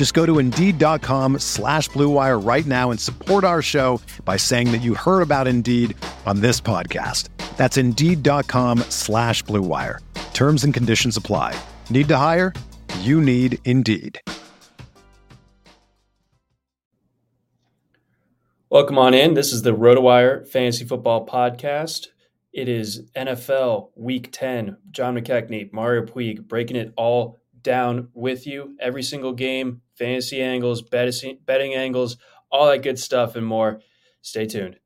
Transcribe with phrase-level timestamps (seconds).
[0.00, 4.80] Just go to Indeed.com slash BlueWire right now and support our show by saying that
[4.80, 7.28] you heard about Indeed on this podcast.
[7.58, 9.98] That's Indeed.com slash BlueWire.
[10.32, 11.54] Terms and conditions apply.
[11.90, 12.54] Need to hire?
[13.00, 14.22] You need Indeed.
[18.70, 19.34] Welcome on in.
[19.34, 22.06] This is the RotoWire Fantasy Football Podcast.
[22.54, 24.78] It is NFL Week 10.
[24.92, 28.76] John McKechnie, Mario Puig breaking it all down with you.
[28.80, 32.16] Every single game, fantasy angles, betting angles,
[32.50, 33.82] all that good stuff and more.
[34.22, 34.78] Stay tuned.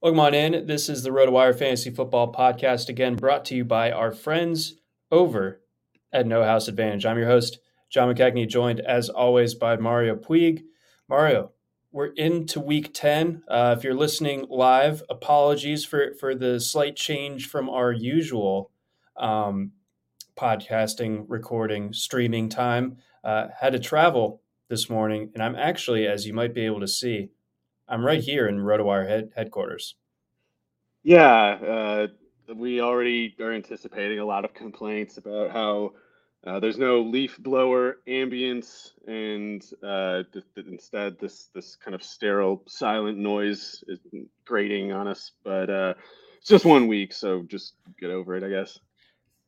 [0.00, 0.66] Welcome on in.
[0.66, 4.74] This is the RotoWire Fantasy Football Podcast, again brought to you by our friends
[5.10, 5.60] over
[6.12, 7.04] at No House Advantage.
[7.04, 7.58] I'm your host,
[7.90, 10.64] John McKechnie, joined as always by Mario Puig.
[11.08, 11.52] Mario,
[11.90, 13.42] we're into week 10.
[13.48, 18.70] Uh, if you're listening live, apologies for, for the slight change from our usual
[19.16, 19.72] um,
[20.36, 22.98] podcasting, recording, streaming time.
[23.24, 26.88] Uh, had to travel this morning, and I'm actually, as you might be able to
[26.88, 27.30] see,
[27.88, 29.94] I'm right here in RotoWire head, headquarters.
[31.02, 32.06] Yeah, uh,
[32.54, 35.92] we already are anticipating a lot of complaints about how
[36.46, 42.02] uh, there's no leaf blower ambience, and uh, th- th- instead this this kind of
[42.02, 43.98] sterile, silent noise is
[44.44, 45.32] grating on us.
[45.42, 45.94] But uh,
[46.38, 48.78] it's just one week, so just get over it, I guess.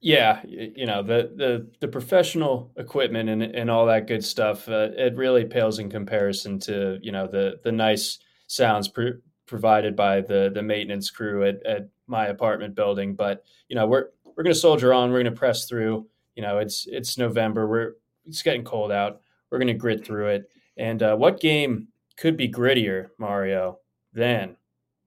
[0.00, 4.68] Yeah, you know the the the professional equipment and and all that good stuff.
[4.68, 9.94] Uh, it really pales in comparison to you know the the nice sounds pr- provided
[9.94, 13.14] by the the maintenance crew at, at my apartment building.
[13.14, 15.10] But you know, we're we're going to soldier on.
[15.10, 16.06] We're going to press through.
[16.40, 17.68] You know, it's it's November.
[17.68, 19.20] We're it's getting cold out.
[19.50, 20.50] We're going to grit through it.
[20.78, 23.80] And uh, what game could be grittier, Mario,
[24.14, 24.56] than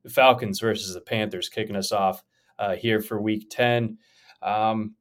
[0.04, 2.24] the Falcons versus the Panthers kicking us off
[2.60, 3.98] uh, here for Week Ten?
[4.44, 4.94] Um,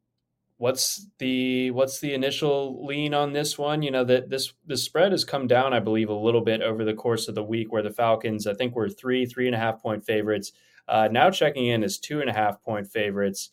[0.57, 3.83] what's the what's the initial lean on this one?
[3.83, 6.83] You know that this the spread has come down, I believe, a little bit over
[6.83, 9.59] the course of the week, where the Falcons, I think, were three three and a
[9.59, 10.53] half point favorites.
[10.89, 13.51] Uh, now checking in as two and a half point favorites.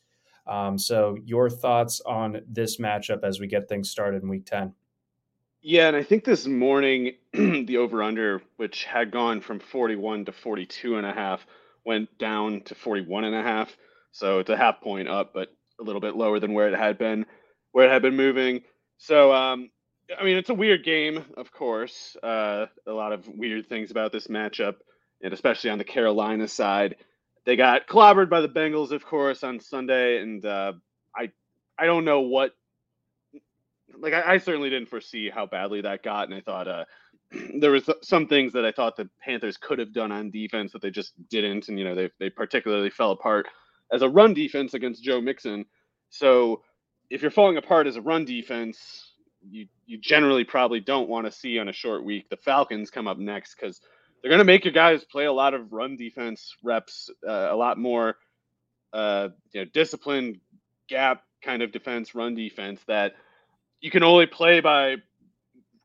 [0.50, 4.74] Um, so your thoughts on this matchup as we get things started in Week Ten?
[5.62, 10.32] Yeah, and I think this morning the over under, which had gone from 41 to
[10.32, 11.46] 42 and a half,
[11.86, 13.76] went down to 41 and a half.
[14.12, 15.50] So it's a half point up, but
[15.80, 17.26] a little bit lower than where it had been,
[17.72, 18.62] where it had been moving.
[18.98, 19.70] So, um,
[20.18, 22.18] I mean, it's a weird game, of course.
[22.24, 24.76] Uh, a lot of weird things about this matchup,
[25.22, 26.96] and especially on the Carolina side,
[27.46, 30.74] they got clobbered by the Bengals, of course, on Sunday, and uh,
[31.16, 31.32] I,
[31.78, 32.52] I don't know what.
[33.98, 36.86] Like, I, I, certainly didn't foresee how badly that got, and I thought uh,
[37.60, 40.82] there was some things that I thought the Panthers could have done on defense that
[40.82, 43.48] they just didn't, and you know, they they particularly fell apart
[43.92, 45.66] as a run defense against Joe Mixon.
[46.10, 46.62] So
[47.10, 49.14] if you're falling apart as a run defense,
[49.50, 52.30] you you generally probably don't want to see on a short week.
[52.30, 53.82] The Falcons come up next because
[54.22, 57.56] they're going to make your guys play a lot of run defense reps, uh, a
[57.56, 58.18] lot more
[58.94, 60.40] uh, you know disciplined
[60.88, 63.14] gap kind of defense, run defense that
[63.82, 64.98] you can only play by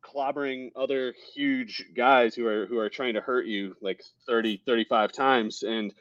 [0.04, 5.12] clobbering other huge guys who are who are trying to hurt you like 30 35
[5.12, 5.94] times and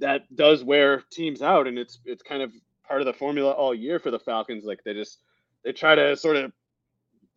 [0.00, 2.52] that does wear teams out, and it's it's kind of
[2.86, 4.64] part of the formula all year for the Falcons.
[4.64, 5.18] Like they just
[5.64, 6.52] they try to sort of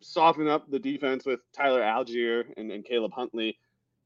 [0.00, 3.58] soften up the defense with Tyler Allgeier and, and Caleb Huntley,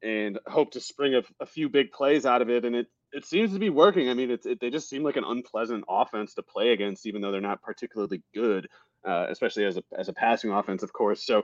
[0.03, 2.65] and hope to spring a, a, few big plays out of it.
[2.65, 4.11] And it it seems to be working.
[4.11, 7.21] I mean, it's it, they just seem like an unpleasant offense to play against, even
[7.21, 8.69] though they're not particularly good,
[9.07, 11.25] uh, especially as a as a passing offense, of course.
[11.25, 11.43] So.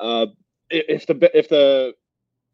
[0.00, 0.26] Uh,
[0.70, 1.94] if the if the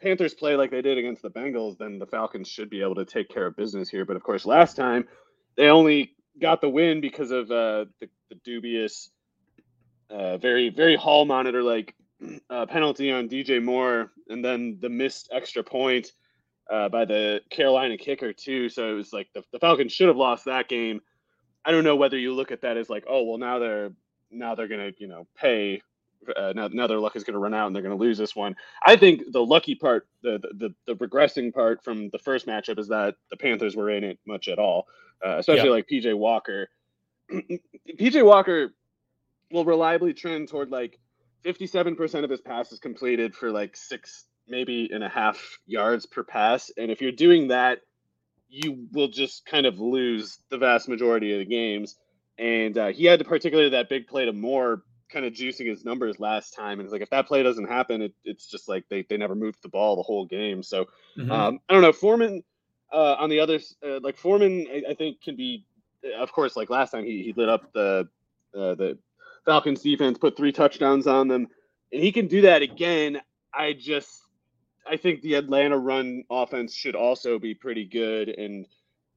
[0.01, 3.05] Panthers play like they did against the Bengals, then the Falcons should be able to
[3.05, 4.05] take care of business here.
[4.05, 5.07] But of course, last time
[5.57, 9.11] they only got the win because of uh, the, the dubious,
[10.09, 11.95] uh, very very hall monitor like
[12.49, 16.13] uh, penalty on DJ Moore, and then the missed extra point
[16.71, 18.69] uh, by the Carolina kicker too.
[18.69, 21.01] So it was like the, the Falcons should have lost that game.
[21.65, 23.93] I don't know whether you look at that as like, oh well, now they're
[24.31, 25.83] now they're gonna you know pay.
[26.37, 28.19] Uh, now, now their luck is going to run out and they're going to lose
[28.19, 28.55] this one.
[28.85, 32.89] I think the lucky part, the, the the regressing part from the first matchup is
[32.89, 34.87] that the Panthers were in it much at all,
[35.25, 36.69] uh, especially like PJ Walker.
[37.33, 38.75] PJ Walker
[39.51, 40.99] will reliably trend toward like
[41.45, 46.71] 57% of his passes completed for like six maybe and a half yards per pass.
[46.77, 47.81] And if you're doing that,
[48.49, 51.97] you will just kind of lose the vast majority of the games.
[52.39, 55.85] And uh, he had to particularly that big play to Moore kind of juicing his
[55.85, 56.79] numbers last time.
[56.79, 59.35] And it's like, if that play doesn't happen, it, it's just like they, they never
[59.35, 60.63] moved the ball the whole game.
[60.63, 60.87] So
[61.17, 61.31] mm-hmm.
[61.31, 61.93] um, I don't know.
[61.93, 62.43] Foreman
[62.93, 65.65] uh, on the other, uh, like Foreman, I, I, think can be,
[66.19, 68.09] of course, like last time he, he lit up the,
[68.55, 68.99] uh, the
[69.45, 71.49] Falcons defense, put three touchdowns on them.
[71.93, 73.21] And he can do that again.
[73.53, 74.21] I just
[74.87, 78.29] I think the Atlanta run offense should also be pretty good.
[78.29, 78.67] And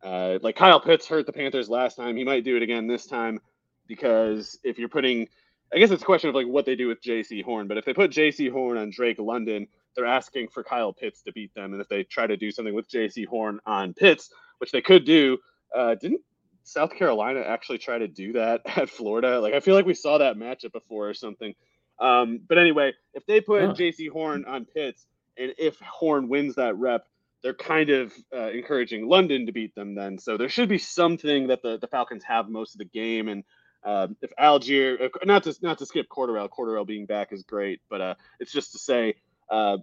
[0.03, 3.05] uh, like Kyle Pitts hurt the Panthers last time, he might do it again this
[3.05, 3.39] time
[3.87, 5.27] because if you're putting,
[5.73, 7.67] I guess it's a question of like what they do with Jaycee Horn.
[7.67, 11.31] But if they put Jaycee Horn on Drake London, they're asking for Kyle Pitts to
[11.31, 11.73] beat them.
[11.73, 15.05] And if they try to do something with Jaycee Horn on Pitts, which they could
[15.05, 15.37] do,
[15.75, 16.21] uh, didn't
[16.63, 19.39] South Carolina actually try to do that at Florida?
[19.39, 21.53] Like I feel like we saw that matchup before or something.
[21.99, 23.73] Um, but anyway, if they put huh.
[23.73, 25.05] Jaycee Horn on Pitts,
[25.37, 27.05] and if Horn wins that rep,
[27.41, 30.17] they're kind of uh, encouraging London to beat them then.
[30.17, 33.27] So there should be something that the, the Falcons have most of the game.
[33.27, 33.43] And
[33.83, 37.81] uh, if Allgeier, uh, not to not to skip Cordarrelle, Cordarrelle being back is great,
[37.89, 39.15] but uh, it's just to say
[39.49, 39.77] uh,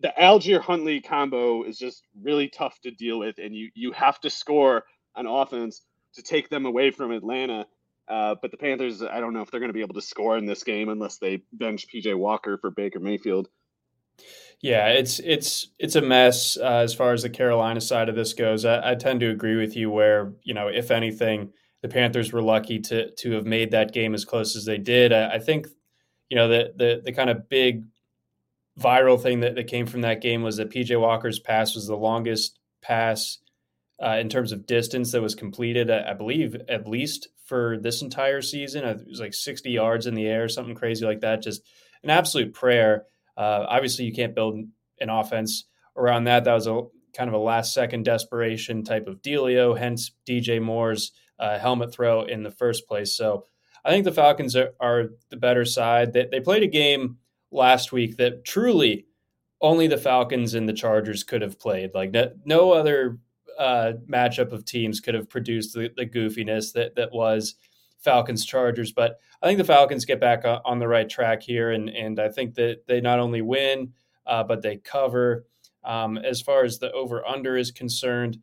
[0.00, 4.20] the Allgeier Huntley combo is just really tough to deal with, and you you have
[4.20, 4.84] to score
[5.14, 5.82] on offense
[6.14, 7.66] to take them away from Atlanta.
[8.08, 10.36] Uh, but the Panthers, I don't know if they're going to be able to score
[10.36, 13.48] in this game unless they bench PJ Walker for Baker Mayfield.
[14.60, 18.34] Yeah, it's it's it's a mess uh, as far as the Carolina side of this
[18.34, 18.66] goes.
[18.66, 19.90] I, I, tend to agree with you.
[19.90, 24.12] Where you know, if anything, the Panthers were lucky to to have made that game
[24.12, 25.14] as close as they did.
[25.14, 25.68] I, I think,
[26.28, 27.84] you know, the the the kind of big
[28.78, 31.96] viral thing that, that came from that game was that PJ Walker's pass was the
[31.96, 33.38] longest pass
[34.02, 35.90] uh, in terms of distance that was completed.
[35.90, 40.14] I, I, believe at least for this entire season, it was like 60 yards in
[40.14, 41.42] the air, something crazy like that.
[41.42, 41.62] Just
[42.02, 43.04] an absolute prayer.
[43.36, 44.58] Uh, obviously, you can't build
[45.00, 45.66] an offense
[45.96, 46.44] around that.
[46.44, 46.82] That was a
[47.14, 52.22] kind of a last second desperation type of dealio, hence DJ Moore's uh, helmet throw
[52.22, 53.14] in the first place.
[53.14, 53.46] So
[53.84, 56.12] I think the Falcons are, are the better side.
[56.12, 57.16] They, they, played a game
[57.50, 59.06] last week that truly
[59.60, 61.90] only the Falcons and the Chargers could have played.
[61.94, 63.18] Like no, no other
[63.60, 67.54] uh, matchup of teams could have produced the, the goofiness that that was
[67.98, 68.90] Falcons Chargers.
[68.90, 72.30] But I think the Falcons get back on the right track here, and and I
[72.30, 73.92] think that they not only win,
[74.26, 75.44] uh, but they cover.
[75.84, 78.38] Um, as far as the over under is concerned,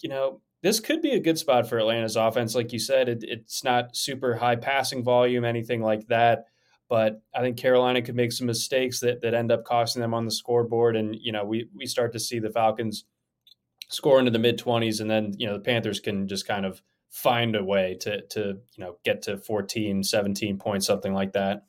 [0.00, 2.54] you know this could be a good spot for Atlanta's offense.
[2.56, 6.46] Like you said, it, it's not super high passing volume, anything like that.
[6.88, 10.24] But I think Carolina could make some mistakes that, that end up costing them on
[10.24, 10.96] the scoreboard.
[10.96, 13.04] And, you know, we, we start to see the Falcons
[13.88, 16.82] score into the mid 20s, and then, you know, the Panthers can just kind of
[17.10, 21.64] find a way to to you know get to 14 17 points something like that.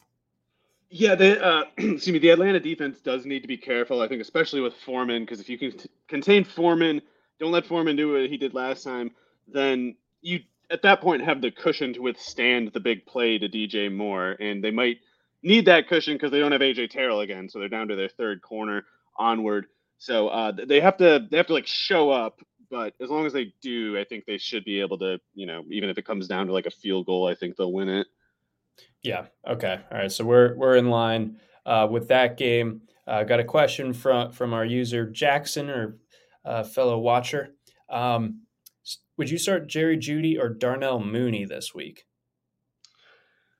[0.89, 4.21] Yeah the uh, excuse me the atlanta defense does need to be careful i think
[4.21, 7.01] especially with foreman because if you can t- contain foreman
[7.39, 9.11] don't let foreman do what he did last time
[9.47, 10.39] then you
[10.71, 14.63] at that point have the cushion to withstand the big play to dj moore and
[14.63, 14.97] they might
[15.41, 18.09] need that cushion because they don't have aj terrell again so they're down to their
[18.09, 18.83] third corner
[19.17, 19.67] onward
[19.99, 23.33] so uh, they have to they have to like show up but as long as
[23.33, 26.27] they do, I think they should be able to, you know, even if it comes
[26.27, 28.07] down to like a field goal, I think they'll win it.
[29.01, 29.25] Yeah.
[29.47, 29.79] Okay.
[29.91, 30.11] All right.
[30.11, 32.81] So we're we're in line uh, with that game.
[33.07, 35.97] Uh, got a question from from our user Jackson or
[36.45, 37.55] uh, fellow watcher.
[37.89, 38.41] Um,
[39.17, 42.05] would you start Jerry Jeudy or Darnell Mooney this week?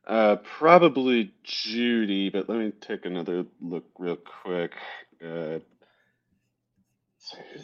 [0.08, 4.74] Uh, probably Jeudy, but let me take another look real quick.
[5.24, 5.60] Uh,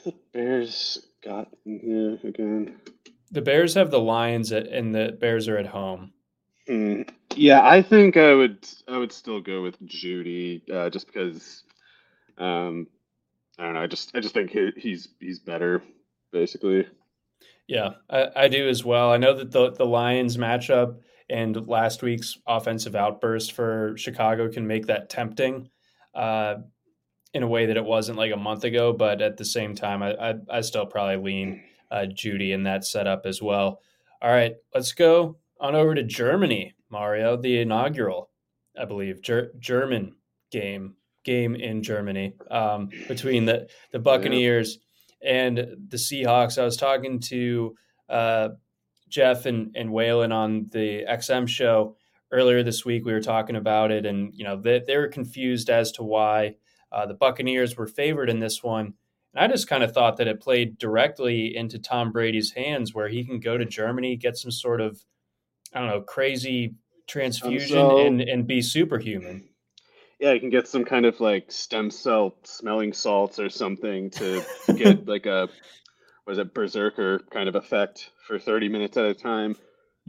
[0.03, 2.79] the Bears got in here again?
[3.31, 6.13] The Bears have the Lions, at, and the Bears are at home.
[6.69, 8.67] Mm, yeah, I think I would.
[8.87, 11.63] I would still go with Jeudy, uh, just because.
[12.37, 12.87] Um,
[13.57, 13.81] I don't know.
[13.81, 14.15] I just.
[14.15, 15.83] I just think he, he's he's better,
[16.31, 16.87] basically.
[17.67, 19.11] Yeah, I, I do as well.
[19.11, 20.97] I know that the the Lions matchup
[21.29, 25.69] and last week's offensive outburst for Chicago can make that tempting.
[26.13, 26.55] Uh,
[27.35, 28.93] in a way that it wasn't like a month ago.
[28.93, 31.61] But at the same time, I I, I still probably lean
[31.91, 33.81] uh, Jeudy in that setup as well.
[34.21, 38.31] All right, let's go on over to Germany, Mario, the inaugural,
[38.79, 40.15] I believe, Ger- German
[40.49, 44.79] game game in Germany um, between the the Buccaneers
[45.21, 45.31] yeah.
[45.33, 46.57] and the Seahawks.
[46.57, 47.75] I was talking to
[48.07, 48.49] uh,
[49.09, 51.97] Jeff and and Waylon on the XM show
[52.31, 53.03] earlier this week.
[53.03, 56.55] We were talking about it, and you know they, they were confused as to why
[56.91, 58.93] uh, the Buccaneers were favored in this one.
[59.33, 63.09] And I just kind of thought that it played directly into Tom Brady's hands, where
[63.09, 65.03] he can go to Germany, get some sort of
[65.73, 66.75] I don't know crazy
[67.07, 69.49] transfusion, so, and and be superhuman.
[70.19, 74.43] Yeah, you can get some kind of like stem cell smelling salts or something to
[74.77, 75.49] get like a
[76.25, 79.55] was it berserker kind of effect for 30 minutes at a time.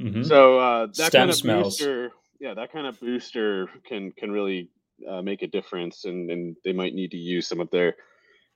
[0.00, 0.22] Mm-hmm.
[0.22, 1.78] So uh, that Stem kind of smells.
[1.78, 4.70] booster, yeah, that kind of booster can can really
[5.08, 7.96] uh, make a difference, and and they might need to use some of their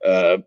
[0.05, 0.37] uh,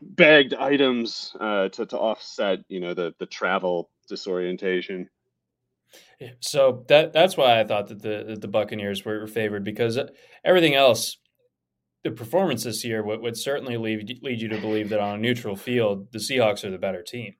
[0.00, 5.08] bagged items uh, to to offset, you know, the the travel disorientation.
[6.40, 9.98] So that that's why I thought that the the Buccaneers were favored because
[10.44, 11.18] everything else,
[12.02, 15.18] the performance this year would, would certainly lead lead you to believe that on a
[15.18, 17.34] neutral field, the Seahawks are the better team.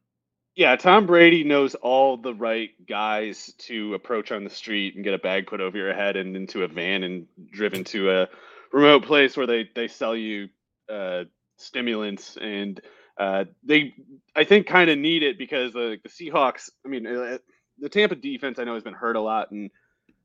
[0.56, 5.14] Yeah, Tom Brady knows all the right guys to approach on the street and get
[5.14, 8.28] a bag put over your head and into a van and driven to a
[8.72, 10.48] remote place where they they sell you
[10.88, 11.24] uh,
[11.56, 12.80] stimulants and
[13.18, 13.94] uh, they
[14.36, 16.70] I think kind of need it because the the Seahawks.
[16.84, 17.38] I mean, uh,
[17.80, 19.70] the Tampa defense I know has been hurt a lot, and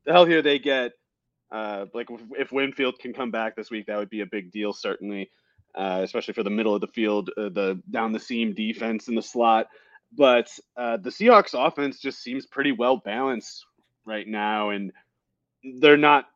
[0.04, 0.92] the healthier they get,
[1.50, 2.08] uh, like
[2.38, 5.28] if Winfield can come back this week, that would be a big deal certainly,
[5.74, 9.16] uh, especially for the middle of the field, uh, the down the seam defense in
[9.16, 9.66] the slot.
[10.12, 13.64] But uh, the Seahawks offense just seems pretty well balanced
[14.04, 14.92] right now, and
[15.78, 16.26] they're not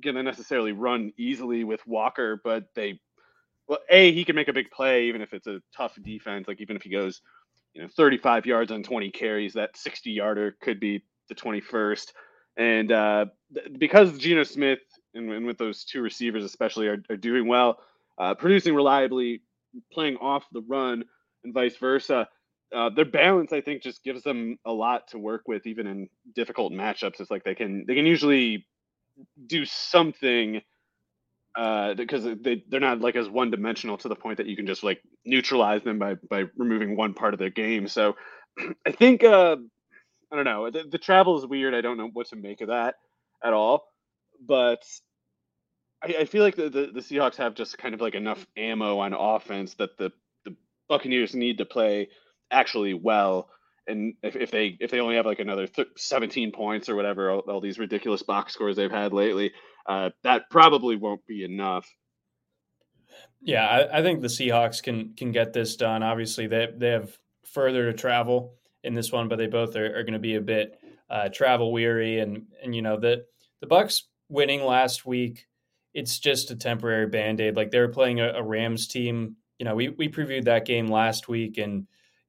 [0.00, 3.00] going to necessarily run easily with Walker, but they,
[3.68, 6.46] well, a he can make a big play even if it's a tough defense.
[6.46, 7.22] Like even if he goes,
[7.72, 12.12] you know, 35 yards on 20 carries, that 60 yarder could be the 21st.
[12.58, 13.26] And uh,
[13.78, 14.80] because Geno Smith
[15.14, 17.78] and, and, with those two receivers especially are, are doing well,
[18.18, 19.42] uh, producing reliably,
[19.92, 21.04] playing off the run,
[21.44, 22.28] and vice versa
[22.74, 26.08] uh, their balance, I think, just gives them a lot to work with, even in
[26.34, 27.20] difficult matchups.
[27.20, 28.66] It's like they can they can usually
[29.46, 30.62] do something
[31.56, 34.66] uh, because they they're not like as one dimensional to the point that you can
[34.66, 37.88] just like neutralize them by by removing one part of their game.
[37.88, 38.16] So
[38.86, 39.56] I think uh,
[40.32, 40.70] I don't know.
[40.70, 41.74] The, the travel is weird.
[41.74, 42.96] I don't know what to make of that
[43.44, 43.84] at all,
[44.46, 44.84] but.
[46.02, 48.98] I, I feel like the, the, the Seahawks have just kind of like enough ammo
[48.98, 50.12] on offense that the,
[50.44, 50.54] the
[50.88, 52.08] Buccaneers need to play
[52.50, 53.48] actually well.
[53.86, 57.30] And if, if they if they only have like another th- 17 points or whatever,
[57.30, 59.52] all, all, these ridiculous box scores they've had lately,
[59.86, 61.88] uh, that probably won't be enough.
[63.40, 66.02] Yeah, I, I, think the Seahawks can can get this done.
[66.02, 67.16] Obviously, they they have
[67.52, 70.40] further to travel in this one, but they both are, are going to be a
[70.40, 72.18] bit uh, travel weary.
[72.18, 73.24] And and you know the
[73.60, 75.46] the Bucks winning last week,
[75.94, 77.56] it's just a temporary band aid.
[77.56, 79.36] Like they were playing a, a Rams team.
[79.58, 81.86] You know, we we previewed that game last week, and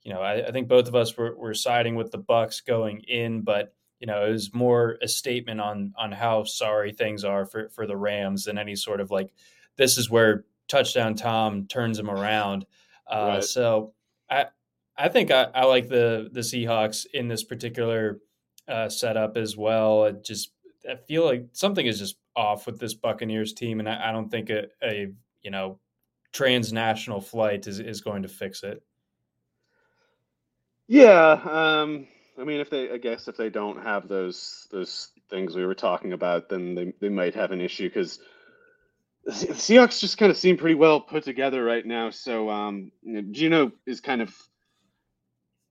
[0.08, 3.02] you know, I, I think both of us were, were siding with the Bucks going
[3.02, 7.46] in, but you know, it was more a statement on on how sorry things are
[7.46, 9.34] for for the Rams than any sort of like
[9.76, 12.66] this is where touchdown Tom turns them around.
[13.06, 13.44] Uh, right.
[13.44, 13.96] So
[14.30, 14.46] I
[14.98, 18.22] I think I, I, like the the Seahawks in this particular
[18.66, 20.06] uh, setup as well.
[20.06, 20.52] It just
[20.90, 24.30] I feel like something is just off with this Buccaneers team, and I, I don't
[24.30, 25.12] think a, a
[25.42, 25.80] you know
[26.32, 28.82] transnational flight is is going to fix it.
[30.88, 32.08] Yeah, um,
[32.40, 35.76] I mean, if they, I guess, if they don't have those those things we were
[35.76, 38.20] talking about, then they they might have an issue because
[39.26, 42.10] the Seahawks just kind of seem pretty well put together right now.
[42.10, 44.36] So, um, you know, Geno is kind of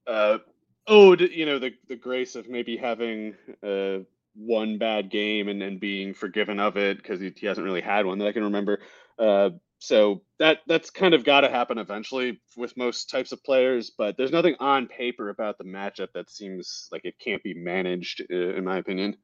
[0.06, 0.38] uh,
[0.86, 3.98] owed, you know, the the grace of maybe having uh,
[4.34, 8.06] one bad game and then being forgiven of it because he, he hasn't really had
[8.06, 8.80] one that I can remember.
[9.18, 9.50] Uh,
[9.86, 14.16] so that that's kind of got to happen eventually with most types of players but
[14.16, 18.64] there's nothing on paper about the matchup that seems like it can't be managed in
[18.64, 19.16] my opinion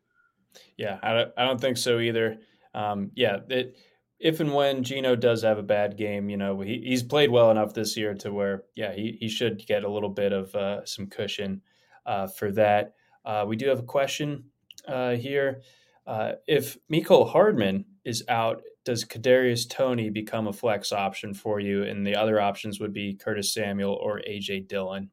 [0.77, 2.39] yeah i don't, I don't think so either
[2.75, 3.77] um, yeah it,
[4.21, 7.51] if and when Geno does have a bad game, you know, he, he's played well
[7.51, 10.87] enough this year to where, yeah, he, he should get a little bit of uh,
[10.87, 11.61] some cushion
[12.07, 12.95] uh, for that.
[13.25, 14.45] Uh, we do have a question
[14.87, 15.63] uh, here.
[16.07, 21.85] Uh, if Mecole Hardman is out does Kadarius Toney become a flex option for you?
[21.85, 25.11] And the other options would be Curtis Samuel or AJ Dillon.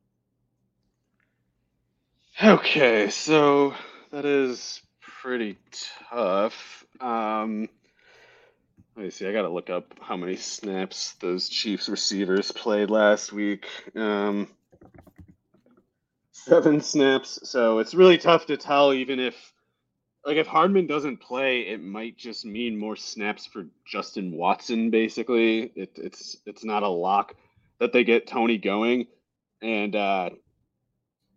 [2.41, 3.73] Okay, so
[4.11, 5.57] that is pretty
[6.09, 6.85] tough.
[7.01, 7.69] Um,
[8.95, 9.27] let me see.
[9.27, 13.67] I got to look up how many snaps those Chiefs receivers played last week.
[13.95, 14.47] Um,
[16.31, 17.39] Seven snaps.
[17.43, 19.53] So it's really tough to tell, even if
[20.25, 24.89] like if Hardman doesn't play, it might just mean more snaps for Justin Watson.
[24.89, 27.35] Basically, it, it's it's not a lock
[27.79, 29.07] that they get Toney going,
[29.61, 30.29] and uh,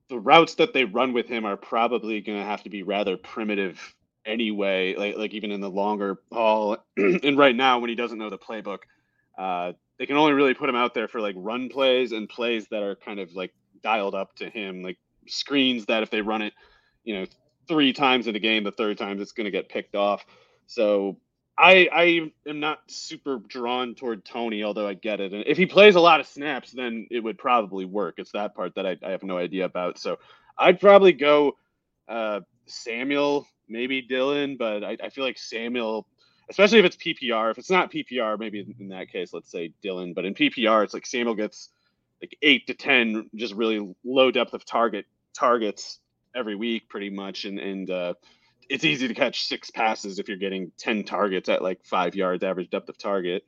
[0.08, 3.16] the routes that they run with him are probably going to have to be rather
[3.16, 3.94] primitive
[4.26, 4.94] anyway.
[4.96, 8.38] Like like even in the longer haul, and right now when he doesn't know the
[8.38, 8.80] playbook,
[9.38, 12.66] uh, they can only really put him out there for like run plays and plays
[12.72, 14.98] that are kind of like dialed up to him, like
[15.28, 16.52] screens that if they run it,
[17.04, 17.26] you know,
[17.68, 20.24] three times in a game, the third time it's going to get picked off.
[20.66, 21.18] So
[21.58, 25.32] I I am not super drawn toward Toney, although I get it.
[25.32, 28.14] And if he plays a lot of snaps, then it would probably work.
[28.18, 29.98] It's that part that I, I have no idea about.
[29.98, 30.18] So
[30.58, 31.56] I'd probably go
[32.08, 36.06] uh, Samuel, maybe Dillon, but I, I feel like Samuel,
[36.48, 37.50] especially if it's PPR.
[37.50, 40.14] If it's not PPR, maybe in that case, let's say Dillon.
[40.14, 41.68] But in PPR, it's like Samuel gets
[42.22, 45.98] like eight to ten, just really low depth of target targets
[46.34, 48.14] every week, pretty much, and and uh,
[48.68, 52.42] it's easy to catch six passes if you're getting 10 targets at like five yards
[52.42, 53.44] average depth of target.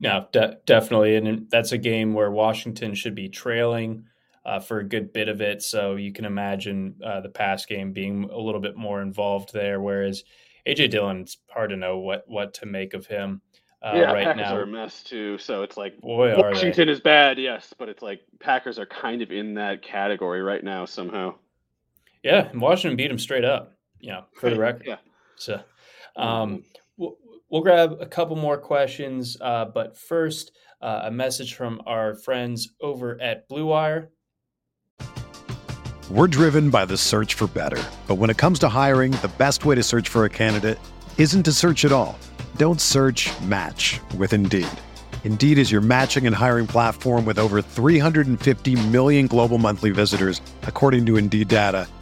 [0.00, 1.16] No, de- definitely.
[1.16, 4.04] And that's a game where Washington should be trailing
[4.44, 5.62] uh, for a good bit of it.
[5.62, 9.80] So you can imagine uh, the pass game being a little bit more involved there.
[9.80, 10.24] Whereas
[10.66, 13.40] AJ Dillon, it's hard to know what, what to make of him.
[13.82, 14.56] Uh, yeah, right Packers now.
[14.56, 15.36] are a mess too.
[15.38, 19.32] So it's like Boy, Washington is bad, yes, but it's like Packers are kind of
[19.32, 21.34] in that category right now somehow.
[22.22, 24.84] Yeah, and Washington beat them straight up you know, for the record.
[24.86, 24.96] yeah.
[25.36, 25.60] So,
[26.16, 26.64] um,
[26.98, 27.16] we'll,
[27.48, 30.52] we'll, grab a couple more questions, uh, but first,
[30.82, 34.10] uh, a message from our friends over at Blue Wire.
[36.10, 39.64] We're driven by the search for better, but when it comes to hiring, the best
[39.64, 40.78] way to search for a candidate
[41.16, 42.18] isn't to search at all.
[42.56, 43.30] Don't search.
[43.42, 44.68] Match with Indeed.
[45.24, 51.06] Indeed is your matching and hiring platform with over 350 million global monthly visitors, according
[51.06, 51.86] to Indeed data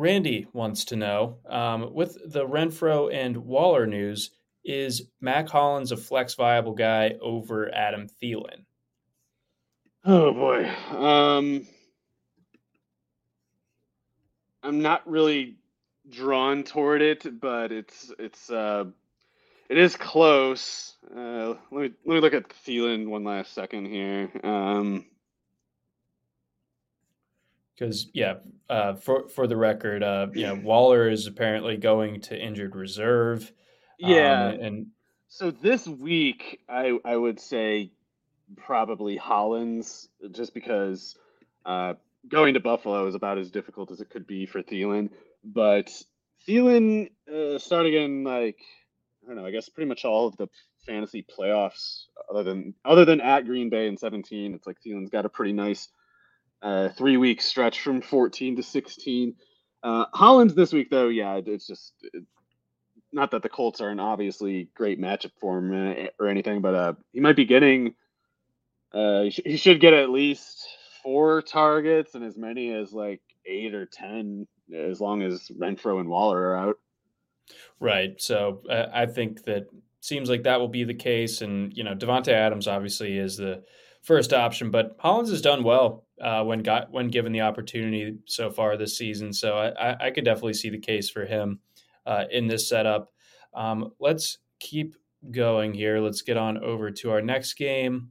[0.00, 4.30] Randy wants to know um, with the Renfrow and Waller news,
[4.64, 8.64] is Mack Hollins a flex viable guy over Adam Thielen?
[10.02, 10.66] Oh boy.
[10.96, 11.66] Um,
[14.62, 15.56] I'm not really
[16.08, 18.84] drawn toward it, but it's it's uh,
[19.68, 20.96] it is close.
[21.14, 24.30] Uh, let me let me look at Thielen one last second here.
[24.42, 25.04] Um,
[27.80, 28.34] because yeah,
[28.68, 33.50] uh, for for the record, uh, you know, Waller is apparently going to injured reserve.
[33.98, 34.86] Yeah, um, and
[35.28, 37.90] so this week, I I would say
[38.56, 41.16] probably Hollins, just because
[41.64, 41.94] uh,
[42.28, 45.08] going to Buffalo is about as difficult as it could be for Thielen.
[45.42, 45.90] But
[46.46, 48.58] Thielen, uh, starting in like
[49.24, 50.48] I don't know, I guess pretty much all of the
[50.86, 55.24] fantasy playoffs, other than other than at Green Bay in 17, it's like Thielen's got
[55.24, 55.88] a pretty nice
[56.62, 59.34] uh, three week stretch from 14 to 16.
[59.82, 61.94] Uh, Hollins this week, though, yeah, it's just
[63.12, 66.74] not that the Colts are an obviously great matchup for him uh, or anything, but
[66.74, 67.94] uh, he might be getting,
[68.92, 70.68] uh, he, sh- he should get at least
[71.02, 76.08] four targets and as many as like eight or 10 as long as Renfrow and
[76.08, 76.78] Waller are out.
[77.80, 78.20] Right.
[78.20, 79.66] So uh, I think that
[80.00, 81.40] seems like that will be the case.
[81.40, 83.64] And, you know, Davante Adams obviously is the
[84.02, 88.50] first option, but Hollins has done well uh, when got when given the opportunity so
[88.50, 89.32] far this season.
[89.32, 91.60] So I, I could definitely see the case for him
[92.06, 93.12] uh, in this setup.
[93.54, 94.96] Um, let's keep
[95.30, 96.00] going here.
[96.00, 98.10] Let's get on over to our next game,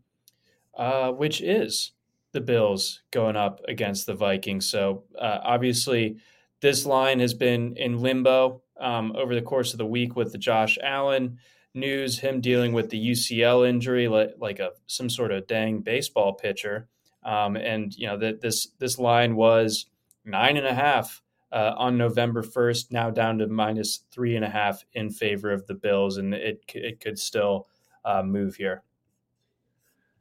[0.78, 1.92] uh, which is
[2.32, 4.70] the Bills going up against the Vikings.
[4.70, 6.18] So uh, obviously,
[6.62, 10.38] this line has been in limbo um, over the course of the week with the
[10.38, 11.40] Josh Allen
[11.74, 16.34] news, him dealing with the UCL injury, like, like a some sort of dang baseball
[16.34, 16.88] pitcher.
[17.24, 19.86] Um, and you know that this this line was
[20.26, 24.50] nine and a half uh, on November 1st, now down to minus three and a
[24.50, 27.68] half in favor of the Bills, and it it could still
[28.06, 28.84] uh, move here.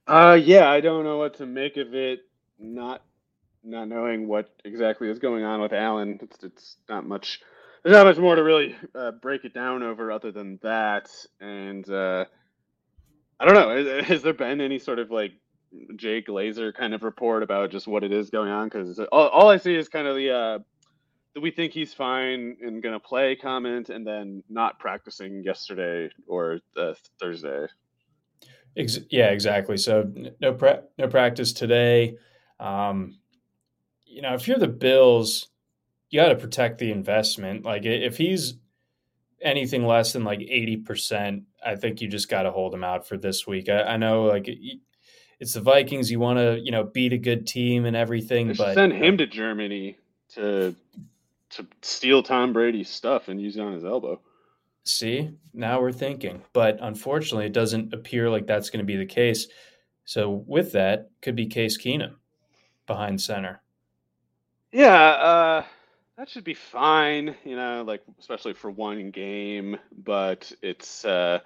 [0.07, 2.21] Uh, yeah, I don't know what to make of it.
[2.59, 3.03] Not
[3.63, 7.41] not knowing what exactly is going on with Allen, it's, it's not much.
[7.83, 11.09] There's not much more to really uh, break it down over other than that.
[11.41, 12.25] And uh,
[13.39, 13.71] I don't know.
[13.77, 15.33] Has, has there been any sort of like
[15.97, 18.69] Jay Glazer kind of report about just what it is going on?
[18.69, 20.59] Because all, all I see is kind of the uh,
[21.41, 26.95] we think he's fine and to play comment, and then not practicing yesterday or uh,
[27.21, 27.67] Thursday.
[28.77, 29.77] Ex- yeah, exactly.
[29.77, 30.11] So
[30.41, 32.17] no pra- no practice today.
[32.61, 33.19] Um,
[34.05, 35.49] you know, if you're the Bills,
[36.11, 37.65] you got to protect the investment.
[37.65, 38.55] Like if he's
[39.41, 43.17] anything less than like 80%, I think you just got to hold him out for
[43.17, 43.69] this week.
[43.69, 44.49] I, I know like
[45.41, 46.11] it's the Vikings.
[46.11, 49.27] You want to, you know, beat a good team and everything, but send him to
[49.27, 49.99] Germany
[50.35, 50.75] to
[51.51, 54.21] to steal Tom Brady's stuff and use it on his elbow.
[54.85, 59.07] See, now we're thinking, but unfortunately, it doesn't appear like that's going to be the
[59.07, 59.47] case.
[60.05, 62.15] So with that, could be Case Keenum
[62.87, 63.61] behind center.
[64.73, 65.65] Yeah, uh,
[66.19, 67.35] that should be fine.
[67.45, 71.39] You know, like especially for one game, but it's uh,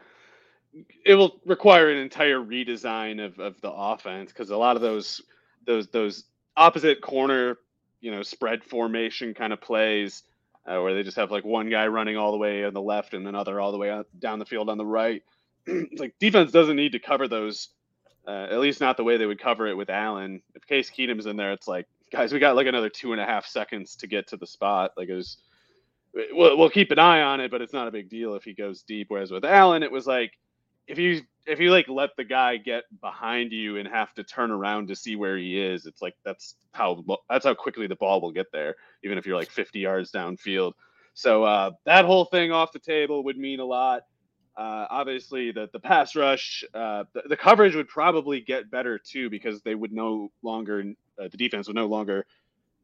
[1.04, 5.20] it will require an entire redesign of, of the offense because a lot of those
[5.66, 6.24] those those
[6.56, 7.58] opposite corner,
[8.00, 10.22] you know, spread formation kind of plays
[10.66, 13.12] uh, where they just have like one guy running all the way on the left
[13.12, 15.22] and another all the way down the field on the right.
[15.98, 17.68] like defense doesn't need to cover those,
[18.26, 20.42] uh, at least not the way they would cover it with Allen.
[20.54, 23.25] If Case Keenum's in there, it's like, guys, we got like another two and a
[23.25, 24.92] half seconds to get to the spot.
[24.96, 25.38] Like it was,
[26.14, 28.53] we'll, we'll keep an eye on it, but it's not a big deal if he
[28.53, 29.07] goes deep.
[29.09, 30.33] Whereas with Allen, it was like,
[30.87, 34.51] if you if you like let the guy get behind you and have to turn
[34.51, 38.20] around to see where he is, it's like that's how that's how quickly the ball
[38.20, 40.72] will get there, even if you're like 50 yards downfield.
[41.14, 44.03] So uh, that whole thing off the table would mean a lot.
[44.56, 49.30] Uh, obviously, the the pass rush, uh, the, the, coverage would probably get better too
[49.30, 50.84] because they would no longer
[51.18, 52.26] uh, the defense would no longer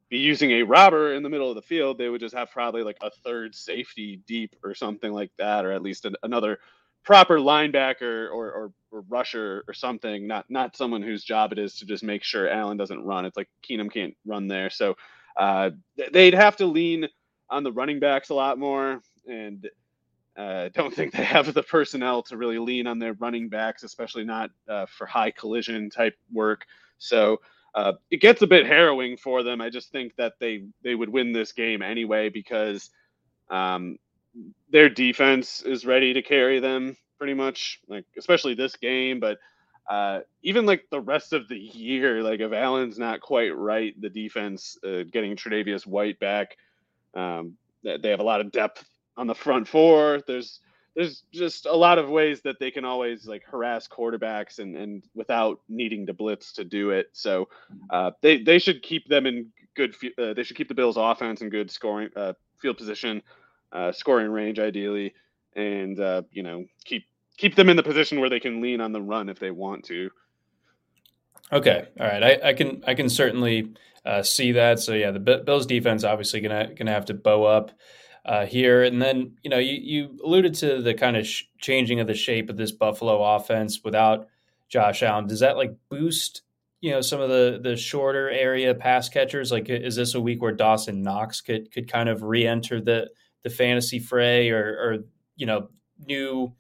[0.09, 1.98] be using a robber in the middle of the field.
[1.98, 5.72] They would just have probably like a third safety deep or something like that, or
[5.72, 6.59] at least an, another
[7.04, 11.74] proper linebacker or, or, or, rusher or something, not not someone whose job it is
[11.76, 13.24] to just make sure Allen doesn't run.
[13.24, 14.96] It's like Keenum can't run there, so
[15.37, 15.70] uh,
[16.12, 17.09] they'd have to lean
[17.50, 19.68] on the running backs a lot more, and
[20.38, 24.24] uh, don't think they have the personnel to really lean on their running backs, especially
[24.24, 26.66] not uh, for high collision type work.
[26.98, 27.40] So.
[27.74, 29.61] Uh, it gets a bit harrowing for them.
[29.61, 32.90] I just think that they they would win this game anyway because
[33.51, 33.98] um,
[34.70, 39.38] their defense is ready to carry them pretty much, like especially this game, but
[39.88, 44.11] uh, even like the rest of the year, like if Allen's not quite right, the
[44.11, 46.57] defense uh, getting Tre'Davious White back,
[47.14, 48.85] um, they have a lot of depth
[49.18, 50.22] on the front four.
[50.26, 50.61] There's
[50.94, 55.02] there's just a lot of ways that they can always like harass quarterbacks and and
[55.14, 57.11] without needing to blitz to do it.
[57.12, 57.48] So
[57.90, 59.94] uh, they they should keep them in good.
[60.18, 63.22] Uh, they should keep the Bills' offense in good scoring uh, field position
[63.72, 65.14] uh, scoring range ideally,
[65.54, 67.04] and uh, you know keep
[67.37, 69.85] keep them in the position where they can lean on the run if they want
[69.85, 70.11] to.
[71.52, 73.72] Okay, all right, I, I can I can certainly
[74.04, 74.81] uh, see that.
[74.81, 77.70] So yeah, the Bills defense obviously gonna gonna have to bow up.
[78.29, 78.83] Uh, here.
[78.83, 82.12] And then, you know, you, you alluded to the kind of sh- changing of the
[82.12, 84.27] shape of this Buffalo offense without
[84.69, 85.27] Josh Allen.
[85.27, 86.43] Does that like boost,
[86.83, 89.51] you know, some of the the shorter area pass catchers?
[89.51, 93.09] Like, is this a week where Dawson Knox could could kind of re-enter the
[93.45, 94.99] the fantasy fray or, or
[95.37, 95.71] you know,
[96.07, 96.53] new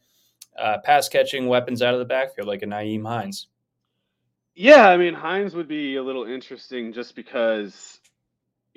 [0.56, 3.48] uh, pass catching weapons out of the backfield like a Nyheim Hines?
[4.54, 7.97] Yeah, I mean Hines would be a little interesting just because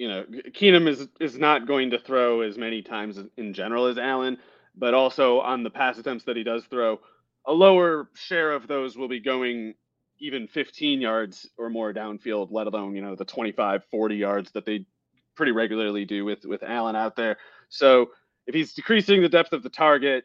[0.02, 4.00] you know Keenum is is not going to throw as many times in general as
[4.00, 4.40] Allen,
[4.76, 7.00] but also on the pass attempts that he does throw,
[7.46, 9.76] a lower share of those will be going
[10.20, 14.66] even 15 yards or more downfield, let alone you know the 25, 40 yards that
[14.66, 14.88] they
[15.36, 17.38] pretty regularly do with with Allen out there.
[17.70, 18.10] So
[18.48, 20.24] if he's decreasing the depth of the target,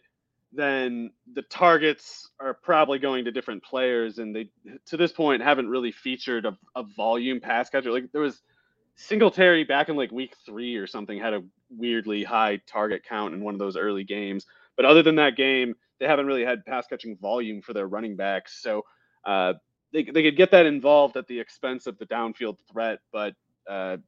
[0.52, 4.48] then the targets are probably going to different players, and they
[4.86, 7.92] to this point haven't really featured a, a volume pass catcher.
[7.92, 8.40] Like there was
[8.96, 13.42] Singletary back in like week three or something had a weirdly high target count in
[13.42, 16.86] one of those early games, but other than that game, they haven't really had pass
[16.86, 18.62] catching volume for their running backs.
[18.62, 18.84] So
[19.24, 19.54] uh,
[19.92, 23.34] they they could get that involved at the expense of the downfield threat, but
[23.68, 23.98] uh,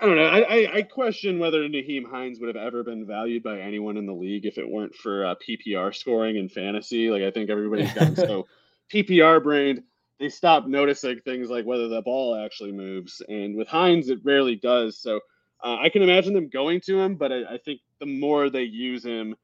[0.00, 0.24] I don't know.
[0.24, 4.12] I, I, question whether Nyheim Hines would have ever been valued by anyone in the
[4.12, 7.10] league if it weren't for uh, PPR scoring and fantasy.
[7.10, 8.46] Like I think everybody's gotten so
[8.92, 9.82] PPR brained,
[10.18, 13.22] they stop noticing things like whether the ball actually moves.
[13.28, 14.98] And with Hines, it rarely does.
[14.98, 15.20] So
[15.62, 18.62] uh, I can imagine them going to him, but I, I think the more they
[18.62, 19.36] use him,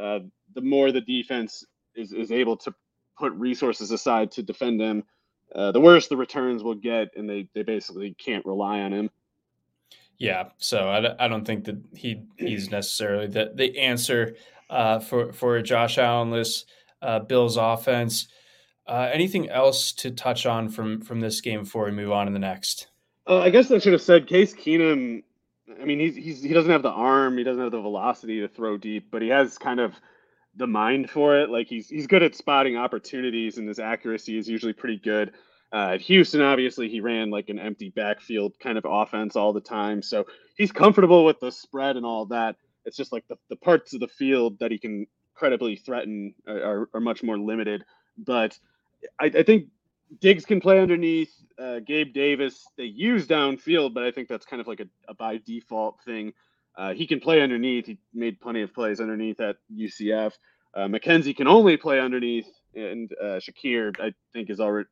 [0.00, 0.20] uh,
[0.54, 2.74] the more the defense is, is able to
[3.18, 5.04] put resources aside to defend him.
[5.54, 9.10] Uh, the worse the returns will get, and they, they basically can't rely on him.
[10.18, 14.36] Yeah, so I, I don't think that he he's necessarily the the answer
[14.68, 16.66] uh, for for Josh Allenless
[17.00, 18.28] uh, Bills offense.
[18.86, 22.32] Uh, anything else to touch on from from this game before we move on to
[22.32, 22.88] the next?
[23.26, 25.22] Uh, I guess I should have said Case Keenum.
[25.80, 28.48] I mean, he's, he's he doesn't have the arm, he doesn't have the velocity to
[28.48, 29.94] throw deep, but he has kind of
[30.56, 31.50] the mind for it.
[31.50, 35.32] Like he's he's good at spotting opportunities, and his accuracy is usually pretty good.
[35.72, 39.60] Uh, at Houston, obviously, he ran like an empty backfield kind of offense all the
[39.60, 40.02] time.
[40.02, 42.56] So he's comfortable with the spread and all that.
[42.84, 46.88] It's just like the, the parts of the field that he can credibly threaten are,
[46.92, 47.84] are much more limited.
[48.18, 48.58] But
[49.20, 49.68] I, I think
[50.20, 51.32] Diggs can play underneath.
[51.58, 55.14] Uh, Gabe Davis, they use downfield, but I think that's kind of like a, a
[55.14, 56.32] by default thing.
[56.76, 57.86] Uh, he can play underneath.
[57.86, 60.32] He made plenty of plays underneath at UCF.
[60.74, 64.88] Uh, McKenzie can only play underneath, and uh, Shakir, I think, is already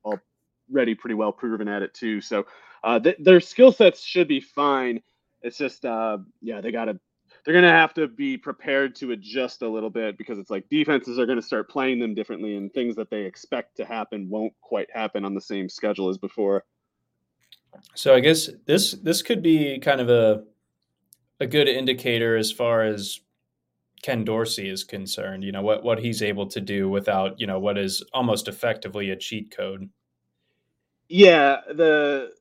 [0.70, 2.20] already pretty well proven at it too.
[2.20, 2.46] So
[2.84, 5.00] uh, th- their skill sets should be fine.
[5.42, 6.98] It's just, uh, yeah, they got to,
[7.48, 10.68] they're going to have to be prepared to adjust a little bit because it's like
[10.68, 14.28] defenses are going to start playing them differently and things that they expect to happen
[14.28, 16.66] won't quite happen on the same schedule as before.
[17.94, 20.44] So I guess this this could be kind of a
[21.40, 23.20] a good indicator as far as
[24.02, 25.42] Ken Dorsey is concerned.
[25.42, 29.08] You know what what he's able to do without you know what is almost effectively
[29.08, 29.88] a cheat code
[31.08, 32.32] yeah, the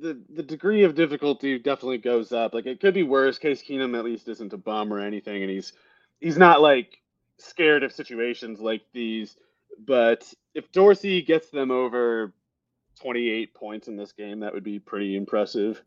[0.00, 2.54] the the degree of difficulty definitely goes up.
[2.54, 3.38] Like it could be worse.
[3.38, 5.72] Case Keenum at least isn't a bum or anything, and he's
[6.20, 6.98] he's not like
[7.38, 9.36] scared of situations like these.
[9.86, 12.32] But if Dorsey gets them over
[13.00, 15.82] 28 points in this game, that would be pretty impressive.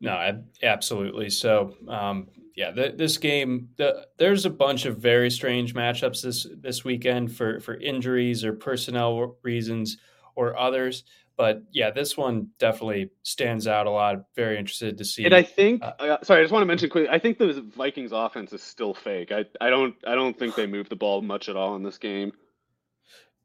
[0.00, 1.30] No, absolutely.
[1.30, 6.46] So, um, yeah, the, this game, the, there's a bunch of very strange matchups this
[6.60, 9.96] this weekend for for injuries or personnel reasons
[10.34, 11.04] or others.
[11.36, 14.24] But yeah, this one definitely stands out a lot.
[14.34, 15.24] Very interested to see.
[15.24, 17.10] And I think, uh, uh, sorry, I just want to mention quickly.
[17.10, 19.32] I think the Vikings offense is still fake.
[19.32, 21.98] I, I don't, I don't think they move the ball much at all in this
[21.98, 22.32] game.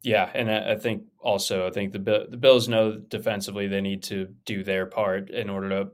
[0.04, 2.00] Yeah, and I, I think also, I think the
[2.30, 5.92] the Bills know defensively they need to do their part in order to,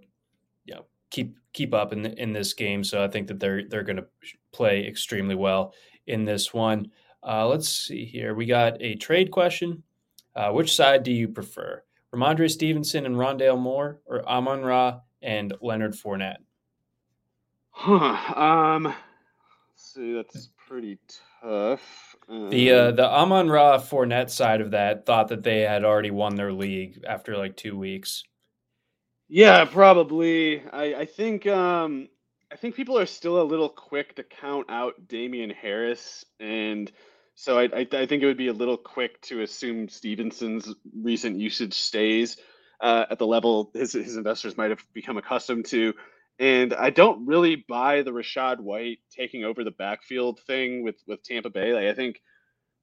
[0.65, 2.83] you know, keep keep up in in this game.
[2.83, 4.07] So I think that they're they're going to
[4.53, 5.73] play extremely well
[6.05, 6.91] in this one.
[7.21, 8.33] Uh, let's see here.
[8.33, 9.83] We got a trade question.
[10.36, 11.83] Uh, which side do you prefer?
[12.13, 16.37] Rhamondre Stevenson and Rondale Moore, or Amon Ra and Leonard Fournette?
[17.71, 18.33] Huh.
[18.39, 18.93] Um.
[19.75, 20.97] see, that's pretty
[21.41, 22.15] tough.
[22.27, 26.11] Um, the uh, the Amon Ra Fournette side of that thought that they had already
[26.11, 28.23] won their league after like two weeks.
[29.29, 30.63] Yeah, probably.
[30.71, 32.09] I I think um
[32.51, 36.91] I think people are still a little quick to count out Damien Harris and
[37.39, 41.38] so I, I, I think it would be a little quick to assume Stevenson's recent
[41.39, 42.36] usage stays
[42.82, 45.93] uh, at the level his his investors might have become accustomed to.
[46.39, 51.21] And I don't really buy the Rachaad White taking over the backfield thing with with
[51.21, 51.73] Tampa Bay.
[51.73, 52.21] Like I think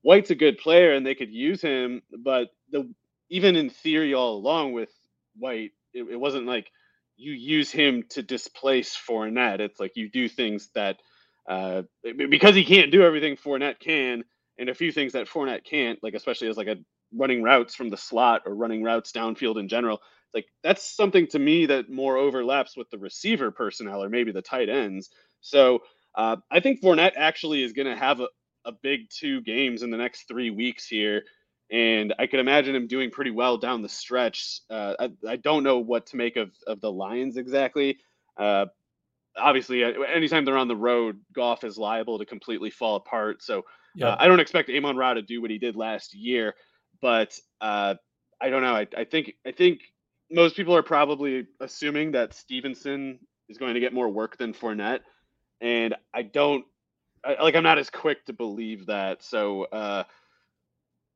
[0.02, 2.88] White's a good player and they could use him, but the
[3.30, 4.90] even in theory all along with
[5.36, 6.70] White, it, it wasn't like
[7.16, 9.58] you use him to displace Fournette.
[9.58, 11.00] It's like you do things that
[11.48, 14.22] uh, because he can't do everything Fournette can
[14.58, 16.76] and a few things that Fournette can't, like especially as like a
[17.12, 20.00] running routes from the slot or running routes downfield in general.
[20.32, 24.42] Like that's something to me that more overlaps with the receiver personnel or maybe the
[24.42, 25.10] tight ends.
[25.40, 25.80] So
[26.14, 28.28] uh, I think Fournette actually is going to have a,
[28.64, 31.22] a big two games in the next three weeks here.
[31.70, 34.60] And I could imagine him doing pretty well down the stretch.
[34.68, 37.98] Uh, I, I, don't know what to make of, of the Lions exactly.
[38.36, 38.66] Uh,
[39.36, 43.42] obviously, anytime they're on the road, Goff is liable to completely fall apart.
[43.42, 43.62] So
[43.94, 44.08] yeah.
[44.08, 46.54] Uh, I don't expect Amon Ra to do what he did last year,
[47.00, 47.94] but uh,
[48.40, 48.74] I don't know.
[48.74, 49.80] I, I think I think
[50.30, 55.00] most people are probably assuming that Stevenson is going to get more work than Fournette,
[55.60, 56.64] and I don't
[57.24, 57.54] I, like.
[57.54, 59.22] I'm not as quick to believe that.
[59.22, 60.04] So uh,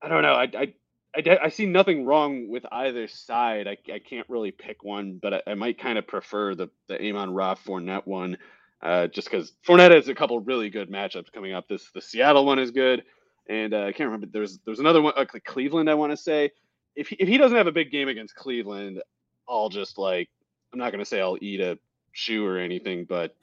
[0.02, 0.34] I don't know.
[0.34, 0.74] I, I
[1.16, 3.66] I, I see nothing wrong with either side.
[3.66, 7.00] I, I can't really pick one, but I, I might kind of prefer the the
[7.02, 8.38] Amon Ra Fournette one
[8.82, 11.68] uh, just because Fournette has a couple really good matchups coming up.
[11.68, 13.02] This the Seattle one is good,
[13.48, 14.26] and uh, I can't remember.
[14.30, 15.90] There's there's another one like Cleveland.
[15.90, 16.50] I want to say
[16.96, 19.02] if he, if he doesn't have a big game against Cleveland,
[19.48, 20.28] I'll just like
[20.72, 21.78] I'm not gonna say I'll eat a
[22.12, 23.34] shoe or anything, but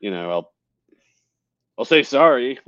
[0.00, 0.52] you know I'll
[1.78, 2.58] I'll say sorry.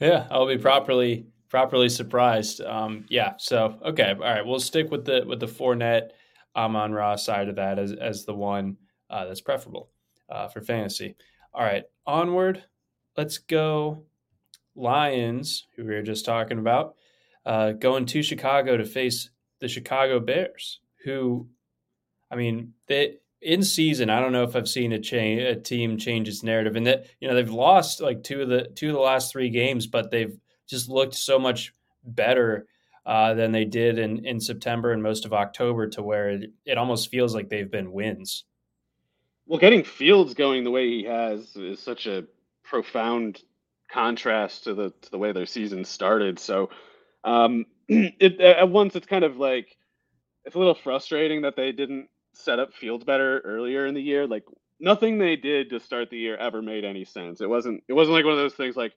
[0.00, 2.60] Yeah, I'll be properly properly surprised.
[2.60, 3.32] Um, yeah.
[3.38, 4.46] So okay, all right.
[4.46, 6.10] We'll stick with the with the Fournette
[6.54, 8.76] Amon Ra side of that as as the one
[9.10, 9.90] uh, that's preferable.
[10.28, 11.16] uh, for fantasy.
[11.52, 12.64] All right, onward.
[13.16, 14.04] Let's go.
[14.74, 16.94] Lions, who we were just talking about,
[17.44, 19.30] uh, going to Chicago to face
[19.60, 21.48] the Chicago Bears, who,
[22.30, 24.10] I mean, they in season.
[24.10, 27.06] I don't know if I've seen a change a team change its narrative, and that
[27.20, 30.10] you know they've lost like two of the two of the last three games, but
[30.10, 30.36] they've
[30.68, 31.72] just looked so much
[32.04, 32.66] better
[33.06, 36.78] uh, than they did in, in September and most of October to where it, it
[36.78, 38.44] almost feels like they've been wins.
[39.48, 42.24] Well, getting Fields going the way he has is such a
[42.64, 43.42] profound
[43.90, 46.38] contrast to the to the way their season started.
[46.40, 46.70] So,
[47.24, 49.76] um, it, at once it's kind of like
[50.44, 54.26] it's a little frustrating that they didn't set up Fields better earlier in the year.
[54.26, 54.44] Like
[54.80, 57.40] nothing they did to start the year ever made any sense.
[57.42, 58.94] It wasn't it wasn't like one of those things like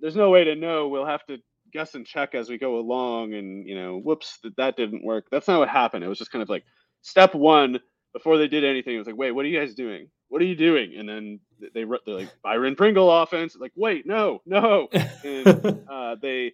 [0.00, 0.88] there's no way to know.
[0.88, 1.38] We'll have to
[1.72, 5.26] guess and check as we go along and you know whoops that, that didn't work
[5.32, 6.64] that's not what happened it was just kind of like
[7.02, 7.80] step one
[8.16, 10.46] before they did anything it was like wait what are you guys doing what are
[10.46, 14.88] you doing and then they they're like byron pringle offense like wait no no
[15.24, 15.46] and
[15.90, 16.52] uh, they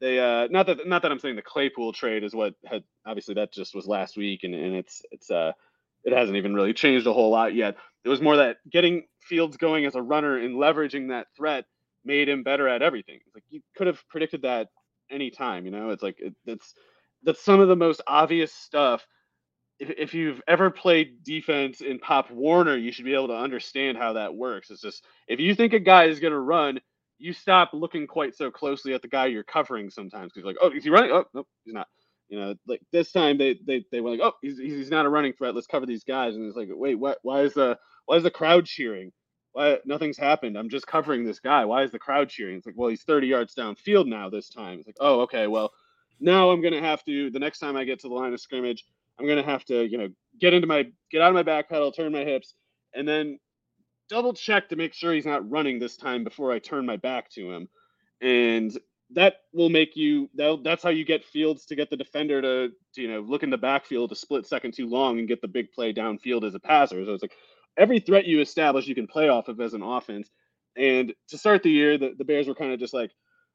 [0.00, 3.34] they uh not that not that i'm saying the claypool trade is what had obviously
[3.34, 5.52] that just was last week and, and it's it's uh
[6.04, 9.56] it hasn't even really changed a whole lot yet it was more that getting fields
[9.56, 11.64] going as a runner and leveraging that threat
[12.04, 13.18] made him better at everything.
[13.26, 14.68] It's like you could have predicted that
[15.10, 15.90] any time, you know.
[15.90, 16.72] It's like it, it's
[17.24, 19.06] that's some of the most obvious stuff.
[19.78, 23.98] If, if you've ever played defense in Pop Warner, you should be able to understand
[23.98, 24.70] how that works.
[24.70, 26.80] It's just if you think a guy is going to run,
[27.18, 30.70] you stop looking quite so closely at the guy you're covering sometimes because like, oh,
[30.70, 31.12] is he running?
[31.12, 31.88] Oh, no, he's not.
[32.28, 35.08] You know, like this time they they, they were like, oh, he's, he's not a
[35.08, 35.54] running threat.
[35.54, 36.34] Let's cover these guys.
[36.36, 37.18] And it's like, wait, what?
[37.22, 39.12] Why is the why is the crowd cheering?
[39.56, 40.58] why nothing's happened?
[40.58, 41.64] I'm just covering this guy.
[41.64, 42.58] Why is the crowd cheering?
[42.58, 44.78] It's like, well, he's 30 yards downfield now this time.
[44.78, 45.72] It's like, oh, okay, well,
[46.20, 48.84] now I'm gonna have to the next time I get to the line of scrimmage,
[49.18, 50.08] I'm gonna have to, you know,
[50.40, 52.54] get into my get out of my back pedal, turn my hips,
[52.94, 53.38] and then
[54.08, 57.30] double check to make sure he's not running this time before I turn my back
[57.30, 57.68] to him.
[58.20, 58.76] And
[59.10, 62.68] that will make you that, that's how you get fields to get the defender to,
[62.94, 65.48] to you know look in the backfield to split second too long and get the
[65.48, 67.04] big play downfield as a passer.
[67.04, 67.36] So it's like
[67.76, 70.30] every threat you establish, you can play off of as an offense.
[70.76, 73.10] And to start the year, the, the Bears were kind of just like,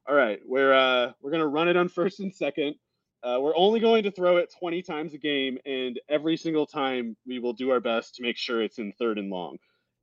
[0.08, 2.74] all right, we're uh, we're gonna run it on first and second.
[3.22, 7.16] Uh, we're only going to throw it 20 times a game, and every single time
[7.26, 9.58] we will do our best to make sure it's in third and long.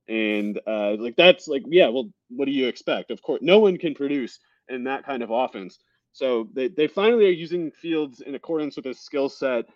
[0.08, 3.10] And uh, like that's like, yeah, well, what do you expect?
[3.10, 5.78] Of course, no one can produce in that kind of offense.
[6.12, 9.66] So they, they finally are using Fields in accordance with his skill set.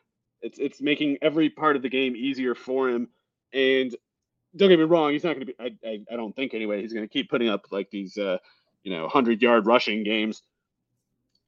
[0.42, 3.08] It's it's making every part of the game easier for him.
[3.52, 3.94] And
[4.56, 5.54] don't get me wrong, he's not going to be.
[5.60, 6.80] I, I, I, don't think anyway.
[6.82, 8.38] He's going to keep putting up like these, uh,
[8.82, 10.42] you know, hundred yard rushing games.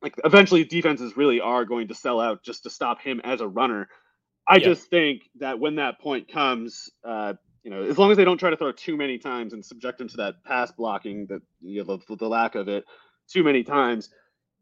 [0.07, 3.49] Like eventually, defenses really are going to sell out just to stop him as a
[3.49, 3.89] runner.
[4.49, 4.67] I yeah.
[4.67, 8.39] just think that when that point comes, uh, you know, as long as they don't
[8.39, 11.83] try to throw too many times and subject him to that pass blocking, that you
[11.83, 12.85] know, the, the lack of it
[13.29, 14.09] too many times,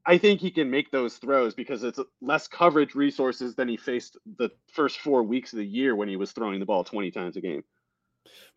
[0.07, 4.17] I think he can make those throws because it's less coverage resources than he faced
[4.39, 7.37] the first four weeks of the year when he was throwing the ball 20 times
[7.37, 7.65] a game.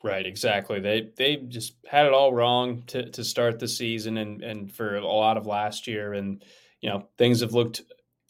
[0.01, 0.79] Right, exactly.
[0.79, 4.95] They they just had it all wrong to to start the season and and for
[4.95, 6.41] a lot of last year, and
[6.81, 7.81] you know things have looked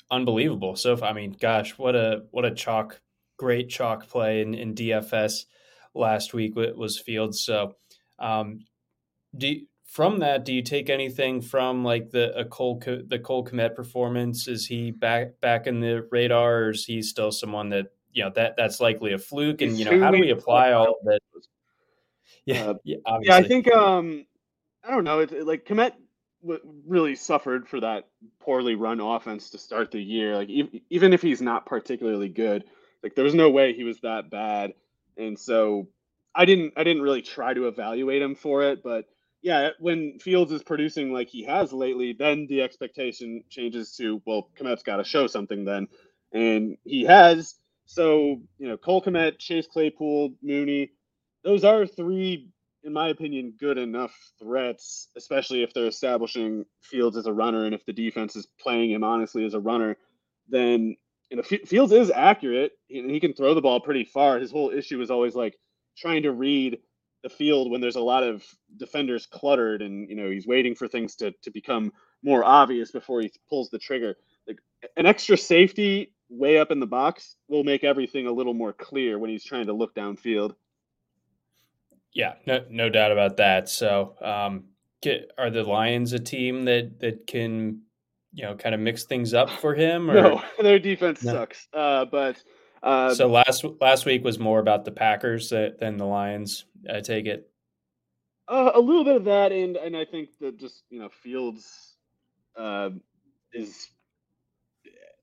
[0.09, 0.75] unbelievable.
[0.75, 1.09] So far.
[1.09, 2.99] I mean, gosh, what a what a chalk,
[3.37, 5.45] great chalk play in, in DFS
[5.93, 7.43] last week was Fields.
[7.43, 7.75] So,
[8.19, 8.65] um,
[9.37, 13.75] do from that, do you take anything from like the a Cole the Cole Kmet
[13.75, 14.47] performance?
[14.47, 18.31] Is he back back in the radar, or is he still someone that you know
[18.35, 19.61] that that's likely a fluke?
[19.61, 21.19] And you know, how do we apply all of that?
[22.45, 24.25] Yeah, uh, yeah, yeah, I think um,
[24.81, 25.19] I don't know.
[25.19, 25.91] It's like w-
[26.85, 28.07] really suffered for that
[28.39, 30.35] poorly run offense to start the year.
[30.35, 30.49] Like
[30.89, 32.63] even if he's not particularly good,
[33.03, 34.73] like there was no way he was that bad.
[35.17, 35.87] And so
[36.35, 39.05] I didn't I didn't really try to evaluate him for it, but
[39.41, 44.49] yeah, when Fields is producing like he has lately, then the expectation changes to well,
[44.59, 45.87] Kmet's got to show something then,
[46.33, 47.55] and he has.
[47.85, 50.91] So you know, Cole Kmet, Chase Claypool, Mooney,
[51.43, 52.49] those are three,
[52.83, 57.75] in my opinion, good enough threats, especially if they're establishing Fields as a runner and
[57.75, 59.97] if the defense is playing him honestly as a runner.
[60.47, 60.95] Then
[61.29, 64.39] you know, Fields is accurate and he can throw the ball pretty far.
[64.39, 65.57] His whole issue is always like
[65.97, 66.79] trying to read
[67.23, 68.43] the field when there's a lot of
[68.77, 71.91] defenders cluttered and you know he's waiting for things to, to become
[72.23, 74.15] more obvious before he pulls the trigger
[74.47, 74.59] like
[74.95, 79.17] an extra safety way up in the box will make everything a little more clear
[79.17, 80.53] when he's trying to look downfield
[82.17, 83.69] yeah, no, no doubt about that.
[83.69, 84.63] So, um,
[85.03, 87.83] get, are the Lions a team that that can,
[88.33, 90.09] you know, kind of mix things up for him?
[90.09, 90.13] Or?
[90.15, 91.31] No, their defense no.
[91.31, 91.67] sucks.
[91.71, 92.43] Uh, but
[92.81, 96.65] Uh, so last last week was more about the Packers than the Lions.
[96.91, 97.51] I take it.
[98.47, 101.97] Uh, a little bit of that, and and I think that just you know Fields
[102.57, 102.89] uh,
[103.53, 103.91] is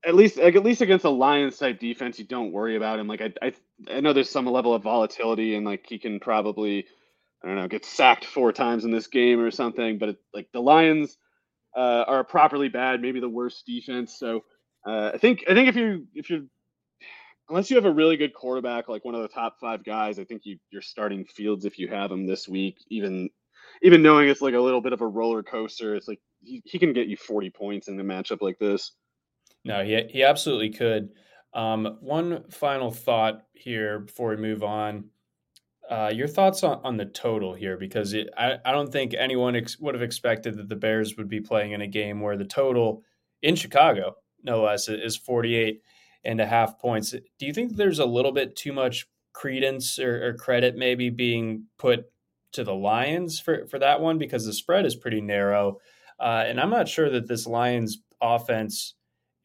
[0.06, 3.08] at least like, at least against a Lions type defense, you don't worry about him.
[3.08, 3.52] Like I, I
[3.90, 6.86] I know there's some level of volatility, and like he can probably
[7.42, 9.98] I don't know get sacked four times in this game or something.
[9.98, 11.16] But it, like the Lions
[11.76, 14.16] uh, are properly bad, maybe the worst defense.
[14.18, 14.44] So
[14.86, 16.44] uh, I think I think if you if you're
[17.48, 20.24] unless you have a really good quarterback, like one of the top five guys, I
[20.24, 22.78] think you you're starting Fields if you have him this week.
[22.90, 23.28] Even
[23.82, 26.78] even knowing it's like a little bit of a roller coaster, it's like he, he
[26.78, 28.92] can get you 40 points in a matchup like this.
[29.64, 31.10] No, he he absolutely could.
[31.54, 35.10] Um, one final thought here before we move on.
[35.88, 39.54] Uh, your thoughts on, on the total here, because it, I, I don't think anyone
[39.54, 42.44] ex- would have expected that the Bears would be playing in a game where the
[42.44, 43.02] total
[43.42, 45.82] in Chicago, no less, is 48
[46.24, 47.10] and a half points.
[47.10, 51.66] Do you think there's a little bit too much credence or, or credit maybe being
[51.78, 52.06] put
[52.52, 54.18] to the Lions for, for that one?
[54.18, 55.78] Because the spread is pretty narrow.
[56.18, 58.94] Uh, and I'm not sure that this Lions offense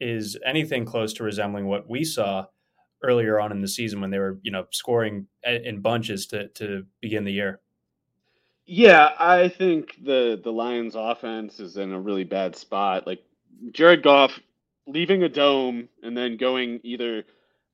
[0.00, 2.46] is anything close to resembling what we saw
[3.02, 6.84] earlier on in the season when they were, you know, scoring in bunches to to
[7.00, 7.60] begin the year.
[8.66, 13.06] Yeah, I think the the Lions offense is in a really bad spot.
[13.06, 13.20] Like
[13.72, 14.38] Jared Goff
[14.86, 17.24] leaving a dome and then going either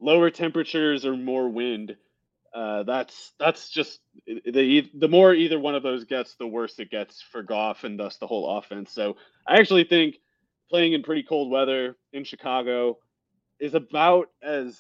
[0.01, 1.97] lower temperatures or more wind.
[2.55, 6.91] Uh, that's that's just the the more either one of those gets, the worse it
[6.91, 8.91] gets for Goff and thus the whole offense.
[8.93, 9.17] So
[9.47, 10.17] I actually think
[10.71, 12.99] playing in pretty cold weather in Chicago
[13.59, 14.79] is about as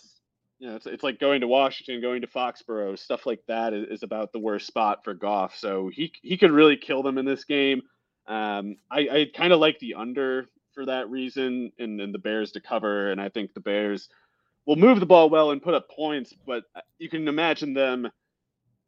[0.58, 3.88] you know, it's, it's like going to Washington, going to Foxborough, stuff like that is,
[3.90, 5.54] is about the worst spot for Goff.
[5.56, 7.82] So he he could really kill them in this game.
[8.26, 12.52] Um, I, I kind of like the under for that reason, and, and the Bears
[12.52, 14.08] to cover, and I think the Bears
[14.66, 16.34] will move the ball well and put up points.
[16.46, 18.08] But uh, you can imagine them.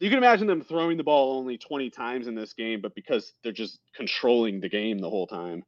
[0.01, 3.33] You can imagine them throwing the ball only 20 times in this game, but because
[3.43, 5.65] they're just controlling the game the whole time.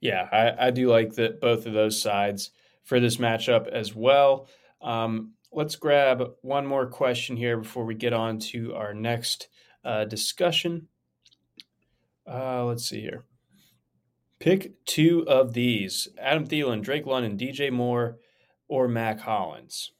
[0.00, 2.50] Yeah, I, I do like that both of those sides
[2.84, 4.48] for this matchup as well.
[4.80, 9.48] Um, let's grab one more question here before we get on to our next
[9.84, 10.88] uh, discussion.
[12.26, 13.24] Uh, let's see here.
[14.38, 18.18] Pick two of these Adam Thielen, Drake London, DJ Moore,
[18.66, 19.92] or Mack Hollins.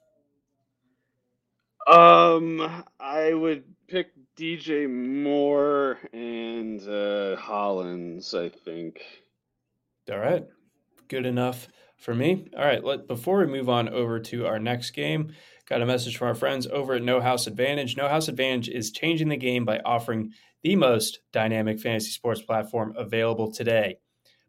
[1.86, 9.00] Um, I would pick DJ Moore and uh, Hollins, I think.
[10.10, 10.44] All right.
[11.08, 12.48] Good enough for me.
[12.56, 12.82] All right.
[12.82, 15.32] Let, before we move on over to our next game,
[15.68, 17.96] got a message from our friends over at No House Advantage.
[17.96, 20.32] No House Advantage is changing the game by offering
[20.62, 23.98] the most dynamic fantasy sports platform available today.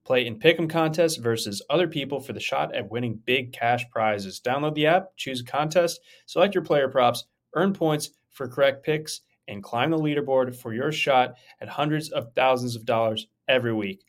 [0.03, 4.41] Play in pick'em contests versus other people for the shot at winning big cash prizes.
[4.43, 9.21] Download the app, choose a contest, select your player props, earn points for correct picks,
[9.47, 14.03] and climb the leaderboard for your shot at hundreds of thousands of dollars every week.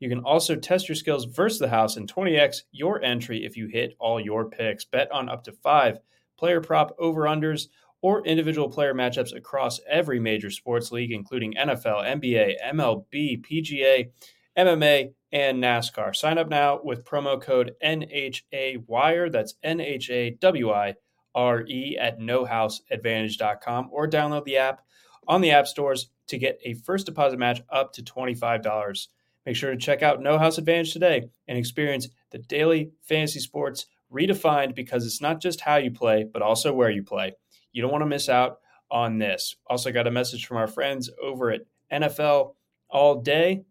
[0.00, 3.66] You can also test your skills versus the house and 20x your entry if you
[3.66, 4.84] hit all your picks.
[4.84, 5.98] Bet on up to five
[6.38, 7.66] player prop over unders
[8.00, 14.10] or individual player matchups across every major sports league, including NFL, NBA, MLB, PGA,
[14.56, 16.14] MMA, and NASCAR.
[16.14, 19.32] Sign up now with promo code NHAWIRE.
[19.32, 20.94] That's N H A W I
[21.34, 24.82] R E at nohouseadvantage.com or download the app
[25.26, 29.08] on the app stores to get a first deposit match up to $25.
[29.46, 33.86] Make sure to check out No House Advantage today and experience the daily fantasy sports
[34.12, 37.32] redefined because it's not just how you play, but also where you play.
[37.72, 38.58] You don't want to miss out
[38.90, 39.56] on this.
[39.66, 41.62] Also, got a message from our friends over at
[41.92, 42.54] NFL
[42.90, 43.64] All Day.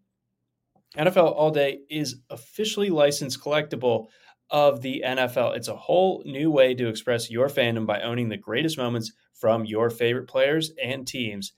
[0.96, 4.06] NFL All Day is officially licensed collectible
[4.50, 5.56] of the NFL.
[5.56, 9.64] It's a whole new way to express your fandom by owning the greatest moments from
[9.64, 11.52] your favorite players and teams.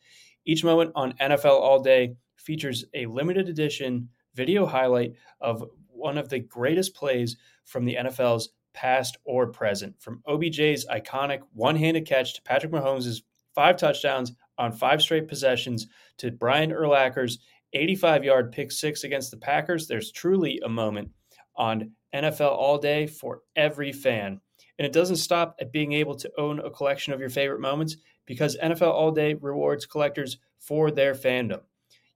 [0.45, 6.29] Each moment on NFL All Day features a limited edition video highlight of one of
[6.29, 10.01] the greatest plays from the NFL's past or present.
[10.01, 13.23] From OBJ's iconic one handed catch to Patrick Mahomes'
[13.55, 15.87] five touchdowns on five straight possessions
[16.19, 17.39] to Brian Urlacher's
[17.73, 21.11] 85 yard pick six against the Packers, there's truly a moment
[21.57, 24.41] on NFL All Day for every fan.
[24.79, 27.97] And it doesn't stop at being able to own a collection of your favorite moments
[28.27, 31.61] because NFL All Day rewards collectors for their fandom.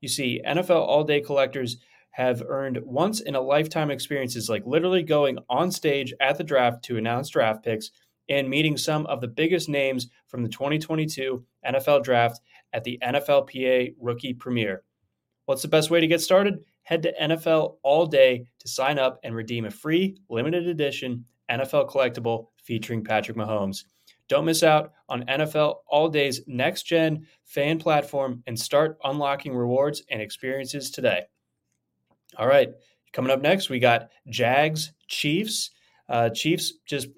[0.04, 1.78] You see, NFL All Day collectors
[2.10, 6.84] have earned once in a lifetime experiences like literally going on stage at the draft
[6.84, 7.90] to announce draft picks
[8.28, 12.42] and meeting some of the biggest names from the 2022 NFL draft
[12.74, 14.82] at the NFLPA Rookie Premiere.
[15.46, 16.58] What's the best way to get started?
[16.82, 21.88] Head to NFL All Day to sign up and redeem a free limited edition NFL
[21.88, 23.84] collectible featuring Patrick Mahomes.
[24.28, 30.02] Don't miss out on NFL All Day's next gen fan platform and start unlocking rewards
[30.10, 31.24] and experiences today.
[32.36, 32.70] All right,
[33.12, 35.70] coming up next, we got Jags Chiefs.
[36.08, 37.08] Uh, Chiefs just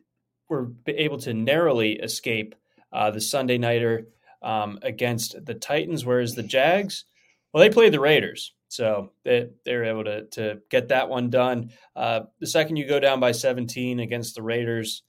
[0.48, 2.54] were able to narrowly escape
[2.92, 4.06] uh, the Sunday Nighter
[4.42, 7.04] um, against the Titans, whereas the Jags,
[7.52, 8.52] well, they played the Raiders.
[8.68, 11.70] So they, they were able to, to get that one done.
[11.94, 15.02] Uh, the second you go down by 17 against the Raiders,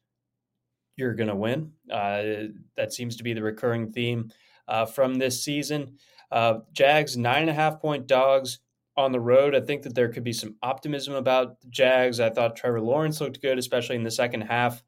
[0.98, 1.72] you're going to win.
[1.90, 4.32] Uh, that seems to be the recurring theme
[4.68, 5.98] uh, from this season.
[6.32, 8.60] Uh, Jags, nine and a half point dogs
[8.98, 9.56] on the road.
[9.56, 12.20] I think that there could be some optimism about the Jags.
[12.20, 14.84] I thought Trevor Lawrence looked good, especially in the second half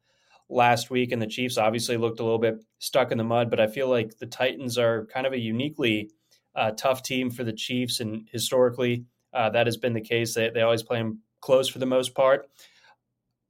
[0.48, 1.12] last week.
[1.12, 3.88] And the Chiefs obviously looked a little bit stuck in the mud, but I feel
[3.88, 6.10] like the Titans are kind of a uniquely
[6.56, 8.00] uh, tough team for the Chiefs.
[8.00, 10.34] And historically, uh, that has been the case.
[10.34, 12.48] They, they always play them close for the most part.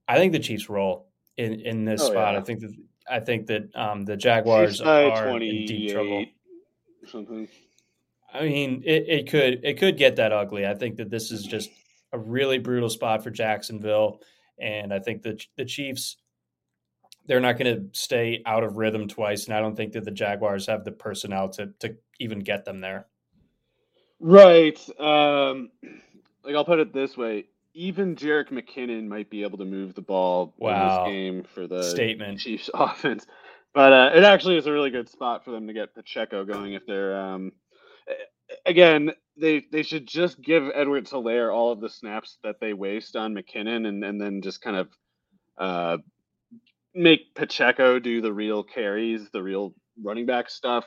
[0.06, 2.35] I think the Chiefs roll in in this oh, spot.
[2.35, 2.41] Yeah.
[2.41, 2.74] I think that
[3.11, 6.26] I think that um, the Jaguars are in deep trouble.
[7.07, 7.49] Something.
[8.33, 10.66] I mean, it, it could it could get that ugly.
[10.66, 11.70] I think that this is just
[12.12, 14.20] a really brutal spot for Jacksonville,
[14.59, 16.16] and I think that the Chiefs
[17.26, 20.11] they're not going to stay out of rhythm twice, and I don't think that the
[20.11, 23.07] Jaguars have the personnel to to even get them there.
[24.18, 24.78] Right.
[24.99, 25.70] Um,
[26.45, 30.02] like I'll put it this way: even Jerick McKinnon might be able to move the
[30.02, 31.04] ball wow.
[31.04, 33.26] in this game for the statement Chiefs offense.
[33.72, 36.74] But uh, it actually is a really good spot for them to get Pacheco going
[36.74, 37.52] if they're um,
[38.66, 43.16] again they they should just give Edwards Helaire all of the snaps that they waste
[43.16, 44.88] on McKinnon and, and then just kind of
[45.58, 45.98] uh,
[46.94, 50.84] make Pacheco do the real carries, the real running back stuff.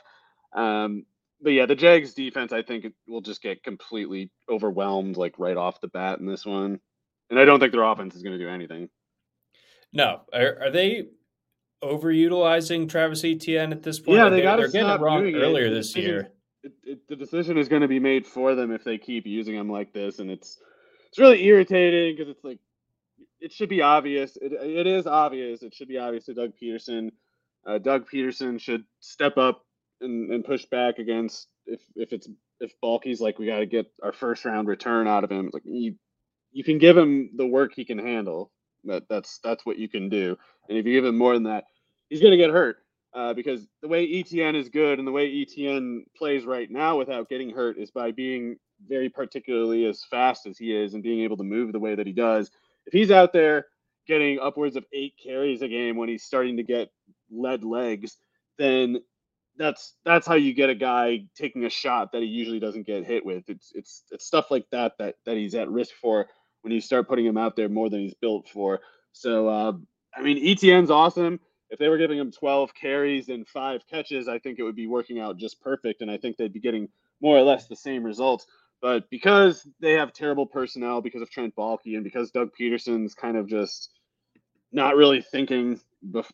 [0.54, 1.04] Um,
[1.44, 5.80] but yeah, the Jags defense, I think, will just get completely overwhelmed like right off
[5.82, 6.80] the bat in this one,
[7.28, 8.88] and I don't think their offense is going to do anything.
[9.92, 11.08] No, are, are they
[11.82, 14.18] overutilizing Travis Etienne at this point?
[14.18, 15.70] Yeah, they, got to it wrong earlier it.
[15.70, 16.32] this year.
[16.62, 19.54] It, it, the decision is going to be made for them if they keep using
[19.54, 20.58] him like this, and it's
[21.08, 22.58] it's really irritating because it's like
[23.38, 24.38] it should be obvious.
[24.40, 25.62] It, it is obvious.
[25.62, 27.10] It should be obvious to Doug Pederson.
[27.66, 29.63] Uh, Doug Pederson should step up
[30.04, 32.28] and, and push back against if if it's
[32.60, 35.50] if Baalke's like we got to get our first round return out of him.
[35.52, 35.96] Like you
[36.52, 38.52] you can give him the work he can handle.
[38.84, 40.36] That that's that's what you can do.
[40.68, 41.64] And if you give him more than that,
[42.08, 42.76] he's gonna get hurt.
[43.14, 47.28] Uh, because the way Etienne is good and the way Etienne plays right now without
[47.28, 48.56] getting hurt is by being
[48.88, 52.08] very particularly as fast as he is and being able to move the way that
[52.08, 52.50] he does.
[52.86, 53.66] If he's out there
[54.08, 56.90] getting upwards of eight carries a game when he's starting to get
[57.30, 58.16] lead legs,
[58.58, 59.00] then
[59.56, 63.04] that's that's how you get a guy taking a shot that he usually doesn't get
[63.04, 63.48] hit with.
[63.48, 66.26] It's it's it's stuff like that that that he's at risk for
[66.62, 68.80] when you start putting him out there more than he's built for.
[69.12, 69.72] So uh,
[70.16, 71.40] I mean, Etienne's awesome.
[71.70, 74.86] If they were giving him 12 carries and five catches, I think it would be
[74.86, 76.88] working out just perfect, and I think they'd be getting
[77.20, 78.46] more or less the same results.
[78.80, 83.36] But because they have terrible personnel, because of Trent Baalke, and because Doug Pederson's kind
[83.36, 83.90] of just
[84.72, 85.80] not really thinking,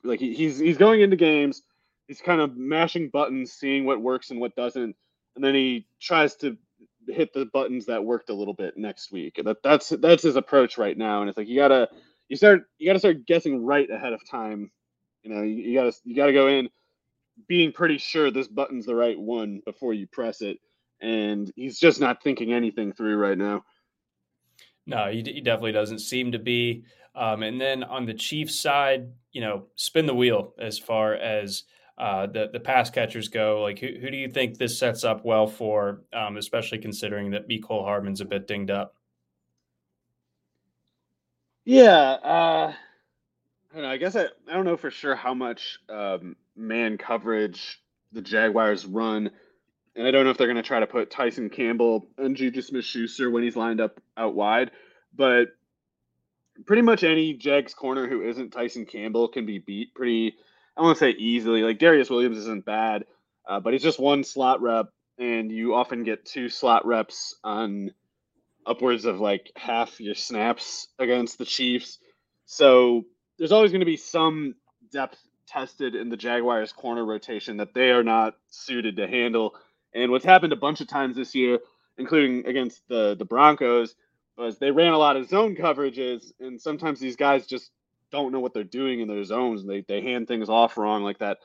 [0.02, 1.62] like he's he's going into games
[2.10, 4.96] he's kind of mashing buttons, seeing what works and what doesn't,
[5.36, 6.58] and then he tries to
[7.06, 9.40] hit the buttons that worked a little bit next week.
[9.44, 11.88] That that's that's his approach right now, and it's like you gotta
[12.28, 14.72] you start you gotta start guessing right ahead of time.
[15.22, 16.68] You know, you, you gotta you gotta go in
[17.46, 20.58] being pretty sure this button's the right one before you press it,
[21.00, 23.64] and he's just not thinking anything through right now.
[24.84, 26.82] No, he, he definitely doesn't seem to be.
[27.14, 31.64] Um, and then on the Chiefs side, you know, spin the wheel as far as
[32.00, 33.60] uh, the the pass catchers go.
[33.60, 37.46] Like, who, who do you think this sets up well for, um, especially considering that
[37.46, 38.94] Mecole Hardman's a bit dinged up?
[41.66, 43.90] Yeah, uh, I don't know.
[43.90, 47.82] I guess I, I don't know for sure how much um, man coverage
[48.12, 49.30] the Jaguars run,
[49.94, 52.62] and I don't know if they're going to try to put Tyson Campbell and Juju
[52.62, 54.70] Smith-Schuster when he's lined up out wide,
[55.14, 55.48] but
[56.64, 60.36] pretty much any Jags corner who isn't Tyson Campbell can be beat pretty
[60.80, 61.62] I want to say easily.
[61.62, 63.04] Like Darious Williams isn't bad,
[63.46, 64.86] uh, but he's just one slot rep,
[65.18, 67.90] and you often get two slot reps on
[68.64, 71.98] upwards of like half your snaps against the Chiefs.
[72.46, 73.04] So
[73.38, 74.54] there's always going to be some
[74.90, 79.56] depth tested in the Jaguars corner rotation that they are not suited to handle.
[79.94, 81.58] And what's happened a bunch of times this year,
[81.98, 83.94] including against the the Broncos,
[84.38, 87.70] was they ran a lot of zone coverages, and sometimes these guys just
[88.12, 89.62] don't know what they're doing in their zones.
[89.62, 91.38] and They they hand things off wrong, like that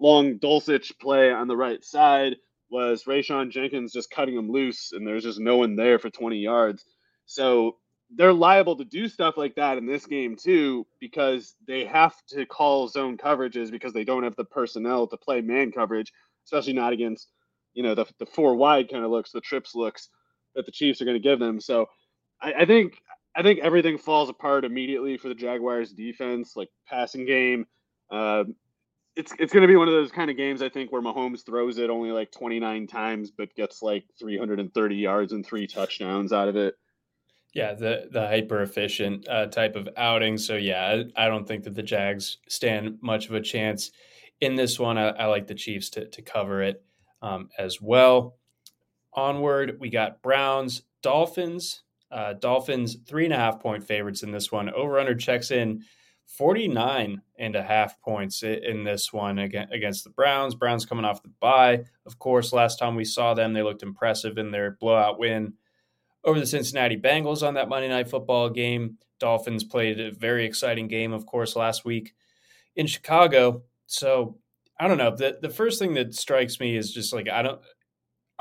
[0.00, 2.36] long Dulcich play on the right side
[2.70, 6.38] was Rayshawn Jenkins just cutting him loose, and there's just no one there for 20
[6.38, 6.84] yards.
[7.26, 7.76] So
[8.14, 12.46] they're liable to do stuff like that in this game too because they have to
[12.46, 16.12] call zone coverages because they don't have the personnel to play man coverage,
[16.46, 17.28] especially not against
[17.74, 20.08] you know the the four wide kind of looks, the trips looks
[20.54, 21.60] that the Chiefs are going to give them.
[21.60, 21.86] So
[22.40, 22.94] I, I think
[23.34, 27.66] I think everything falls apart immediately for the Jaguars defense, like passing game.
[28.10, 28.44] Uh,
[29.16, 31.44] it's it's going to be one of those kind of games I think where Mahomes
[31.44, 36.48] throws it only like 29 times but gets like 330 yards and three touchdowns out
[36.48, 36.74] of it.
[37.54, 40.38] Yeah, the the hyper efficient uh, type of outing.
[40.38, 43.90] So yeah, I, I, don't think that the Jags stand much of a chance
[44.40, 44.96] in this one.
[44.96, 46.82] I, I like the Chiefs to to cover it
[47.20, 48.36] um, as well.
[49.14, 51.82] Onward, we got Browns, Dolphins.
[52.12, 54.70] Uh, Dolphins three and a half point favorites in this one.
[54.70, 55.82] Over under checks in
[56.26, 60.54] 49 and a half points in this one against the Browns.
[60.54, 61.84] Browns coming off the bye.
[62.06, 65.54] Of course, last time we saw them, they looked impressive in their blowout win
[66.24, 68.98] over the Cincinnati Bengals on that Monday Night Football game.
[69.18, 72.14] Dolphins played a very exciting game, of course, last week
[72.76, 73.62] in Chicago.
[73.86, 74.38] So
[74.80, 75.14] I don't know.
[75.14, 77.60] The the first thing that strikes me is just like I don't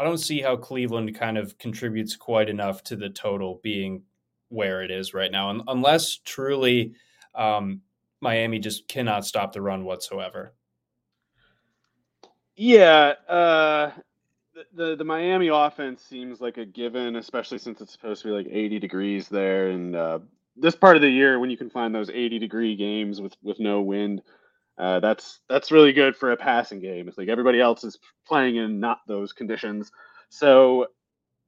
[0.01, 4.01] I don't see how Cleveland kind of contributes quite enough to the total being
[4.49, 6.95] where it is right now, unless truly
[7.35, 7.81] um,
[8.19, 10.55] Miami just cannot stop the run whatsoever.
[12.55, 13.91] Yeah, uh,
[14.73, 18.47] the the Miami offense seems like a given, especially since it's supposed to be like
[18.49, 20.17] 80 degrees there, and uh,
[20.57, 23.59] this part of the year when you can find those 80 degree games with with
[23.59, 24.23] no wind,
[24.81, 27.07] uh, that's that's really good for a passing game.
[27.07, 29.91] It's like everybody else is playing in not those conditions,
[30.29, 30.87] so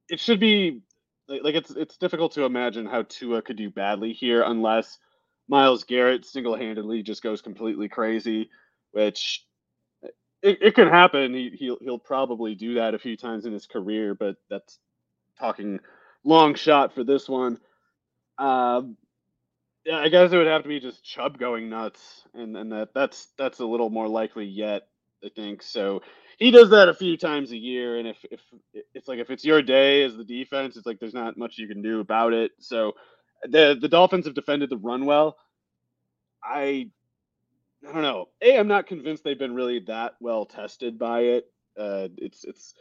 [0.08, 0.82] it should be
[1.28, 4.98] like it's it's difficult to imagine how Tua could do badly here unless
[5.48, 8.50] Myles Garrett single handedly just goes completely crazy,
[8.92, 9.44] which
[10.40, 11.34] it, it can happen.
[11.34, 14.78] He, he'll he'll probably do that a few times in his career, but that's
[15.40, 15.80] talking
[16.22, 17.58] long shot for this one.
[18.38, 18.96] Um,
[19.84, 22.94] yeah, I guess it would have to be just Chubb going nuts, and and that
[22.94, 24.88] that's that's a little more likely yet.
[25.24, 26.02] I think so.
[26.38, 28.40] He does that a few times a year, and if if
[28.94, 31.68] it's like if it's your day as the defense, it's like there's not much you
[31.68, 32.52] can do about it.
[32.60, 32.92] So
[33.44, 35.36] the the Dolphins have defended the run well.
[36.42, 36.90] I
[37.88, 38.28] I don't know.
[38.42, 41.52] A, I'm not convinced they've been really that well tested by it.
[41.78, 42.74] Uh, it's it's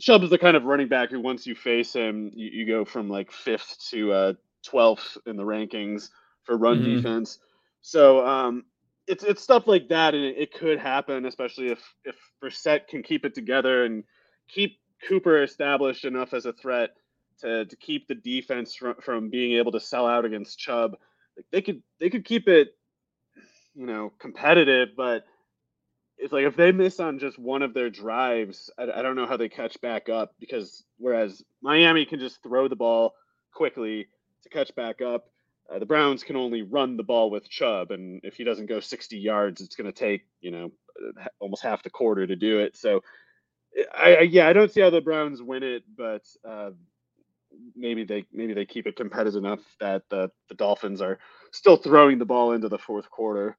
[0.00, 2.84] Chubb is the kind of running back who once you face him, you, you go
[2.84, 4.32] from like fifth to uh,
[4.64, 6.10] twelfth in the rankings
[6.44, 6.96] for run mm-hmm.
[6.96, 7.38] defense.
[7.82, 8.64] So um,
[9.06, 13.02] it's it's stuff like that, and it, it, could happen, especially if if Brissett can
[13.02, 14.04] keep it together and
[14.48, 14.78] keep
[15.08, 16.90] Cooper established enough as a threat
[17.40, 20.96] to to keep the defense from, from being able to sell out against Chubb.
[21.36, 22.74] Like they could they could keep it
[23.74, 25.24] you know, competitive, but
[26.16, 29.26] it's like if they miss on just one of their drives, I, I, don't know
[29.26, 33.14] how they catch back up because whereas Miami can just throw the ball
[33.52, 34.06] quickly
[34.44, 35.24] to catch back up,
[35.72, 38.80] uh, the Browns can only run the ball with Chubb, and if he doesn't go
[38.80, 40.72] 60 yards, it's going to take you know
[41.40, 42.76] almost half the quarter to do it.
[42.76, 43.00] So,
[43.96, 46.70] I, I, yeah, I don't see how the Browns win it, but uh,
[47.74, 51.18] maybe they maybe they keep it competitive enough that the the Dolphins are
[51.52, 53.56] still throwing the ball into the fourth quarter.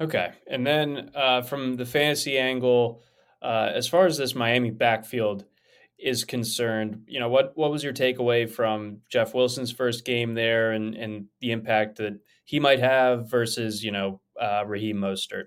[0.00, 0.32] Okay.
[0.46, 3.02] And then uh, from the fantasy angle,
[3.40, 5.44] uh, as far as this Miami backfield
[5.98, 10.72] is concerned, you know, what, what was your takeaway from Jeff Wilson's first game there
[10.72, 15.46] and, and the impact that he might have versus, you know, uh, Raheem Mostert?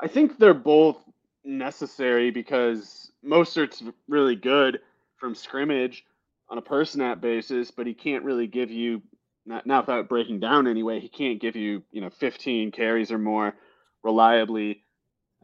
[0.00, 0.96] I think they're both
[1.44, 4.80] necessary because Mostert's really good
[5.16, 6.04] from scrimmage
[6.48, 9.02] on a per snap basis, but he can't really give you
[9.46, 13.18] not, not without breaking down anyway, he can't give you you know 15 carries or
[13.18, 13.54] more
[14.02, 14.84] reliably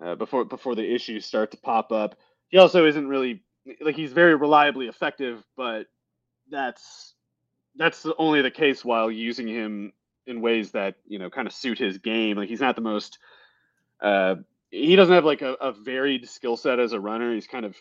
[0.04, 2.16] uh, before before the issues start to pop up.
[2.48, 3.42] He also isn't really
[3.80, 5.86] like he's very reliably effective, but
[6.50, 7.14] that's
[7.76, 9.92] that's only the case while using him
[10.26, 12.36] in ways that you know kind of suit his game.
[12.36, 13.18] Like he's not the most
[14.00, 14.36] uh,
[14.70, 17.34] he doesn't have like a, a varied skill set as a runner.
[17.34, 17.76] He's kind of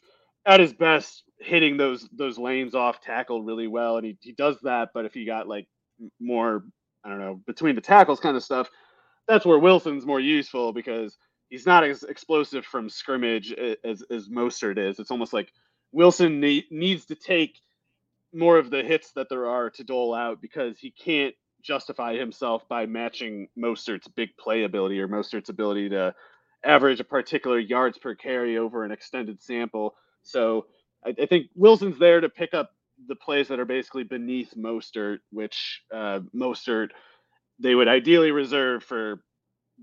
[0.45, 4.57] at his best hitting those those lanes off tackle really well, and he, he does
[4.63, 4.89] that.
[4.93, 5.67] But if he got like
[6.19, 6.63] more,
[7.03, 8.69] I don't know, between the tackles kind of stuff,
[9.27, 11.17] that's where Wilson's more useful because
[11.49, 14.99] he's not as explosive from scrimmage as, as Mostert is.
[14.99, 15.51] It's almost like
[15.91, 17.59] Wilson ne- needs to take
[18.33, 22.67] more of the hits that there are to dole out because he can't justify himself
[22.69, 26.13] by matching Mostert's big play ability or Mostert's ability to
[26.65, 29.95] average a particular yards per carry over an extended sample.
[30.23, 30.67] So
[31.05, 32.71] I, I think Wilson's there to pick up
[33.07, 36.89] the plays that are basically beneath Mostert, which uh, Mostert
[37.59, 39.21] they would ideally reserve for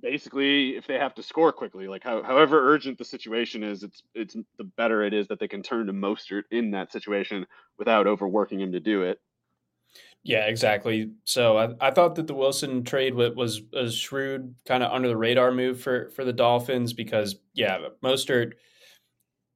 [0.01, 1.89] basically if they have to score quickly.
[1.89, 5.49] Like how, however urgent the situation is, it's it's the better it is that they
[5.49, 7.47] can turn to Mostert in that situation
[7.79, 9.21] without overworking him to do it.
[10.25, 11.11] Yeah, exactly.
[11.25, 15.17] So I, I thought that the Wilson trade was a shrewd, kind of under the
[15.17, 18.53] radar move for for the Dolphins because yeah, Mostert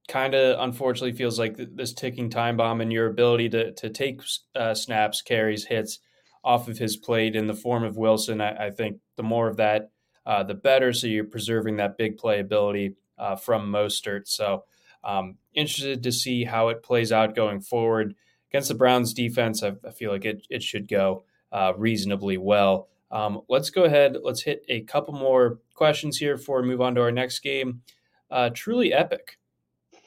[0.09, 4.20] kind of unfortunately feels like this ticking time bomb and your ability to to take
[4.55, 6.01] uh, snaps, carries, hits
[6.43, 8.41] off of his plate in the form of Wilson.
[8.41, 9.91] I, I think the more of that,
[10.27, 10.93] uh, the better.
[10.93, 14.29] So you're preserving that big playability uh, from Mostert.
[14.29, 14.64] So
[15.05, 18.14] um, interested to see how it plays out going forward
[18.51, 22.89] against the Browns defense, I, I feel like it, it should go uh, reasonably well.
[23.11, 24.16] Um, let's go ahead.
[24.22, 27.83] Let's hit a couple more questions here before we move on to our next game.
[28.31, 29.39] Uh, Truly Epic